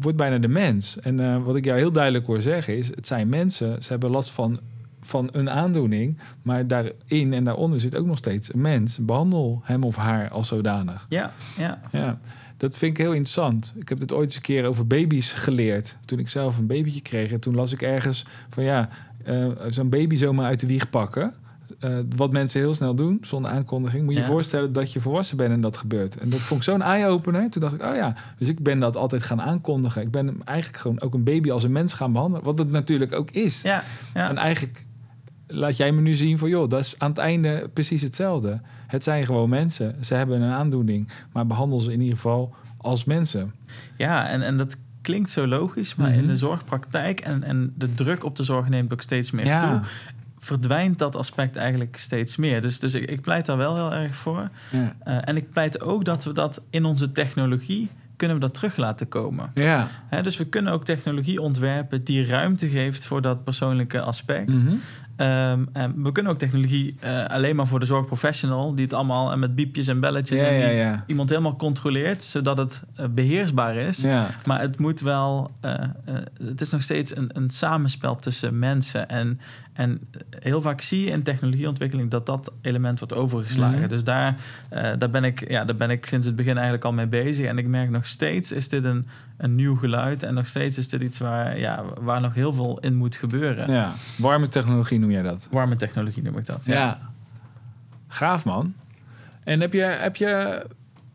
wordt 0.00 0.16
bijna 0.16 0.38
de 0.38 0.48
mens. 0.48 1.00
En 1.00 1.20
eh, 1.20 1.44
wat 1.44 1.56
ik 1.56 1.64
jou 1.64 1.78
heel 1.78 1.92
duidelijk 1.92 2.26
hoor 2.26 2.40
zeggen 2.40 2.76
is, 2.76 2.88
het 2.88 3.06
zijn 3.06 3.28
mensen, 3.28 3.82
ze 3.82 3.88
hebben 3.88 4.10
last 4.10 4.30
van, 4.30 4.60
van 5.04 5.28
een 5.32 5.50
aandoening, 5.50 6.18
maar 6.42 6.66
daarin 6.66 7.32
en 7.32 7.44
daaronder 7.44 7.80
zit 7.80 7.96
ook 7.96 8.06
nog 8.06 8.18
steeds 8.18 8.54
een 8.54 8.60
mens. 8.60 8.98
Behandel 8.98 9.60
hem 9.64 9.84
of 9.84 9.96
haar 9.96 10.30
als 10.30 10.48
zodanig. 10.48 11.06
ja, 11.08 11.32
ja. 11.56 11.80
Ja, 11.92 12.18
dat 12.56 12.76
vind 12.76 12.90
ik 12.90 12.96
heel 12.98 13.12
interessant. 13.12 13.74
Ik 13.76 13.88
heb 13.88 13.98
dit 13.98 14.12
ooit 14.12 14.24
eens 14.24 14.36
een 14.36 14.42
keer 14.42 14.66
over 14.66 14.86
baby's 14.86 15.32
geleerd. 15.32 15.96
Toen 16.04 16.18
ik 16.18 16.28
zelf 16.28 16.58
een 16.58 16.66
babytje 16.66 17.00
kreeg. 17.00 17.32
En 17.32 17.40
toen 17.40 17.54
las 17.54 17.72
ik 17.72 17.82
ergens 17.82 18.26
van 18.48 18.64
ja, 18.64 18.88
eh, 19.24 19.46
zo'n 19.68 19.88
baby 19.88 20.16
zomaar 20.16 20.46
uit 20.46 20.60
de 20.60 20.66
wieg 20.66 20.90
pakken. 20.90 21.34
Eh, 21.78 21.98
wat 22.16 22.32
mensen 22.32 22.60
heel 22.60 22.74
snel 22.74 22.94
doen, 22.94 23.18
zonder 23.22 23.50
aankondiging. 23.50 24.04
Moet 24.04 24.14
je 24.14 24.20
je 24.20 24.26
voorstellen 24.26 24.72
dat 24.72 24.92
je 24.92 25.00
volwassen 25.00 25.36
bent 25.36 25.52
en 25.52 25.60
dat 25.60 25.76
gebeurt. 25.76 26.16
En 26.16 26.28
dat 26.28 26.40
vond 26.40 26.60
ik 26.60 26.66
zo'n 26.66 26.82
eye-opener. 26.82 27.50
Toen 27.50 27.60
dacht 27.60 27.74
ik, 27.74 27.82
oh 27.82 27.94
ja, 27.94 28.14
dus 28.38 28.48
ik 28.48 28.62
ben 28.62 28.80
dat 28.80 28.96
altijd 28.96 29.22
gaan 29.22 29.42
aankondigen. 29.42 30.02
Ik 30.02 30.10
ben 30.10 30.36
eigenlijk 30.44 30.78
gewoon 30.78 31.00
ook 31.00 31.14
een 31.14 31.24
baby 31.24 31.50
als 31.50 31.62
een 31.62 31.72
mens 31.72 31.92
gaan 31.92 32.12
behandelen. 32.12 32.44
Wat 32.44 32.58
het 32.58 32.70
natuurlijk 32.70 33.12
ook 33.12 33.30
is. 33.30 33.62
ja, 33.62 33.84
ja. 34.14 34.28
En 34.28 34.36
eigenlijk 34.36 34.84
laat 35.54 35.76
jij 35.76 35.92
me 35.92 36.00
nu 36.00 36.14
zien 36.14 36.38
van... 36.38 36.48
joh, 36.48 36.70
dat 36.70 36.80
is 36.80 36.94
aan 36.98 37.08
het 37.10 37.18
einde 37.18 37.70
precies 37.72 38.02
hetzelfde. 38.02 38.60
Het 38.86 39.02
zijn 39.04 39.24
gewoon 39.26 39.48
mensen. 39.48 40.04
Ze 40.04 40.14
hebben 40.14 40.40
een 40.40 40.52
aandoening. 40.52 41.08
Maar 41.32 41.46
behandel 41.46 41.80
ze 41.80 41.92
in 41.92 42.00
ieder 42.00 42.16
geval 42.16 42.54
als 42.76 43.04
mensen. 43.04 43.52
Ja, 43.96 44.28
en, 44.28 44.42
en 44.42 44.56
dat 44.56 44.76
klinkt 45.02 45.30
zo 45.30 45.46
logisch, 45.46 45.94
maar 45.94 46.10
Mhm. 46.10 46.18
in 46.18 46.26
de 46.26 46.36
zorgpraktijk 46.36 47.20
en, 47.20 47.42
en 47.42 47.72
de 47.76 47.94
druk 47.94 48.24
op 48.24 48.36
de 48.36 48.42
zorg 48.42 48.68
neemt 48.68 48.92
ook 48.92 49.02
steeds 49.02 49.30
meer 49.30 49.46
Ja. 49.46 49.58
toe. 49.58 49.88
Verdwijnt 50.38 50.98
dat 50.98 51.16
aspect 51.16 51.56
eigenlijk 51.56 51.96
steeds 51.96 52.36
meer. 52.36 52.60
Dus, 52.60 52.78
dus 52.78 52.94
ik, 52.94 53.10
ik 53.10 53.20
pleit 53.20 53.46
daar 53.46 53.56
wel 53.56 53.74
heel 53.74 53.92
erg 53.92 54.14
voor. 54.14 54.48
Ja. 54.70 54.94
Eh, 55.04 55.18
en 55.28 55.36
ik 55.36 55.50
pleit 55.52 55.82
ook 55.82 56.04
dat 56.04 56.24
we 56.24 56.32
dat 56.32 56.66
in 56.70 56.84
onze 56.84 57.12
technologie 57.12 57.90
kunnen 58.16 58.36
we 58.36 58.42
dat 58.42 58.54
terug 58.54 58.76
laten 58.76 59.08
komen. 59.08 59.50
Ja. 59.54 59.88
Hè, 60.08 60.22
dus 60.22 60.36
we 60.36 60.44
kunnen 60.46 60.72
ook 60.72 60.84
technologie 60.84 61.40
ontwerpen 61.40 62.04
die 62.04 62.26
ruimte 62.26 62.68
geeft 62.68 63.06
voor 63.06 63.22
dat 63.22 63.44
persoonlijke 63.44 64.00
aspect. 64.00 64.64
Mhm. 64.64 64.74
En 65.16 66.02
we 66.02 66.12
kunnen 66.12 66.32
ook 66.32 66.38
technologie 66.38 66.96
eh, 67.00 67.24
alleen 67.24 67.56
maar 67.56 67.66
voor 67.66 67.80
de 67.80 67.86
zorgprofessional, 67.86 68.74
die 68.74 68.84
het 68.84 68.94
allemaal 68.94 69.32
eh, 69.32 69.38
met 69.38 69.54
biepjes 69.54 69.86
en 69.86 70.00
belletjes 70.00 70.40
Ja, 70.40 70.46
en 70.46 70.54
die 70.54 70.64
ja, 70.64 70.70
ja. 70.70 71.04
iemand 71.06 71.28
helemaal 71.28 71.56
controleert, 71.56 72.22
zodat 72.22 72.58
het 72.58 72.82
eh, 72.96 73.06
beheersbaar 73.10 73.76
is. 73.76 74.04
Maar 74.44 74.60
het 74.60 74.78
moet 74.78 75.00
wel, 75.00 75.50
eh, 75.60 75.74
het 76.44 76.60
is 76.60 76.70
nog 76.70 76.82
steeds 76.82 77.16
een, 77.16 77.30
een 77.32 77.50
samenspel 77.50 78.16
tussen 78.16 78.58
mensen. 78.58 79.08
En, 79.08 79.40
en 79.74 80.00
heel 80.40 80.60
vaak 80.60 80.80
zie 80.80 81.04
je 81.04 81.10
in 81.10 81.22
technologieontwikkeling 81.22 82.10
dat 82.10 82.26
dat 82.26 82.52
element 82.60 82.98
wordt 82.98 83.14
overgeslagen. 83.14 83.78
Mhm. 83.78 83.88
Dus 83.88 84.04
daar, 84.04 84.36
eh, 84.70 84.92
daar, 84.98 85.10
ben 85.10 85.24
ik, 85.24 85.50
ja, 85.50 85.64
daar 85.64 85.76
ben 85.76 85.90
ik 85.90 86.06
sinds 86.06 86.26
het 86.26 86.36
begin 86.36 86.54
eigenlijk 86.54 86.84
al 86.84 86.92
mee 86.92 87.06
bezig. 87.06 87.46
En 87.46 87.58
ik 87.58 87.66
merk 87.66 87.90
nog 87.90 88.06
steeds 88.06 88.52
is 88.52 88.68
dit 88.68 88.84
een, 88.84 89.06
een 89.36 89.54
nieuw 89.54 89.76
geluid. 89.76 90.22
En 90.22 90.34
nog 90.34 90.46
steeds 90.46 90.78
is 90.78 90.88
dit 90.88 91.02
iets 91.02 91.18
waar, 91.18 91.58
ja, 91.58 91.84
waar 92.00 92.20
nog 92.20 92.34
heel 92.34 92.52
veel 92.52 92.78
in 92.80 92.94
moet 92.94 93.14
gebeuren. 93.14 93.72
ja. 93.72 93.92
Warme 94.18 94.48
technologie 94.48 94.98
noem 94.98 95.10
jij 95.10 95.22
dat. 95.22 95.48
Warme 95.50 95.76
technologie 95.76 96.22
noem 96.22 96.38
ik 96.38 96.46
dat. 96.46 96.64
Ja. 96.66 96.98
Gaaf, 98.08 98.44
man. 98.44 98.74
En 99.44 99.60
heb 99.60 99.72
je, 99.72 99.82
heb 99.82 100.16
je 100.16 100.64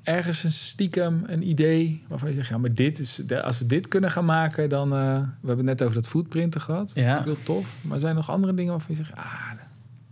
ergens 0.10 0.44
een 0.44 0.52
stiekem 0.52 1.24
een 1.26 1.50
idee 1.50 2.04
waarvan 2.08 2.30
je 2.30 2.36
zegt... 2.36 2.48
ja, 2.50 2.58
maar 2.58 2.74
dit 2.74 3.00
is, 3.00 3.22
als 3.44 3.60
we 3.60 3.66
dit 3.66 3.88
kunnen 3.88 4.12
gaan 4.12 4.26
maken, 4.26 4.70
dan... 4.70 4.94
eh, 4.94 5.00
we 5.42 5.48
hebben 5.48 5.68
het 5.68 5.80
net 5.80 5.82
over 5.82 5.96
dat 5.96 6.08
footprinten 6.08 6.62
gehad. 6.62 6.88
Dat 6.88 6.98
is 6.98 7.04
Ja. 7.04 7.24
heel 7.24 7.44
tof. 7.44 7.68
Maar 7.82 8.00
zijn 8.00 8.12
er 8.12 8.18
nog 8.18 8.30
andere 8.32 8.54
dingen 8.54 8.72
waarvan 8.72 8.96
je 8.96 9.04
zegt... 9.04 9.16
Ah, 9.18 9.52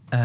Eh, 0.10 0.20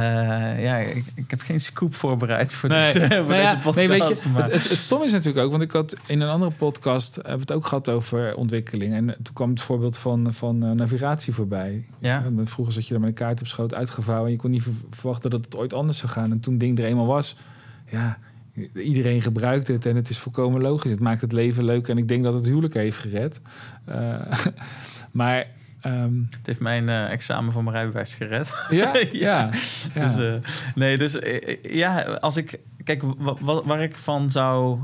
ja, 0.65 0.77
ik, 0.77 1.05
ik 1.15 1.31
heb 1.31 1.41
geen 1.41 1.61
scoop 1.61 1.95
voorbereid 1.95 2.55
voor, 2.55 2.69
Nee, 2.69 2.85
deze, 2.85 2.99
voor 3.01 3.09
nou 3.09 3.27
deze 3.29 3.41
ja, 3.43 3.55
podcast. 3.55 3.77
nee, 3.77 3.89
weet 3.89 4.23
je, 4.23 4.29
maar- 4.29 4.43
het, 4.43 4.53
het, 4.53 4.69
het 4.69 4.79
stom 4.79 5.03
is 5.03 5.13
natuurlijk 5.13 5.45
ook, 5.45 5.51
want 5.51 5.63
ik 5.63 5.73
had 5.73 5.97
in 6.07 6.21
een 6.21 6.29
andere 6.29 6.51
podcast 6.59 7.15
hebben 7.15 7.33
we 7.35 7.41
het 7.41 7.53
ook 7.53 7.67
gehad 7.67 7.89
over 7.89 8.35
ontwikkeling. 8.35 8.95
En 8.95 9.07
toen 9.23 9.35
kwam 9.35 9.51
het 9.51 9.61
voorbeeld 9.61 9.99
van, 9.99 10.33
van 10.35 10.65
eh, 10.65 10.71
navigatie 10.71 11.33
voorbij. 11.35 11.85
Ja. 11.99 12.25
En 12.25 12.47
Vroeger 12.47 12.75
zat 12.75 12.87
je 12.87 12.95
er 12.95 13.01
met 13.01 13.09
een 13.09 13.15
kaart 13.15 13.41
op 13.41 13.47
schoot 13.47 13.75
uitgevouwen 13.75 14.27
en 14.27 14.33
je 14.33 14.39
kon 14.39 14.51
niet 14.51 14.63
ver- 14.63 14.73
verwachten 14.91 15.31
dat 15.31 15.45
het 15.45 15.57
ooit 15.57 15.73
anders 15.73 15.99
zou 15.99 16.13
gaan. 16.13 16.31
En 16.31 16.41
toen 16.41 16.59
ding 16.59 16.79
er 16.79 16.85
eenmaal 16.85 17.07
was, 17.07 17.37
ja, 17.91 18.19
iedereen 18.75 19.23
gebruikt 19.23 19.69
het 19.69 19.87
en 19.87 19.97
het 19.97 20.09
is 20.09 20.19
volkomen 20.19 20.61
logisch. 20.61 20.91
Het 20.91 21.01
maakt 21.01 21.21
het 21.21 21.33
leven 21.33 21.65
leuk 21.65 21.89
en 21.89 21.99
ik 21.99 22.09
denk 22.09 22.25
dat 22.25 22.35
het 22.35 22.47
huwelijk 22.47 22.75
heeft 22.75 22.99
gered. 22.99 23.41
Eh, 23.85 24.21
maar 25.11 25.47
ehm, 25.81 26.15
Het 26.31 26.47
heeft 26.47 26.61
mijn 26.61 26.89
eh, 26.89 27.11
examen 27.11 27.53
voor 27.53 27.63
mijn 27.65 27.77
rijbewijs 27.77 28.15
gered. 28.15 28.53
ja, 28.71 28.93
Ja. 28.97 29.01
ja, 29.13 29.51
ja. 29.95 30.07
Dus, 30.07 30.17
eh, 30.27 30.35
nee, 30.75 30.99
dus 30.99 31.19
ja, 31.63 32.03
als 32.03 32.37
ik 32.37 32.59
kijk, 32.85 33.03
wa- 33.19 33.37
wa- 33.41 33.63
waar 33.65 33.83
ik 33.83 33.97
van 33.97 34.31
zou... 34.31 34.79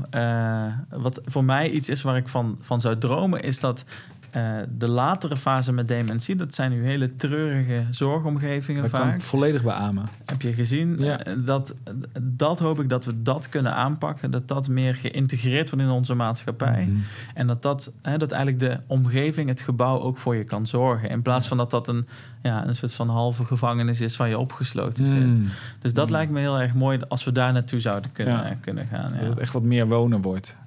wat 0.89 1.21
voor 1.25 1.43
mij 1.43 1.69
iets 1.69 1.89
is 1.89 2.01
waar 2.01 2.17
ik 2.17 2.27
van, 2.27 2.57
van 2.61 2.81
zou 2.81 2.97
dromen... 2.97 3.41
is 3.41 3.59
dat 3.59 3.85
eh, 4.31 4.51
de 4.77 4.87
latere 4.89 5.37
fase 5.37 5.73
met 5.73 5.87
dementie... 5.87 6.35
dat 6.35 6.53
zijn 6.55 6.71
nu 6.71 6.85
hele 6.85 7.15
treurige 7.15 7.83
zorgomgevingen 7.89 8.81
Dat 8.81 8.91
kan 8.91 8.99
vaak. 9.01 9.15
ik 9.15 9.21
volledig 9.21 9.63
beamen. 9.63 10.05
Heb 10.25 10.41
je 10.41 10.53
gezien? 10.53 10.95
Ja. 10.99 11.19
Eh, 11.23 11.33
Dat, 11.45 11.75
dat 12.21 12.59
hoop 12.59 12.79
ik 12.79 12.89
dat 12.89 13.05
we 13.05 13.21
dat 13.21 13.49
kunnen 13.49 13.75
aanpakken. 13.75 14.31
Dat 14.31 14.47
dat 14.47 14.67
meer 14.67 14.95
geïntegreerd 14.95 15.69
wordt 15.69 15.85
in 15.85 15.91
onze 15.91 16.13
maatschappij. 16.13 16.85
Mhm. 16.89 16.97
En 17.33 17.47
dat, 17.47 17.61
dat, 17.61 17.91
hè, 18.01 18.17
dat 18.17 18.31
eigenlijk 18.31 18.61
de 18.63 18.77
omgeving, 18.87 19.49
het 19.49 19.61
gebouw 19.61 19.99
ook 19.99 20.17
voor 20.17 20.35
je 20.35 20.43
kan 20.43 20.67
zorgen. 20.67 21.09
In 21.09 21.21
plaats 21.21 21.47
van 21.47 21.57
dat 21.57 21.71
dat 21.71 21.87
een, 21.87 22.07
ja, 22.43 22.67
een 22.67 22.75
soort 22.75 22.93
van 22.93 23.09
halve 23.09 23.45
gevangenis 23.45 24.01
is 24.01 24.17
waar 24.17 24.27
je 24.29 24.37
opgesloten 24.39 25.05
zit. 25.05 25.39
Mm. 25.39 25.47
Dus 25.81 25.93
dat 25.93 26.05
Mm. 26.05 26.11
lijkt 26.11 26.31
me 26.31 26.39
heel 26.39 26.59
erg 26.59 26.73
mooi 26.73 26.99
als 27.07 27.23
we 27.23 27.31
daar 27.31 27.53
naartoe 27.53 27.79
zouden 27.79 28.11
kunnen, 28.11 28.33
Ja. 28.33 28.55
kunnen 28.61 28.87
gaan. 28.87 29.11
Dat 29.11 29.21
Ja, 29.21 29.29
het 29.29 29.39
echt 29.39 29.53
wat 29.53 29.63
meer 29.63 29.87
wonen 29.87 30.21
wordt. 30.21 30.57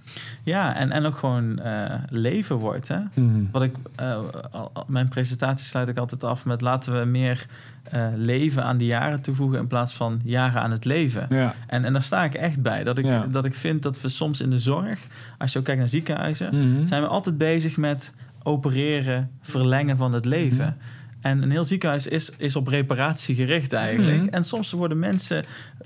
Ja 0.44 0.76
en, 0.76 0.90
en 0.90 1.04
ook 1.04 1.16
gewoon 1.16 1.58
eh, 1.58 1.94
leven 2.08 2.56
wordt. 2.56 2.88
Hè? 2.88 2.98
Mhm. 3.14 3.44
Wat 3.52 3.62
ik, 3.62 3.74
al- 3.96 4.30
al- 4.50 4.84
mijn 4.86 5.08
presentatie 5.08 5.66
sluit 5.66 5.88
ik 5.88 5.96
altijd 5.96 6.24
af 6.24 6.44
met 6.44 6.60
laten 6.60 6.98
we 6.98 7.04
meer 7.04 7.46
eh, 7.90 8.06
leven 8.14 8.64
aan 8.64 8.76
de 8.78 8.84
jaren 8.86 9.20
toevoegen 9.22 9.58
in 9.58 9.66
plaats 9.66 9.92
van 9.94 10.20
jaren 10.24 10.62
aan 10.62 10.70
het 10.70 10.84
leven. 10.84 11.26
Ja. 11.30 11.54
En, 11.66 11.84
en 11.84 11.92
daar 11.92 12.02
sta 12.02 12.24
ik 12.24 12.34
echt 12.34 12.62
bij. 12.62 12.84
Dat 12.84 12.98
ik, 12.98 13.04
Ja. 13.04 13.26
dat 13.30 13.44
ik 13.44 13.54
vind 13.54 13.82
dat 13.82 14.00
we 14.00 14.08
soms 14.08 14.40
in 14.40 14.50
de 14.50 14.60
zorg, 14.60 15.06
als 15.38 15.52
je 15.52 15.58
ook 15.58 15.64
kijkt 15.64 15.80
naar 15.80 15.88
ziekenhuizen, 15.88 16.48
Mhm. 16.72 16.86
zijn 16.86 17.02
we 17.02 17.08
altijd 17.08 17.38
bezig 17.38 17.76
met 17.76 18.14
opereren, 18.42 19.30
verlengen 19.40 19.96
van 19.96 20.12
het 20.12 20.24
leven. 20.24 20.64
Mhm. 20.78 21.01
En 21.22 21.42
een 21.42 21.50
heel 21.50 21.64
ziekenhuis 21.64 22.06
is, 22.06 22.30
is 22.36 22.56
op 22.56 22.66
reparatie 22.66 23.34
gericht 23.34 23.72
eigenlijk. 23.72 24.20
Mhm. 24.22 24.28
En 24.28 24.44
soms 24.44 24.72
worden 24.72 24.98
mensen... 24.98 25.36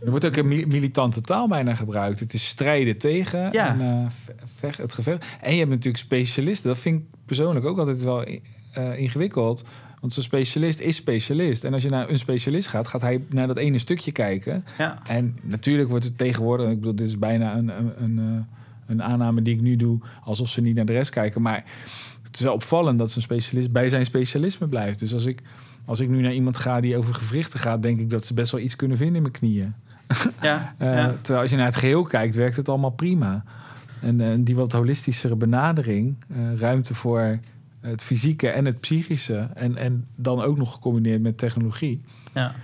Er 0.05 0.11
wordt 0.11 0.26
ook 0.26 0.37
een 0.37 0.49
mi- 0.49 0.66
militante 0.66 1.20
taal 1.20 1.49
bijna 1.49 1.74
gebruikt. 1.74 2.20
Het 2.20 2.34
is 2.34 2.47
strijden 2.49 2.99
tegen 2.99 3.49
Ja. 3.53 3.68
en, 3.68 3.80
eh, 3.80 4.07
vecht, 4.59 4.78
het 4.78 4.95
gevecht. 4.95 5.26
En 5.41 5.53
je 5.53 5.59
hebt 5.59 5.70
natuurlijk 5.70 6.05
specialisten. 6.05 6.68
Dat 6.68 6.78
vind 6.78 7.01
ik 7.01 7.07
persoonlijk 7.26 7.66
ook 7.66 7.78
altijd 7.78 8.03
wel 8.03 8.24
eh, 8.24 8.99
ingewikkeld. 8.99 9.64
Want 10.01 10.12
zo'n 10.12 10.22
specialist 10.22 10.80
is 10.80 10.97
specialist. 10.97 11.64
En 11.64 11.72
als 11.72 11.82
je 11.82 11.89
naar 11.89 12.11
een 12.11 12.18
specialist 12.18 12.68
gaat, 12.68 12.87
gaat 12.89 13.01
hij 13.01 13.22
naar 13.30 13.47
dat 13.47 13.57
ene 13.57 13.78
stukje 13.78 14.12
kijken. 14.12 14.64
Ja, 14.78 14.99
En 15.09 15.37
natuurlijk 15.43 15.89
wordt 15.89 16.05
het 16.05 16.18
tegenwoordig... 16.18 16.68
Ik 16.68 16.74
bedoel, 16.76 16.95
dit 16.95 17.07
is 17.07 17.18
bijna 17.18 17.57
een, 17.57 17.68
een, 17.68 17.93
een, 18.03 18.18
eh, 18.18 18.45
een 18.87 19.03
aanname 19.03 19.43
die 19.43 19.55
ik 19.55 19.61
nu 19.61 19.76
doe... 19.76 19.99
alsof 20.24 20.49
ze 20.49 20.61
niet 20.61 20.74
naar 20.74 20.84
de 20.87 20.93
rest 20.93 21.11
kijken. 21.11 21.43
Maar 21.43 21.64
is 22.39 22.41
wel 22.41 22.53
opvallend 22.55 22.99
dat 22.99 23.11
zo'n 23.11 23.22
specialist 23.22 23.72
bij 23.72 23.89
zijn 23.89 24.05
specialisme 24.05 24.68
blijft. 24.68 24.99
Dus 24.99 25.12
als 25.14 25.26
ik, 25.26 25.43
als 25.84 26.01
ik 26.01 26.09
nu 26.09 26.20
naar 26.20 26.32
iemand 26.32 26.59
ga 26.59 26.80
die 26.80 26.97
over 26.97 27.14
gewrichten 27.14 27.61
gaat... 27.61 27.82
denk 27.82 28.01
ik 28.01 28.11
dat 28.11 28.24
ze 28.24 28.34
best 28.34 28.53
wel 28.53 28.61
iets 28.61 28.76
kunnen 28.76 28.97
vinden 28.97 29.16
in 29.16 29.22
mijn 29.22 29.34
knieën. 29.34 29.74
ja, 30.43 30.74
Eh, 30.78 30.95
ja. 30.95 31.14
Terwijl 31.20 31.41
als 31.41 31.51
je 31.51 31.57
naar 31.57 31.66
het 31.66 31.76
geheel 31.76 32.03
kijkt, 32.03 32.34
werkt 32.34 32.57
het 32.57 32.68
allemaal 32.68 32.91
prima. 32.91 33.45
En 34.01 34.20
eh, 34.20 34.28
die 34.39 34.57
wat 34.57 34.72
holistischere 34.72 35.37
benadering, 35.37 36.16
eh, 36.28 36.59
ruimte 36.59 36.95
voor 36.95 37.39
het 37.80 38.03
fysieke 38.03 38.49
en 38.49 38.64
het 38.64 38.80
psychische... 38.80 39.49
En, 39.55 39.76
en 39.76 40.07
dan 40.16 40.43
ook 40.43 40.57
nog 40.57 40.72
gecombineerd 40.72 41.22
met 41.22 41.39
technologie. 41.39 42.01
ja. 42.34 42.55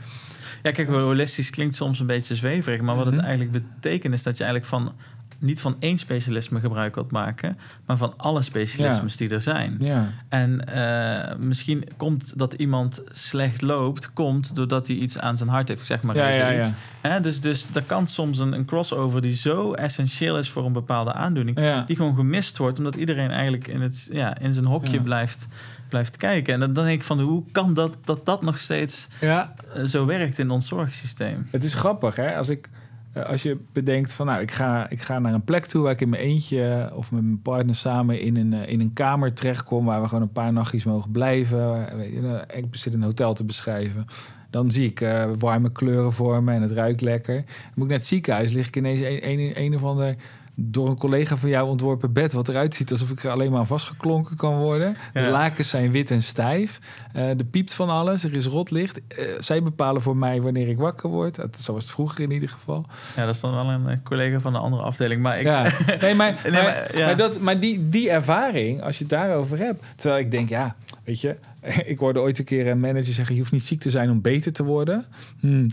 Ja, 0.63 0.71
kijk, 0.71 0.89
holistisch 0.89 1.51
klinkt 1.51 1.75
soms 1.75 2.01
een 2.01 2.07
beetje 2.07 2.35
zweverig, 2.35 2.81
maar 2.81 2.97
wat 2.97 3.07
het 3.07 3.15
Mhm. 3.15 3.25
eigenlijk 3.25 3.53
betekent 3.53 4.15
is 4.15 4.23
dat 4.23 4.39
je 4.39 4.45
eigenlijk 4.45 4.73
van 4.75 4.93
niet 5.43 5.61
van 5.61 5.77
één 5.79 5.99
specialisme 5.99 6.61
gebruik 6.61 6.95
wilt 6.95 7.11
maken, 7.11 7.59
maar 7.87 7.97
van 7.97 8.15
alle 8.17 8.43
specialismes 8.43 9.17
die 9.17 9.31
er 9.31 9.41
zijn. 9.41 9.77
Ja, 9.79 10.09
En 10.29 10.67
eh, 10.67 11.37
misschien 11.39 11.89
komt 11.97 12.39
dat 12.39 12.53
iemand 12.53 13.03
slecht 13.13 13.63
loopt, 13.63 14.13
komt 14.13 14.57
doordat 14.57 14.87
hij 14.87 14.97
iets 14.97 15.19
aan 15.19 15.37
zijn 15.37 15.49
hart 15.49 15.69
heeft, 15.69 15.87
zeg 15.87 16.03
maar. 16.03 16.17
ja, 16.17 16.59
iets. 16.59 16.69
Hè, 17.01 17.21
dus, 17.21 17.41
dus 17.41 17.67
er 17.75 17.83
kan 17.83 18.07
soms 18.07 18.39
een, 18.39 18.53
een 18.53 18.65
crossover 18.65 19.23
die 19.23 19.35
zo 19.35 19.73
essentieel 19.73 20.39
is 20.39 20.51
voor 20.51 20.65
een 20.65 20.73
bepaalde 20.73 21.13
aandoening, 21.13 21.85
die 21.87 21.97
gewoon 21.97 22.15
gemist 22.15 22.57
wordt, 22.57 22.79
omdat 22.79 22.95
iedereen 22.95 23.31
eigenlijk 23.31 23.69
in, 23.69 23.81
het, 23.81 24.09
ja, 24.13 24.39
in 24.39 24.53
zijn 24.53 24.67
hokje 24.67 25.01
blijft, 25.01 25.47
blijft 25.89 26.17
kijken. 26.17 26.55
En 26.55 26.61
dan, 26.61 26.73
dan 26.73 26.85
denk 26.85 27.01
ik 27.01 27.07
van, 27.07 27.21
hoe 27.21 27.43
kan 27.53 27.75
dat 27.75 27.97
dat, 28.05 28.27
dat 28.27 28.43
nog 28.43 28.59
steeds 28.59 29.09
ja. 29.21 29.55
eh, 29.75 29.85
zo 29.85 30.07
werkt 30.07 30.39
in 30.39 30.51
ons 30.51 30.69
zorgsysteem? 30.69 31.47
Het 31.51 31.65
is 31.65 31.75
grappig, 31.75 32.17
hè? 32.17 32.37
Als, 32.37 32.49
ik, 32.49 32.69
als 33.15 33.43
je 33.43 33.59
bedenkt 33.73 34.13
van, 34.13 34.27
nou, 34.27 34.41
ik 34.41 34.51
ga, 34.51 34.91
ik 34.91 35.03
ga 35.03 35.19
naar 35.19 35.35
een 35.35 35.45
plek 35.45 35.67
toe 35.67 35.83
waar 35.83 35.93
ik 35.93 36.01
in 36.01 36.09
mijn 36.09 36.23
eentje 36.23 36.91
of 36.95 37.13
met 37.13 37.23
mijn 37.23 37.43
partner 37.43 37.75
samen 37.75 38.21
in 38.21 38.37
een, 38.37 38.53
eh, 38.53 38.73
in 38.73 38.81
een 38.81 38.93
kamer 38.93 39.35
terechtkom 39.35 39.85
waar 39.85 40.01
we 40.01 40.09
gewoon 40.09 40.23
een 40.23 40.33
paar 40.33 40.53
nachtjes 40.53 40.85
mogen 40.85 41.11
blijven. 41.11 41.89
Eh, 42.01 42.59
ik 42.59 42.65
zit 42.71 42.95
een 42.95 43.03
hotel 43.03 43.35
te 43.35 43.45
beschrijven. 43.45 44.07
Dan 44.51 44.71
zie 44.71 44.87
ik 44.87 45.01
eh, 45.01 45.31
warme 45.39 45.73
kleuren 45.73 46.13
voor 46.13 46.43
me 46.43 46.53
en 46.53 46.63
het 46.63 46.71
ruikt 46.71 47.01
lekker. 47.01 47.35
Moet 47.75 47.85
ik 47.85 47.91
naar 47.91 47.99
het 47.99 48.07
ziekenhuis, 48.07 48.53
lig 48.53 48.67
ik 48.67 48.77
ineens 48.77 49.01
een, 49.01 49.29
een, 49.29 49.61
een 49.63 49.75
of 49.75 49.85
ander 49.85 50.17
door 50.55 50.89
een 50.89 50.99
collega 50.99 51.37
van 51.37 51.49
jou 51.49 51.69
ontworpen 51.69 52.13
bed... 52.13 52.33
wat 52.33 52.49
eruit 52.49 52.75
ziet 52.75 52.91
alsof 52.91 53.11
ik 53.11 53.25
er 53.25 53.31
alleen 53.31 53.51
maar 53.51 53.61
aan 53.61 53.67
vastgeklonken 53.67 54.37
kan 54.37 54.59
worden. 54.59 54.97
Ja. 55.15 55.25
De 55.25 55.31
lakens 55.31 55.69
zijn 55.69 55.91
wit 55.91 56.11
en 56.11 56.23
stijf. 56.23 56.81
Eh 57.13 57.29
er 57.29 57.45
piept 57.45 57.75
van 57.75 57.89
alles, 57.89 58.25
er 58.25 58.37
is 58.37 58.47
rotlicht. 58.47 59.01
Eh, 59.09 59.25
zij 59.39 59.63
bepalen 59.63 60.03
voor 60.03 60.17
mij 60.17 60.41
wanneer 60.41 60.69
ik 60.69 60.79
wakker 60.79 61.11
word. 61.11 61.37
Het, 61.37 61.59
zo 61.59 61.73
was 61.73 61.83
het 61.83 61.93
vroeger 61.93 62.21
in 62.21 62.31
ieder 62.31 62.49
geval. 62.49 62.87
Ja, 63.17 63.27
dat 63.27 63.35
is 63.35 63.41
dan 63.41 63.55
wel 63.55 63.69
een 63.69 63.89
eh, 63.89 63.97
collega 64.05 64.41
van 64.41 64.55
een 64.55 64.61
andere 64.61 64.83
afdeling. 64.83 65.23
Maar 65.23 65.39
ik, 65.39 65.45
Ja. 65.45 65.63
Nee, 66.01 66.15
maar, 66.15 66.41
Nee, 66.43 66.53
maar, 66.53 66.63
maar, 66.63 66.97
ja. 66.97 67.07
maar 67.07 67.17
dat, 67.17 67.41
maar 67.41 67.61
die, 67.61 67.89
die 67.89 68.11
ervaring, 68.11 68.83
als 68.83 68.99
je 68.99 69.05
het 69.05 69.13
daarover 69.13 69.59
hebt... 69.59 69.85
Terwijl 69.97 70.21
ik 70.21 70.31
denk, 70.31 70.49
ja, 70.49 70.77
weet 71.05 71.21
je... 71.21 71.37
Ik 71.85 71.99
hoorde 71.99 72.21
ooit 72.21 72.39
een 72.39 72.45
keer 72.45 72.67
een 72.67 72.81
manager 72.81 73.13
zeggen... 73.13 73.35
je 73.35 73.41
hoeft 73.41 73.53
niet 73.53 73.67
ziek 73.67 73.81
te 73.81 73.91
zijn 73.91 74.11
om 74.11 74.21
beter 74.21 74.53
te 74.53 74.65
worden. 74.65 75.05
Hmm. 75.41 75.71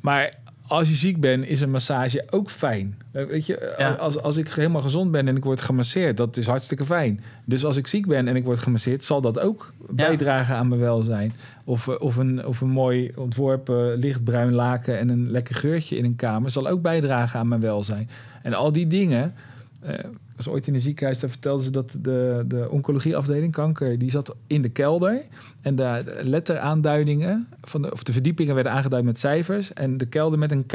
Maar 0.00 0.34
als 0.78 0.88
je 0.88 0.94
ziek 0.94 1.20
bent, 1.20 1.46
is 1.46 1.60
een 1.60 1.70
massage 1.70 2.24
ook 2.30 2.50
fijn. 2.50 2.98
Eh, 3.12 3.26
Weet 3.26 3.46
je, 3.46 3.74
Ja. 3.78 3.90
als, 3.92 4.18
als 4.22 4.36
ik 4.36 4.48
helemaal 4.48 4.82
gezond 4.82 5.10
ben 5.10 5.28
en 5.28 5.36
ik 5.36 5.44
word 5.44 5.60
gemasseerd... 5.60 6.16
dat 6.16 6.36
is 6.36 6.46
hartstikke 6.46 6.84
fijn. 6.84 7.20
Dus 7.44 7.64
als 7.64 7.76
ik 7.76 7.86
ziek 7.86 8.06
ben 8.06 8.28
en 8.28 8.36
ik 8.36 8.44
word 8.44 8.58
gemasseerd... 8.58 9.02
zal 9.04 9.20
dat 9.20 9.38
ook 9.38 9.72
bijdragen 9.90 10.56
aan 10.56 10.68
mijn 10.68 10.80
welzijn. 10.80 11.32
Of, 11.64 11.88
eh, 11.88 11.94
of, 11.98 12.16
een, 12.16 12.46
of 12.46 12.60
een 12.60 12.68
mooi 12.68 13.12
ontworpen 13.16 13.94
lichtbruin 13.98 14.52
laken... 14.52 14.98
en 14.98 15.08
een 15.08 15.30
lekker 15.30 15.54
geurtje 15.54 15.96
in 15.96 16.04
een 16.04 16.16
kamer... 16.16 16.50
zal 16.50 16.68
ook 16.68 16.82
bijdragen 16.82 17.38
aan 17.40 17.48
mijn 17.48 17.60
welzijn. 17.60 18.08
En 18.42 18.54
al 18.54 18.72
die 18.72 18.86
dingen... 18.86 19.34
eh 19.80 19.94
was 20.36 20.48
ooit 20.48 20.66
in 20.66 20.74
een 20.74 20.80
ziekenhuis, 20.80 21.18
daar 21.18 21.30
vertelden 21.30 21.64
ze 21.64 21.70
dat 21.70 21.98
de, 22.00 22.44
de 22.46 22.70
oncologieafdeling 22.70 23.52
kanker, 23.52 23.98
die 23.98 24.10
zat 24.10 24.34
in 24.46 24.62
de 24.62 24.68
kelder. 24.68 25.22
En 25.60 25.76
de 25.76 26.20
letteraanduidingen, 26.22 27.48
van 27.60 27.82
de, 27.82 27.92
of 27.92 28.02
de 28.02 28.12
verdiepingen 28.12 28.54
werden 28.54 28.72
aangeduid 28.72 29.04
met 29.04 29.18
cijfers 29.18 29.72
en 29.72 29.96
de 29.96 30.06
kelder 30.06 30.38
met 30.38 30.50
een 30.50 30.66
K. 30.66 30.72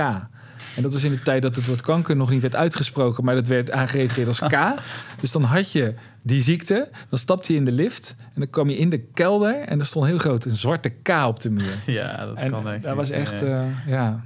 En 0.76 0.82
dat 0.82 0.94
was 0.94 1.04
in 1.04 1.12
de 1.12 1.22
tijd 1.22 1.42
dat 1.42 1.56
het 1.56 1.66
woord 1.66 1.82
kanker 1.82 2.16
nog 2.16 2.30
niet 2.30 2.42
werd 2.42 2.56
uitgesproken, 2.56 3.24
maar 3.24 3.36
dat 3.36 3.48
werd 3.48 3.72
aangerefereerd 3.72 4.28
als 4.28 4.40
K. 4.40 4.82
Dus 5.22 5.32
dan 5.32 5.44
had 5.44 5.72
je 5.72 5.94
die 6.22 6.42
ziekte, 6.42 6.90
dan 7.10 7.20
stapte 7.20 7.54
je 7.54 7.60
in 7.60 7.66
de 7.66 7.72
lift 7.72 8.16
en 8.20 8.42
dan 8.42 8.50
kwam 8.50 8.70
je 8.70 8.78
in 8.78 8.90
de 8.90 9.00
kelder 9.00 9.56
en 9.56 9.80
er 9.80 9.86
stond 9.86 10.06
heel 10.06 10.18
groot 10.18 10.46
een 10.46 10.56
zwarte 10.56 10.90
K 10.90 11.10
op 11.28 11.42
de 11.42 11.50
muur. 11.50 11.76
ja, 11.86 12.26
dat 12.26 12.38
en 12.38 12.50
kan 12.50 12.70
echt. 12.70 12.84
dat 12.84 12.96
was 12.96 13.10
echt, 13.10 13.42
eh, 13.42 13.88
ja. 13.88 14.26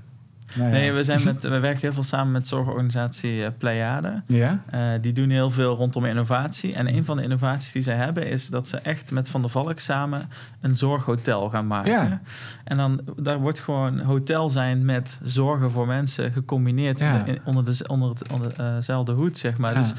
Nou 0.56 0.68
ja. 0.70 0.74
Nee, 0.76 0.91
we, 0.91 1.04
zijn 1.04 1.24
met, 1.24 1.43
we 1.43 1.60
werken 1.60 1.82
heel 1.82 1.93
veel 1.93 2.04
samen 2.04 2.32
met 2.32 2.47
zorgorganisatie 2.47 3.43
eh, 3.45 3.51
Pleiade. 3.58 4.22
Ja? 4.28 4.64
Eh, 4.70 4.82
die 5.01 5.14
doen 5.14 5.30
heel 5.30 5.49
veel 5.49 5.76
rondom 5.76 6.06
innovatie. 6.06 6.74
En 6.74 6.88
een 6.95 7.06
van 7.06 7.18
de 7.18 7.24
innovaties 7.24 7.72
die 7.72 7.82
zij 7.82 7.95
hebben 7.95 8.28
is 8.28 8.47
dat 8.47 8.68
ze 8.68 8.78
echt 8.78 9.12
met 9.12 9.30
Van 9.30 9.41
der 9.41 9.49
Valk 9.49 9.80
samen 9.80 10.30
een 10.62 10.76
zorghotel 10.78 11.49
gaan 11.49 11.68
maken. 11.68 11.91
Ja. 11.91 12.22
En 12.64 12.78
dan 12.78 13.01
daar 13.16 13.39
wordt 13.39 13.60
gewoon 13.60 13.99
hotel 13.99 14.49
zijn 14.49 14.86
met 14.86 15.20
zorgen 15.24 15.72
voor 15.72 15.88
mensen 15.88 16.32
gecombineerd 16.32 16.99
Ja. 16.99 17.26
in- 17.26 17.39
onder, 17.45 17.66
de, 17.66 17.84
onder, 17.88 18.10
het, 18.10 18.32
onder 18.32 18.54
eh, 18.58 18.74
dezelfde 18.76 19.12
hoed, 19.12 19.38
zeg 19.38 19.58
maar. 19.58 19.74
Dus 19.74 19.93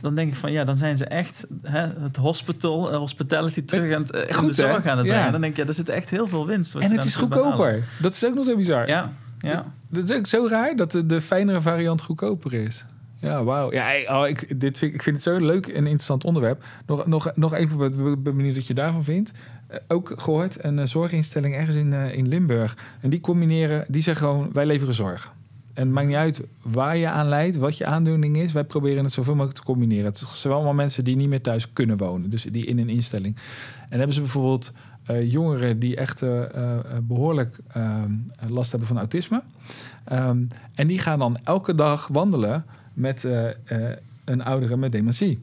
dan 0.00 0.14
denk 0.14 0.30
ik 0.32 0.36
van 0.36 0.52
ja, 0.52 0.64
dan 0.64 0.76
zijn 0.76 0.96
ze 0.96 1.04
echt 1.04 1.46
hè, 1.62 1.86
het 2.00 2.16
hospital, 2.16 2.90
eh, 2.92 2.96
hospitality 2.98 3.64
terug 3.64 3.94
aan 3.94 4.02
het, 4.02 4.10
eh, 4.10 4.28
in 4.28 4.34
Goed, 4.34 4.56
de 4.56 4.62
hè? 4.62 4.70
zorg 4.72 4.86
aan 4.86 4.98
het 4.98 5.06
brengen. 5.06 5.32
Dan 5.32 5.40
denk 5.40 5.52
ik, 5.56 5.62
ja, 5.62 5.68
er 5.68 5.74
zit 5.74 5.88
echt 5.88 6.10
heel 6.10 6.26
veel 6.28 6.46
winst. 6.46 6.74
En 6.74 6.88
ze 6.88 6.94
het 6.94 7.04
is 7.04 7.16
goedkoper. 7.16 7.84
Dat 8.00 8.12
is 8.14 8.24
ook 8.24 8.34
nog 8.34 8.44
zo 8.44 8.56
bizar. 8.56 8.88
Ja, 8.88 9.10
ja. 9.46 9.72
Dat 9.88 10.10
is 10.10 10.16
ook 10.16 10.26
zo 10.26 10.46
raar 10.50 10.76
dat 10.76 10.92
de, 10.92 11.06
de 11.06 11.20
fijnere 11.20 11.60
variant 11.60 12.02
goedkoper 12.02 12.52
is. 12.52 12.86
Ja, 13.18 13.44
wauw. 13.44 13.72
Ja, 13.72 14.20
oh, 14.20 14.28
ik, 14.28 14.60
dit 14.60 14.78
vind, 14.78 14.94
ik 14.94 15.02
vind 15.02 15.16
het 15.16 15.24
zo'n 15.24 15.44
leuk 15.44 15.66
en 15.66 15.82
interessant 15.82 16.24
onderwerp. 16.24 16.64
Nog, 16.86 17.06
nog, 17.06 17.32
nog 17.34 17.54
even, 17.54 18.22
benieuwd 18.22 18.54
wat 18.54 18.66
je 18.66 18.74
daarvan 18.74 19.04
vindt. 19.04 19.32
Eh, 19.66 19.78
ook 19.88 20.12
gehoord, 20.16 20.64
een 20.64 20.78
eh, 20.78 20.86
zorginstelling 20.86 21.54
ergens 21.54 21.76
in, 21.76 21.92
eh, 21.92 22.14
in 22.14 22.28
Limburg. 22.28 22.76
En 23.00 23.10
die 23.10 23.20
combineren, 23.20 23.84
die 23.88 24.02
zeggen 24.02 24.26
gewoon, 24.26 24.50
wij 24.52 24.66
leveren 24.66 24.94
zorg. 24.94 25.32
En 25.74 25.82
het 25.82 25.92
maakt 25.92 26.06
niet 26.06 26.16
uit 26.16 26.42
waar 26.62 26.96
je 26.96 27.08
aan 27.08 27.28
leidt, 27.28 27.56
wat 27.56 27.76
je 27.76 27.86
aandoening 27.86 28.36
is. 28.36 28.52
Wij 28.52 28.64
proberen 28.64 29.04
het 29.04 29.12
zoveel 29.12 29.34
mogelijk 29.34 29.58
te 29.58 29.64
combineren. 29.64 30.04
Het 30.04 30.24
zijn 30.32 30.54
allemaal 30.54 30.74
mensen 30.74 31.04
die 31.04 31.16
niet 31.16 31.28
meer 31.28 31.40
thuis 31.40 31.72
kunnen 31.72 31.96
wonen. 31.96 32.30
Dus 32.30 32.42
die 32.42 32.66
in 32.66 32.78
een 32.78 32.88
instelling. 32.88 33.36
En 33.88 33.96
hebben 33.98 34.14
ze 34.14 34.20
bijvoorbeeld 34.20 34.72
eh, 35.06 35.32
jongeren 35.32 35.78
die 35.78 35.96
echt 35.96 36.22
eh, 36.22 36.42
eh, 36.42 36.78
behoorlijk 37.02 37.58
eh, 37.68 38.02
last 38.48 38.70
hebben 38.70 38.88
van 38.88 38.98
autisme. 38.98 39.42
Ehm, 40.04 40.42
en 40.74 40.86
die 40.86 40.98
gaan 40.98 41.18
dan 41.18 41.38
elke 41.44 41.74
dag 41.74 42.08
wandelen 42.12 42.64
met 42.92 43.26
een 44.24 44.42
oudere 44.44 44.76
met 44.76 44.92
dementie. 44.92 45.40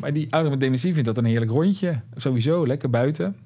Maar 0.00 0.12
die 0.12 0.26
oudere 0.30 0.50
met 0.50 0.60
dementie 0.60 0.92
vindt 0.92 1.08
dat 1.08 1.18
een 1.18 1.24
heerlijk 1.24 1.50
rondje. 1.50 2.00
Sowieso, 2.16 2.66
lekker 2.66 2.90
buiten. 2.90 3.36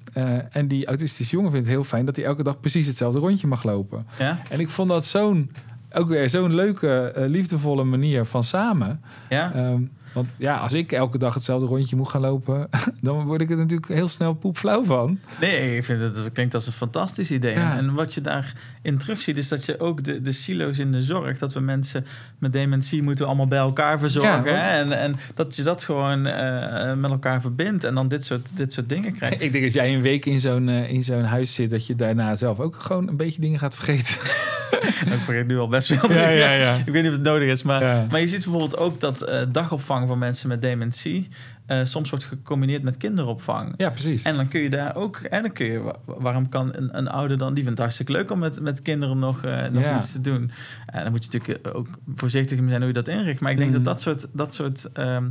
En 0.49 0.67
die 0.67 0.85
autistische 0.85 1.35
jongen 1.35 1.51
vindt 1.51 1.65
het 1.65 1.75
heel 1.75 1.83
fijn 1.83 2.05
dat 2.05 2.15
hij 2.15 2.25
elke 2.25 2.43
dag 2.43 2.59
precies 2.59 2.87
hetzelfde 2.87 3.19
rondje 3.19 3.47
mag 3.47 3.63
lopen. 3.63 4.05
ja. 4.19 4.39
En 4.49 4.59
ik 4.59 4.69
vond 4.69 4.89
dat 4.89 5.05
zo'n 5.05 5.51
ook 5.91 6.07
weer 6.07 6.29
zo'n 6.29 6.55
leuke, 6.55 7.11
eh, 7.15 7.27
liefdevolle 7.27 7.83
manier 7.83 8.25
van 8.25 8.43
samen. 8.43 9.01
Ja, 9.29 9.53
Ehm, 9.53 9.81
want 10.13 10.29
ja, 10.37 10.55
als 10.57 10.73
ik 10.73 10.91
elke 10.91 11.17
dag 11.17 11.33
hetzelfde 11.33 11.67
rondje 11.67 11.95
moet 11.95 12.09
gaan 12.09 12.21
lopen, 12.21 12.69
dan 13.01 13.25
word 13.25 13.41
ik 13.41 13.49
er 13.49 13.57
natuurlijk 13.57 13.87
heel 13.87 14.07
snel 14.07 14.33
poepflauw 14.33 14.83
van. 14.85 15.19
nee, 15.41 15.77
ik 15.77 15.83
vind 15.83 16.01
het, 16.01 16.15
het 16.15 16.31
klinkt 16.31 16.53
als 16.53 16.67
een 16.67 16.73
fantastisch 16.73 17.31
idee. 17.31 17.53
Ja. 17.55 17.77
En 17.77 17.93
wat 17.93 18.13
je 18.13 18.21
daarin 18.21 18.97
terugziet, 18.97 19.37
is 19.37 19.47
dat 19.47 19.65
je 19.65 19.79
ook 19.79 20.03
de, 20.03 20.21
de 20.21 20.31
silo's 20.31 20.77
in 20.77 20.91
de 20.91 21.01
zorg, 21.01 21.37
dat 21.37 21.53
we 21.53 21.59
mensen 21.59 22.05
met 22.39 22.53
dementie 22.53 23.03
moeten 23.03 23.25
allemaal 23.25 23.47
bij 23.47 23.59
elkaar 23.59 23.99
verzorgen. 23.99 24.51
Ja, 24.51 24.57
hè? 24.57 24.79
en, 24.79 24.91
en 24.99 25.15
dat 25.33 25.55
je 25.55 25.63
dat 25.63 25.83
gewoon 25.83 26.25
eh, 26.25 26.93
met 26.93 27.11
elkaar 27.11 27.41
verbindt 27.41 27.83
en 27.83 27.95
dan 27.95 28.07
dit 28.07 28.25
soort, 28.25 28.57
dit 28.57 28.73
soort 28.73 28.89
dingen 28.89 29.13
krijgt. 29.13 29.41
Ik 29.47 29.51
denk 29.51 29.63
als 29.63 29.73
jij 29.73 29.93
een 29.93 30.01
week 30.01 30.25
in 30.25 30.39
zo'n 30.39 30.69
eh, 30.69 30.91
in 30.91 31.03
zo'n 31.03 31.23
huis 31.23 31.53
zit, 31.53 31.69
dat 31.69 31.87
je 31.87 31.95
daarna 31.95 32.35
zelf 32.35 32.59
ook 32.59 32.75
gewoon 32.75 33.07
een 33.07 33.17
beetje 33.17 33.41
dingen 33.41 33.59
gaat 33.59 33.75
vergeten. 33.75 34.15
ik 35.13 35.19
vergeet 35.19 35.47
nu 35.47 35.57
al 35.57 35.67
best 35.67 35.87
wel. 36.01 36.11
Ja, 36.11 36.27
ja, 36.29 36.51
ja. 36.51 36.75
Ik 36.75 36.85
weet 36.85 37.01
niet 37.03 37.11
of 37.11 37.17
het 37.17 37.25
nodig 37.25 37.47
is, 37.49 37.63
maar, 37.63 37.81
maar 38.11 38.19
je 38.19 38.27
ziet 38.27 38.41
bijvoorbeeld 38.43 38.77
ook 38.77 38.99
dat 38.99 39.21
eh, 39.21 39.41
dagopvang 39.51 40.07
voor 40.07 40.17
mensen 40.17 40.47
met 40.49 40.61
dementie 40.61 41.27
eh, 41.65 41.79
soms 41.83 42.09
wordt 42.09 42.25
gecombineerd 42.25 42.83
met 42.83 42.97
kinderopvang. 42.97 43.73
Ja, 43.77 43.89
precies. 43.89 44.23
En 44.23 44.35
dan 44.35 44.47
kun 44.47 44.61
je 44.61 44.69
daar 44.69 44.95
ook, 44.95 45.17
en 45.17 45.41
dan 45.41 45.51
kun 45.51 45.65
je, 45.65 45.79
wa- 45.81 45.95
waarom 46.05 46.49
kan 46.49 46.75
een, 46.75 46.97
een 46.97 47.07
ouder 47.07 47.37
dan, 47.37 47.47
die 47.47 47.55
vindt 47.63 47.69
het 47.69 47.79
hartstikke 47.79 48.11
leuk 48.11 48.31
om 48.31 48.39
met, 48.39 48.61
met 48.61 48.81
kinderen 48.81 49.19
nog, 49.19 49.43
eh, 49.43 49.67
nog 49.71 49.95
iets 49.95 50.11
te 50.11 50.21
doen. 50.21 50.51
En 50.85 51.03
dan 51.03 51.11
moet 51.11 51.25
je 51.25 51.37
natuurlijk 51.37 51.75
ook 51.77 51.87
voorzichtig 52.15 52.57
zijn 52.57 52.77
hoe 52.77 52.87
je 52.87 52.93
dat 52.93 53.07
inricht. 53.07 53.39
Maar 53.39 53.51
ik 53.51 53.57
denk 53.57 53.73
dat 53.73 53.83
dat 53.83 54.01
soort, 54.01 54.27
dat 54.33 54.53
soort 54.53 54.91
ehm, 54.93 55.23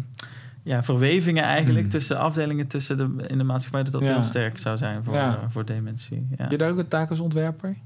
ja, 0.63 0.83
verwevingen 0.83 1.43
eigenlijk 1.45 1.81
Mhm. 1.87 1.91
tussen 1.97 2.19
afdelingen 2.19 2.67
tussen 2.67 2.97
de, 2.97 3.25
in 3.27 3.39
de 3.39 3.45
maatschappij, 3.45 3.83
dat 3.83 3.93
dat 3.93 4.03
Ja. 4.03 4.13
heel 4.13 4.23
sterk 4.23 4.59
zou 4.59 4.77
zijn 4.77 5.05
voor, 5.05 5.15
Ja. 5.15 5.39
voor 5.49 5.65
dementie. 5.65 6.27
Ja. 6.37 6.47
Je 6.51 6.57
daar 6.57 6.71
ook 6.71 6.79
een 6.79 6.89
taak 6.89 7.11
als 7.11 7.21
ontwerper? 7.21 7.77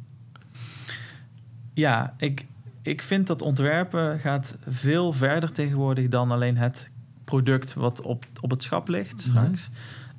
Ja, 1.81 2.15
ik, 2.19 2.47
ik 2.83 3.03
vind 3.03 3.27
dat 3.27 3.43
ontwerpen 3.43 4.19
gaat 4.19 4.57
veel 4.69 5.13
verder 5.13 5.53
tegenwoordig 5.53 6.09
dan 6.09 6.31
alleen 6.31 6.57
het 6.57 6.91
product 7.25 7.75
wat 7.75 8.01
op, 8.01 8.25
op 8.41 8.51
het 8.51 8.63
schap 8.63 8.89
ligt 8.89 9.21
straks. 9.21 9.71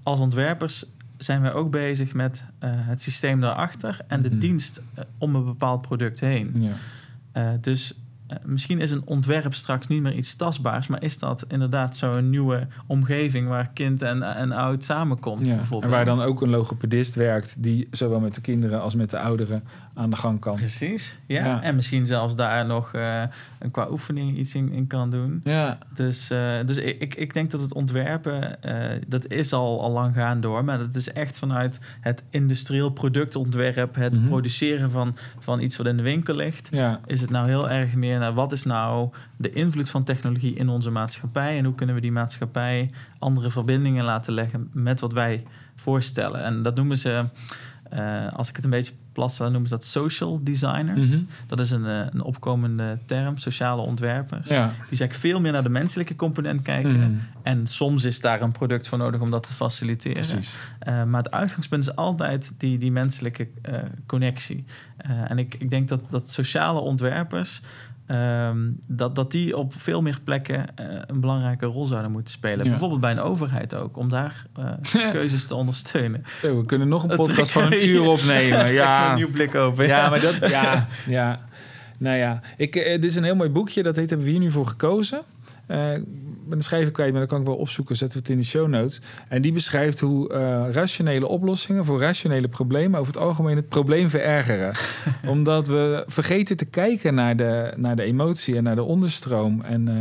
Als 0.04 0.20
ontwerpers 0.20 0.86
zijn 1.18 1.42
wij 1.42 1.54
ook 1.54 1.72
bezig 1.72 2.14
met 2.14 2.46
eh, 2.60 2.70
het 2.74 3.02
systeem 3.02 3.40
daarachter 3.40 4.00
en 4.08 4.22
de 4.22 4.30
Mhm. 4.30 4.40
dienst 4.40 4.84
eh, 4.94 5.04
om 5.18 5.36
een 5.36 5.46
bepaald 5.46 5.82
product 5.82 6.20
heen. 6.20 6.52
Ja. 6.60 6.72
Eh, 7.32 7.50
dus 7.62 8.01
misschien 8.46 8.80
is 8.80 8.92
een 8.92 9.02
ontwerp 9.06 9.54
straks 9.54 9.88
niet 9.88 10.02
meer 10.02 10.14
iets 10.14 10.36
tastbaars, 10.36 10.88
maar 10.88 11.04
is 11.04 11.20
dat 11.20 11.46
inderdaad 11.48 11.96
zo'n 11.98 12.30
nieuwe 12.30 12.68
omgeving 12.88 13.48
waar 13.48 13.70
kind 13.74 14.02
en, 14.02 14.24
en 14.36 14.52
oud 14.52 14.84
samenkomt. 14.84 15.46
Ja. 15.46 15.60
En 15.80 15.90
waar 15.90 16.06
dan 16.06 16.22
ook 16.22 16.42
een 16.42 16.50
logopedist 16.50 17.16
werkt 17.16 17.56
die 17.64 17.88
zowel 17.92 18.20
met 18.20 18.36
de 18.36 18.42
kinderen 18.42 18.82
als 18.82 18.96
met 18.96 19.10
de 19.10 19.20
ouderen 19.20 19.64
aan 19.94 20.10
de 20.10 20.16
gang 20.16 20.40
kan. 20.40 20.56
Precies, 20.56 21.20
ja. 21.28 21.46
Ja. 21.46 21.62
En 21.62 21.76
misschien 21.76 22.06
zelfs 22.06 22.36
daar 22.36 22.66
nog 22.66 22.94
eh, 22.94 23.22
een 23.60 23.72
qua 23.72 23.88
oefening 23.90 24.38
iets 24.38 24.56
in, 24.56 24.72
in 24.72 24.88
kan 24.88 25.10
doen. 25.10 25.42
Ja, 25.44 25.78
Dus, 25.94 26.30
eh, 26.30 26.56
dus 26.66 26.78
ik, 26.78 27.16
ik- 27.16 27.34
denk 27.34 27.52
dat 27.52 27.62
het 27.62 27.74
ontwerpen, 27.74 28.64
eh, 28.64 29.02
dat 29.08 29.28
is 29.28 29.54
al, 29.54 29.82
al 29.82 29.92
lang 29.92 30.16
gaan 30.16 30.42
door. 30.42 30.64
Maar 30.64 30.78
dat 30.78 30.96
is 30.96 31.12
echt 31.14 31.40
vanuit 31.40 31.80
het 32.02 32.24
industrieel 32.30 32.90
productontwerp, 32.90 33.96
het 33.96 34.18
Mhm. 34.20 34.28
produceren 34.28 34.92
van, 34.92 35.16
van 35.40 35.60
iets 35.62 35.78
wat 35.78 35.86
in 35.88 35.98
de 35.98 36.04
winkel 36.04 36.36
ligt. 36.36 36.68
ja. 36.72 37.00
Is 37.06 37.22
het 37.22 37.30
nou 37.30 37.48
heel 37.48 37.70
erg 37.70 37.94
meer 37.96 38.20
naar 38.22 38.34
wat 38.34 38.52
is 38.52 38.64
nou 38.64 39.10
de 39.38 39.52
invloed 39.52 39.90
van 39.90 40.04
technologie 40.04 40.54
in 40.54 40.70
onze 40.70 40.90
maatschappij? 40.90 41.58
En 41.58 41.66
hoe 41.66 41.76
kunnen 41.76 41.96
we 41.96 42.02
die 42.02 42.12
maatschappij 42.12 42.90
andere 43.20 43.52
verbindingen 43.52 44.04
laten 44.04 44.34
leggen 44.34 44.70
met 44.74 45.00
wat 45.00 45.14
wij 45.14 45.44
voorstellen? 45.76 46.44
En 46.44 46.64
dat 46.64 46.76
noemen 46.76 46.98
ze, 46.98 47.26
eh, 47.90 48.28
als 48.28 48.50
ik 48.50 48.56
het 48.56 48.66
een 48.66 48.72
beetje 48.72 48.94
plat 49.12 49.32
stel, 49.32 49.50
noemen 49.50 49.70
ze 49.70 49.76
dat 49.76 49.86
social 49.86 50.40
designers. 50.44 51.10
Mhm. 51.10 51.24
Dat 51.48 51.60
is 51.60 51.72
een, 51.72 51.86
eh, 51.86 52.06
een 52.12 52.22
opkomende 52.22 52.98
term, 53.06 53.38
sociale 53.38 53.82
ontwerpers. 53.82 54.50
ja. 54.50 54.66
Die 54.68 54.78
eigenlijk 54.80 55.14
veel 55.14 55.40
meer 55.42 55.52
naar 55.52 55.64
de 55.64 55.70
menselijke 55.70 56.16
component 56.16 56.62
kijken. 56.62 57.00
Mhm. 57.00 57.12
En 57.44 57.68
soms 57.68 58.04
is 58.04 58.22
daar 58.22 58.42
een 58.42 58.52
product 58.52 58.88
voor 58.88 58.98
nodig 58.98 59.22
om 59.22 59.32
dat 59.32 59.44
te 59.44 59.54
faciliteren. 59.54 60.42
Eh, 60.80 61.04
maar 61.04 61.24
het 61.24 61.32
uitgangspunt 61.32 61.88
is 61.88 61.96
altijd 61.96 62.54
die, 62.58 62.78
die 62.78 62.92
menselijke 62.92 63.48
connectie. 64.06 64.66
En 65.28 65.38
ik, 65.38 65.56
ik 65.60 65.70
denk 65.70 65.88
dat, 65.88 66.12
dat 66.12 66.30
sociale 66.30 66.80
ontwerpers... 66.80 67.62
ehm, 68.12 68.70
dat, 68.88 69.16
dat 69.16 69.32
die 69.32 69.58
op 69.58 69.74
veel 69.78 70.02
meer 70.02 70.20
plekken 70.24 70.76
eh, 70.76 70.86
een 71.08 71.20
belangrijke 71.20 71.66
rol 71.66 71.86
zouden 71.86 72.12
moeten 72.12 72.34
spelen. 72.34 72.64
Ja. 72.64 72.70
Bijvoorbeeld 72.70 73.02
bij 73.02 73.12
een 73.12 73.20
overheid 73.20 73.76
ook, 73.76 73.98
om 73.98 74.10
daar 74.10 74.46
eh, 74.56 75.12
keuzes 75.12 75.46
te 75.46 75.56
ondersteunen. 75.56 76.24
Zo, 76.42 76.58
we 76.58 76.66
kunnen 76.66 76.88
nog 76.88 77.04
een 77.04 77.16
podcast 77.16 77.52
van 77.52 77.64
een 77.64 77.88
uur 77.88 78.08
opnemen. 78.08 78.74
Ja, 78.82 79.10
een 79.10 79.16
nieuw 79.16 79.32
blik 79.32 79.56
open. 79.56 79.88
ja, 79.88 80.10
maar 80.10 80.22
dat... 80.22 80.50
Ja, 80.50 80.88
ja. 81.08 81.40
Nou 81.98 82.18
ja, 82.18 82.42
ik, 82.58 82.76
eh, 82.76 82.92
dit 82.92 83.10
is 83.10 83.16
een 83.16 83.24
heel 83.24 83.36
mooi 83.36 83.50
boekje. 83.50 83.84
Dat 83.84 83.96
heet, 83.96 84.10
hebben 84.10 84.28
we 84.28 84.34
hier 84.34 84.42
nu 84.42 84.52
voor 84.52 84.68
gekozen. 84.68 85.22
Ben 86.52 86.60
de 86.60 86.66
schrijver 86.66 86.92
kwijt, 86.92 87.12
maar 87.12 87.22
dat 87.22 87.30
kan 87.30 87.40
ik 87.40 87.46
wel 87.46 87.56
opzoeken. 87.56 87.96
Zetten 87.96 88.18
we 88.18 88.24
het 88.24 88.34
in 88.34 88.42
de 88.42 88.50
show 88.50 88.68
notes. 88.68 89.02
En 89.28 89.42
die 89.42 89.52
beschrijft 89.52 90.00
hoe 90.00 90.34
eh, 90.34 90.64
rationele 90.72 91.28
oplossingen 91.28 91.86
voor 91.86 92.00
rationele 92.00 92.48
problemen 92.48 93.00
over 93.00 93.14
het 93.14 93.22
algemeen 93.22 93.56
het 93.56 93.70
probleem 93.70 94.10
verergeren. 94.10 94.74
Omdat 95.28 95.68
we 95.68 96.04
vergeten 96.08 96.58
te 96.58 96.66
kijken 96.66 97.14
naar 97.14 97.36
de, 97.36 97.74
naar 97.78 97.96
de 97.96 98.04
emotie 98.04 98.56
en 98.56 98.64
naar 98.64 98.76
de 98.76 98.84
onderstroom. 98.84 99.62
En, 99.62 99.88
eh, 99.88 99.96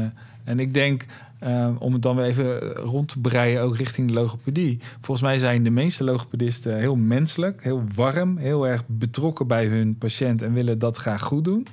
en 0.44 0.60
ik 0.60 0.74
denk, 0.74 1.06
eh, 1.38 1.68
om 1.78 1.92
het 1.92 2.02
dan 2.02 2.16
weer 2.16 2.24
even 2.24 2.60
rond 2.72 3.08
te 3.08 3.20
breien, 3.20 3.62
ook 3.62 3.76
richting 3.76 4.08
de 4.08 4.14
logopedie. 4.14 4.78
Volgens 5.00 5.26
mij 5.26 5.38
zijn 5.38 5.62
de 5.62 5.70
meeste 5.70 6.04
logopedisten 6.04 6.76
heel 6.76 6.96
menselijk, 6.96 7.62
heel 7.62 7.84
warm, 7.94 8.36
heel 8.36 8.68
erg 8.68 8.82
betrokken 8.86 9.46
bij 9.46 9.66
hun 9.66 9.98
patiënt 9.98 10.42
en 10.42 10.52
willen 10.52 10.78
dat 10.78 10.96
graag 10.96 11.22
goed 11.22 11.44
doen. 11.44 11.66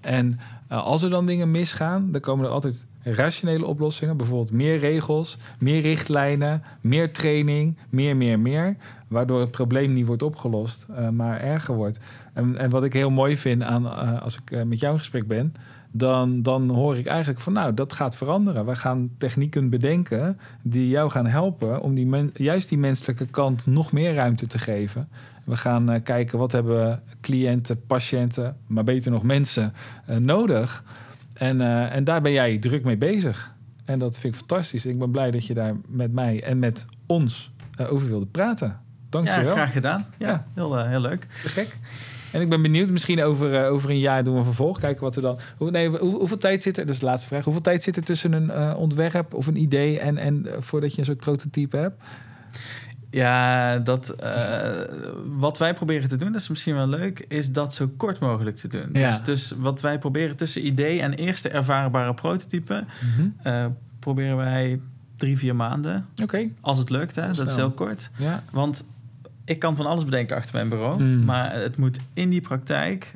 En 0.00 0.40
als 0.68 1.02
er 1.02 1.10
dan 1.10 1.26
dingen 1.26 1.50
misgaan, 1.50 2.12
dan 2.12 2.20
komen 2.20 2.44
er 2.44 2.50
altijd 2.50 2.86
rationele 3.02 3.66
oplossingen. 3.66 4.16
Bijvoorbeeld 4.16 4.52
meer 4.52 4.78
regels, 4.78 5.38
meer 5.58 5.80
richtlijnen, 5.80 6.62
meer 6.80 7.12
training, 7.12 7.76
meer, 7.88 8.16
meer, 8.16 8.38
meer. 8.38 8.76
Waardoor 9.08 9.40
het 9.40 9.50
probleem 9.50 9.92
niet 9.92 10.06
wordt 10.06 10.22
opgelost, 10.22 10.86
eh, 10.94 11.08
maar 11.08 11.40
erger 11.40 11.74
wordt. 11.74 12.00
En, 12.32 12.58
en 12.58 12.70
wat 12.70 12.84
ik 12.84 12.92
heel 12.92 13.10
mooi 13.10 13.36
vind 13.36 13.62
aan 13.62 13.86
eh, 13.86 14.22
als 14.22 14.38
ik 14.38 14.50
eh, 14.50 14.62
met 14.62 14.80
jou 14.80 14.92
in 14.92 14.98
gesprek 14.98 15.26
ben, 15.26 15.54
dan, 15.92 16.42
dan 16.42 16.70
hoor 16.70 16.96
ik 16.96 17.06
eigenlijk 17.06 17.40
van 17.40 17.52
nou, 17.52 17.74
dat 17.74 17.92
gaat 17.92 18.16
veranderen. 18.16 18.66
We 18.66 18.76
gaan 18.76 19.10
technieken 19.18 19.70
bedenken 19.70 20.38
die 20.62 20.88
jou 20.88 21.10
gaan 21.10 21.26
helpen 21.26 21.80
om 21.80 21.94
die 21.94 22.30
juist 22.34 22.68
die 22.68 22.78
menselijke 22.78 23.26
kant 23.26 23.66
nog 23.66 23.92
meer 23.92 24.14
ruimte 24.14 24.46
te 24.46 24.58
geven. 24.58 25.08
We 25.44 25.56
gaan 25.56 26.02
kijken 26.02 26.38
wat 26.38 26.52
hebben 26.52 27.02
cliënten, 27.20 27.86
patiënten, 27.86 28.56
maar 28.66 28.84
beter 28.84 29.10
nog 29.10 29.22
mensen 29.22 29.72
nodig. 30.18 30.84
En, 31.40 31.60
eh, 31.60 31.94
en 31.94 32.04
daar 32.04 32.20
ben 32.20 32.32
jij 32.32 32.58
druk 32.58 32.84
mee 32.84 32.96
bezig. 32.98 33.54
En 33.84 33.98
dat 33.98 34.18
vind 34.18 34.32
ik 34.34 34.38
fantastisch. 34.38 34.86
Ik 34.86 34.98
ben 34.98 35.10
blij 35.10 35.30
dat 35.30 35.46
je 35.46 35.54
daar 35.54 35.74
met 35.88 36.12
mij 36.12 36.42
en 36.42 36.58
met 36.58 36.86
ons 37.06 37.52
eh, 37.76 37.92
over 37.92 38.08
wilde 38.08 38.26
praten. 38.26 38.80
Dank 39.08 39.26
je 39.26 39.32
Ja, 39.32 39.42
wel. 39.44 39.52
graag 39.52 39.72
gedaan. 39.72 40.06
Ja, 40.18 40.28
Ja. 40.28 40.46
Heel, 40.54 40.78
eh, 40.78 40.88
heel 40.88 41.00
leuk. 41.00 41.26
Gek. 41.30 41.76
En 42.32 42.40
ik 42.40 42.48
ben 42.48 42.62
benieuwd, 42.62 42.90
misschien 42.90 43.22
over, 43.22 43.66
over 43.66 43.90
een 43.90 43.98
jaar 43.98 44.24
doen 44.24 44.32
we 44.32 44.38
een 44.38 44.44
vervolg. 44.44 44.80
Kijken 44.80 45.02
wat 45.02 45.16
er 45.16 45.22
dan. 45.22 45.38
Hoe, 45.56 45.70
nee, 45.70 45.88
hoe, 45.88 45.98
hoeveel 46.18 46.36
tijd 46.36 46.62
zit 46.62 46.78
er? 46.78 46.84
Dat 46.86 46.94
is 46.94 47.00
de 47.00 47.06
laatste 47.06 47.28
vraag. 47.28 47.44
Hoeveel 47.44 47.62
tijd 47.62 47.82
zit 47.82 47.96
er 47.96 48.02
tussen 48.04 48.32
een 48.32 48.74
ontwerp 48.74 49.34
of 49.34 49.46
een 49.46 49.56
idee 49.56 49.98
en, 50.00 50.18
en 50.18 50.46
voordat 50.58 50.92
je 50.92 50.98
een 50.98 51.04
soort 51.04 51.18
prototype 51.18 51.76
hebt? 51.76 52.02
Ja, 53.10 53.78
dat, 53.78 54.10
eh, 54.10 54.70
wat 55.38 55.58
wij 55.58 55.74
proberen 55.74 56.08
te 56.08 56.16
doen, 56.16 56.32
dat 56.32 56.40
is 56.40 56.48
misschien 56.48 56.74
wel 56.74 56.86
leuk, 56.88 57.24
is 57.28 57.52
dat 57.52 57.74
zo 57.74 57.90
kort 57.96 58.18
mogelijk 58.18 58.56
te 58.56 58.68
doen. 58.68 58.88
Ja. 58.92 59.08
Dus, 59.08 59.22
dus 59.22 59.54
wat 59.58 59.80
wij 59.80 59.98
proberen 59.98 60.36
tussen 60.36 60.66
idee 60.66 61.00
en 61.00 61.12
eerste 61.14 61.48
ervaarbare 61.48 62.14
prototype, 62.14 62.84
eh, 63.42 63.66
proberen 63.98 64.36
wij 64.36 64.80
drie, 65.16 65.36
vier 65.38 65.56
maanden, 65.56 66.06
Oké, 66.22 66.48
als 66.60 66.78
het 66.78 66.90
lukt. 66.90 67.14
Hè? 67.14 67.26
Dat 67.32 67.48
is 67.48 67.56
heel 67.56 67.70
kort. 67.70 68.10
ja. 68.16 68.42
Want 68.52 68.84
ik 69.44 69.58
kan 69.58 69.76
van 69.76 69.86
alles 69.86 70.04
bedenken 70.04 70.36
achter 70.36 70.54
mijn 70.54 70.68
bureau, 70.68 71.02
Mm. 71.02 71.24
maar 71.24 71.52
het 71.54 71.76
moet 71.76 71.98
in 72.14 72.30
die 72.30 72.40
praktijk, 72.40 73.14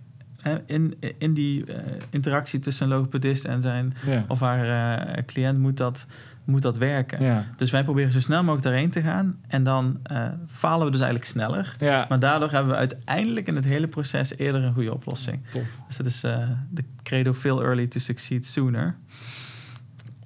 in, 0.66 0.94
in 1.18 1.34
die 1.34 1.64
eh, 1.64 1.76
interactie 2.10 2.60
tussen 2.60 2.86
een 2.90 2.96
logopedist 2.96 3.44
en 3.44 3.62
zijn 3.62 3.94
Ja. 4.06 4.24
of 4.28 4.40
haar 4.40 5.24
cliënt, 5.24 5.58
moet 5.58 5.76
dat, 5.76 6.06
moet 6.44 6.62
dat 6.62 6.76
werken. 6.76 7.22
Ja. 7.22 7.44
Dus 7.56 7.70
wij 7.70 7.84
proberen 7.84 8.12
zo 8.12 8.20
snel 8.20 8.40
mogelijk 8.40 8.62
daarheen 8.62 8.90
te 8.90 9.02
gaan. 9.02 9.38
En 9.48 9.62
dan 9.62 9.98
eh, 10.02 10.26
falen 10.48 10.86
we 10.86 10.92
dus 10.92 11.00
eigenlijk 11.00 11.30
sneller. 11.30 11.76
Ja. 11.78 12.06
Maar 12.08 12.18
daardoor 12.18 12.50
hebben 12.50 12.72
we 12.72 12.78
uiteindelijk 12.78 13.46
in 13.46 13.56
het 13.56 13.64
hele 13.64 13.86
proces 13.86 14.36
eerder 14.38 14.62
een 14.62 14.74
goede 14.74 14.94
oplossing. 14.94 15.40
Tof. 15.50 15.62
Dus 15.86 15.96
dat 15.96 16.06
is 16.06 16.24
eh, 16.24 16.48
de 16.70 16.84
credo 17.02 17.32
fail 17.32 17.62
early 17.62 17.86
to 17.86 18.00
succeed 18.00 18.46
sooner. 18.46 18.96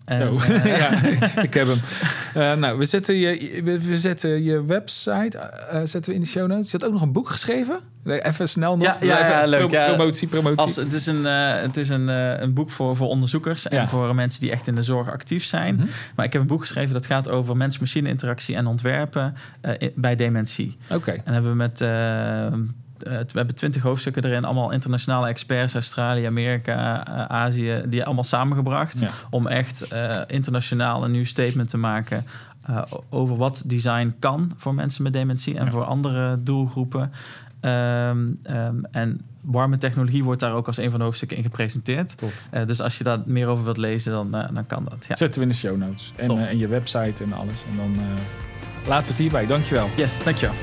En, 0.08 0.20
eh, 0.38 0.64
ja, 0.78 1.02
ik 1.42 1.54
heb 1.54 1.66
hem. 1.66 1.78
Eh, 2.34 2.54
nou, 2.54 2.78
we 2.78 2.84
zetten 2.84 3.14
je, 3.16 3.60
we, 3.64 3.82
we 3.82 3.96
zetten 3.98 4.42
je 4.42 4.64
website 4.64 5.38
eh, 5.38 5.80
zetten 5.84 6.04
we 6.04 6.14
in 6.14 6.20
de 6.20 6.26
show 6.26 6.46
notes. 6.48 6.70
Je 6.70 6.76
had 6.78 6.84
ook 6.86 6.92
nog 6.92 7.02
een 7.02 7.12
boek 7.12 7.28
geschreven. 7.28 7.78
Even 8.04 8.48
snel 8.48 8.76
nog. 8.76 8.86
Ja, 8.86 8.96
ja, 9.00 9.18
Even 9.18 9.30
ja, 9.40 9.46
leuk, 9.46 9.68
pro- 9.68 9.78
ja. 9.78 9.86
Promotie, 9.94 10.28
promotie. 10.28 10.58
als, 10.58 10.76
het 10.76 10.92
is 10.92 11.06
een, 11.06 11.24
het 11.24 11.76
is 11.76 11.88
een, 11.88 12.08
een 12.42 12.54
boek 12.54 12.70
voor, 12.70 12.96
voor 12.96 13.08
onderzoekers 13.08 13.68
en 13.68 13.76
Ja. 13.76 13.88
voor 13.88 14.14
mensen 14.14 14.40
die 14.40 14.50
echt 14.50 14.66
in 14.66 14.74
de 14.74 14.82
zorg 14.82 15.10
actief 15.10 15.44
zijn. 15.44 15.74
Mhm. 15.74 15.86
Maar 16.16 16.24
ik 16.26 16.32
heb 16.32 16.42
een 16.42 16.48
boek 16.48 16.60
geschreven 16.60 16.92
dat 16.94 17.06
gaat 17.06 17.28
over 17.28 17.56
mens-machine 17.56 18.08
interactie 18.08 18.56
en 18.56 18.66
ontwerpen 18.66 19.34
bij 19.94 20.16
dementie. 20.16 20.76
Oké. 20.92 21.10
En 21.24 21.32
hebben 21.32 21.50
we 21.50 21.56
met 21.56 21.80
we 22.98 23.26
hebben 23.32 23.54
twintig 23.54 23.82
hoofdstukken 23.82 24.24
erin, 24.24 24.44
allemaal 24.44 24.70
internationale 24.70 25.28
experts, 25.28 25.74
Australië, 25.74 26.24
Amerika, 26.24 27.06
Azië, 27.28 27.82
die 27.86 28.04
allemaal 28.04 28.24
samengebracht 28.24 29.04
om 29.30 29.46
echt 29.46 29.94
internationaal 30.26 31.04
een 31.04 31.10
nieuw 31.10 31.24
statement 31.24 31.68
te 31.68 31.76
maken 31.76 32.24
over 33.08 33.36
wat 33.36 33.62
design 33.66 34.14
kan 34.18 34.52
voor 34.56 34.74
mensen 34.74 35.02
met 35.02 35.12
dementie 35.12 35.58
en 35.58 35.70
voor 35.70 35.84
andere 35.84 36.42
doelgroepen. 36.42 37.12
Ehm, 37.60 38.26
ehm, 38.42 38.76
en 38.90 39.20
warme 39.40 39.78
technologie 39.78 40.24
wordt 40.24 40.40
daar 40.40 40.52
ook 40.52 40.66
als 40.66 40.76
een 40.76 40.90
van 40.90 40.98
de 40.98 41.04
hoofdstukken 41.04 41.36
in 41.36 41.42
gepresenteerd. 41.42 42.14
Uh, 42.54 42.66
dus 42.66 42.80
als 42.80 42.98
je 42.98 43.04
daar 43.04 43.18
meer 43.24 43.46
over 43.46 43.64
wilt 43.64 43.76
lezen, 43.76 44.12
dan, 44.12 44.36
uh, 44.36 44.48
dan 44.52 44.66
kan 44.66 44.84
dat. 44.88 45.06
Ja. 45.08 45.16
Zetten 45.16 45.40
we 45.40 45.46
in 45.46 45.52
de 45.52 45.58
show 45.58 45.76
notes. 45.76 46.12
En, 46.16 46.48
en 46.48 46.58
je 46.58 46.68
website 46.68 47.24
en 47.24 47.32
alles. 47.32 47.64
En 47.70 47.76
dan 47.76 47.96
laten 48.86 49.04
we 49.04 49.10
het 49.10 49.18
hierbij. 49.18 49.46
Dankjewel. 49.46 49.88
Yes, 49.96 50.24
dankjewel. 50.24 50.54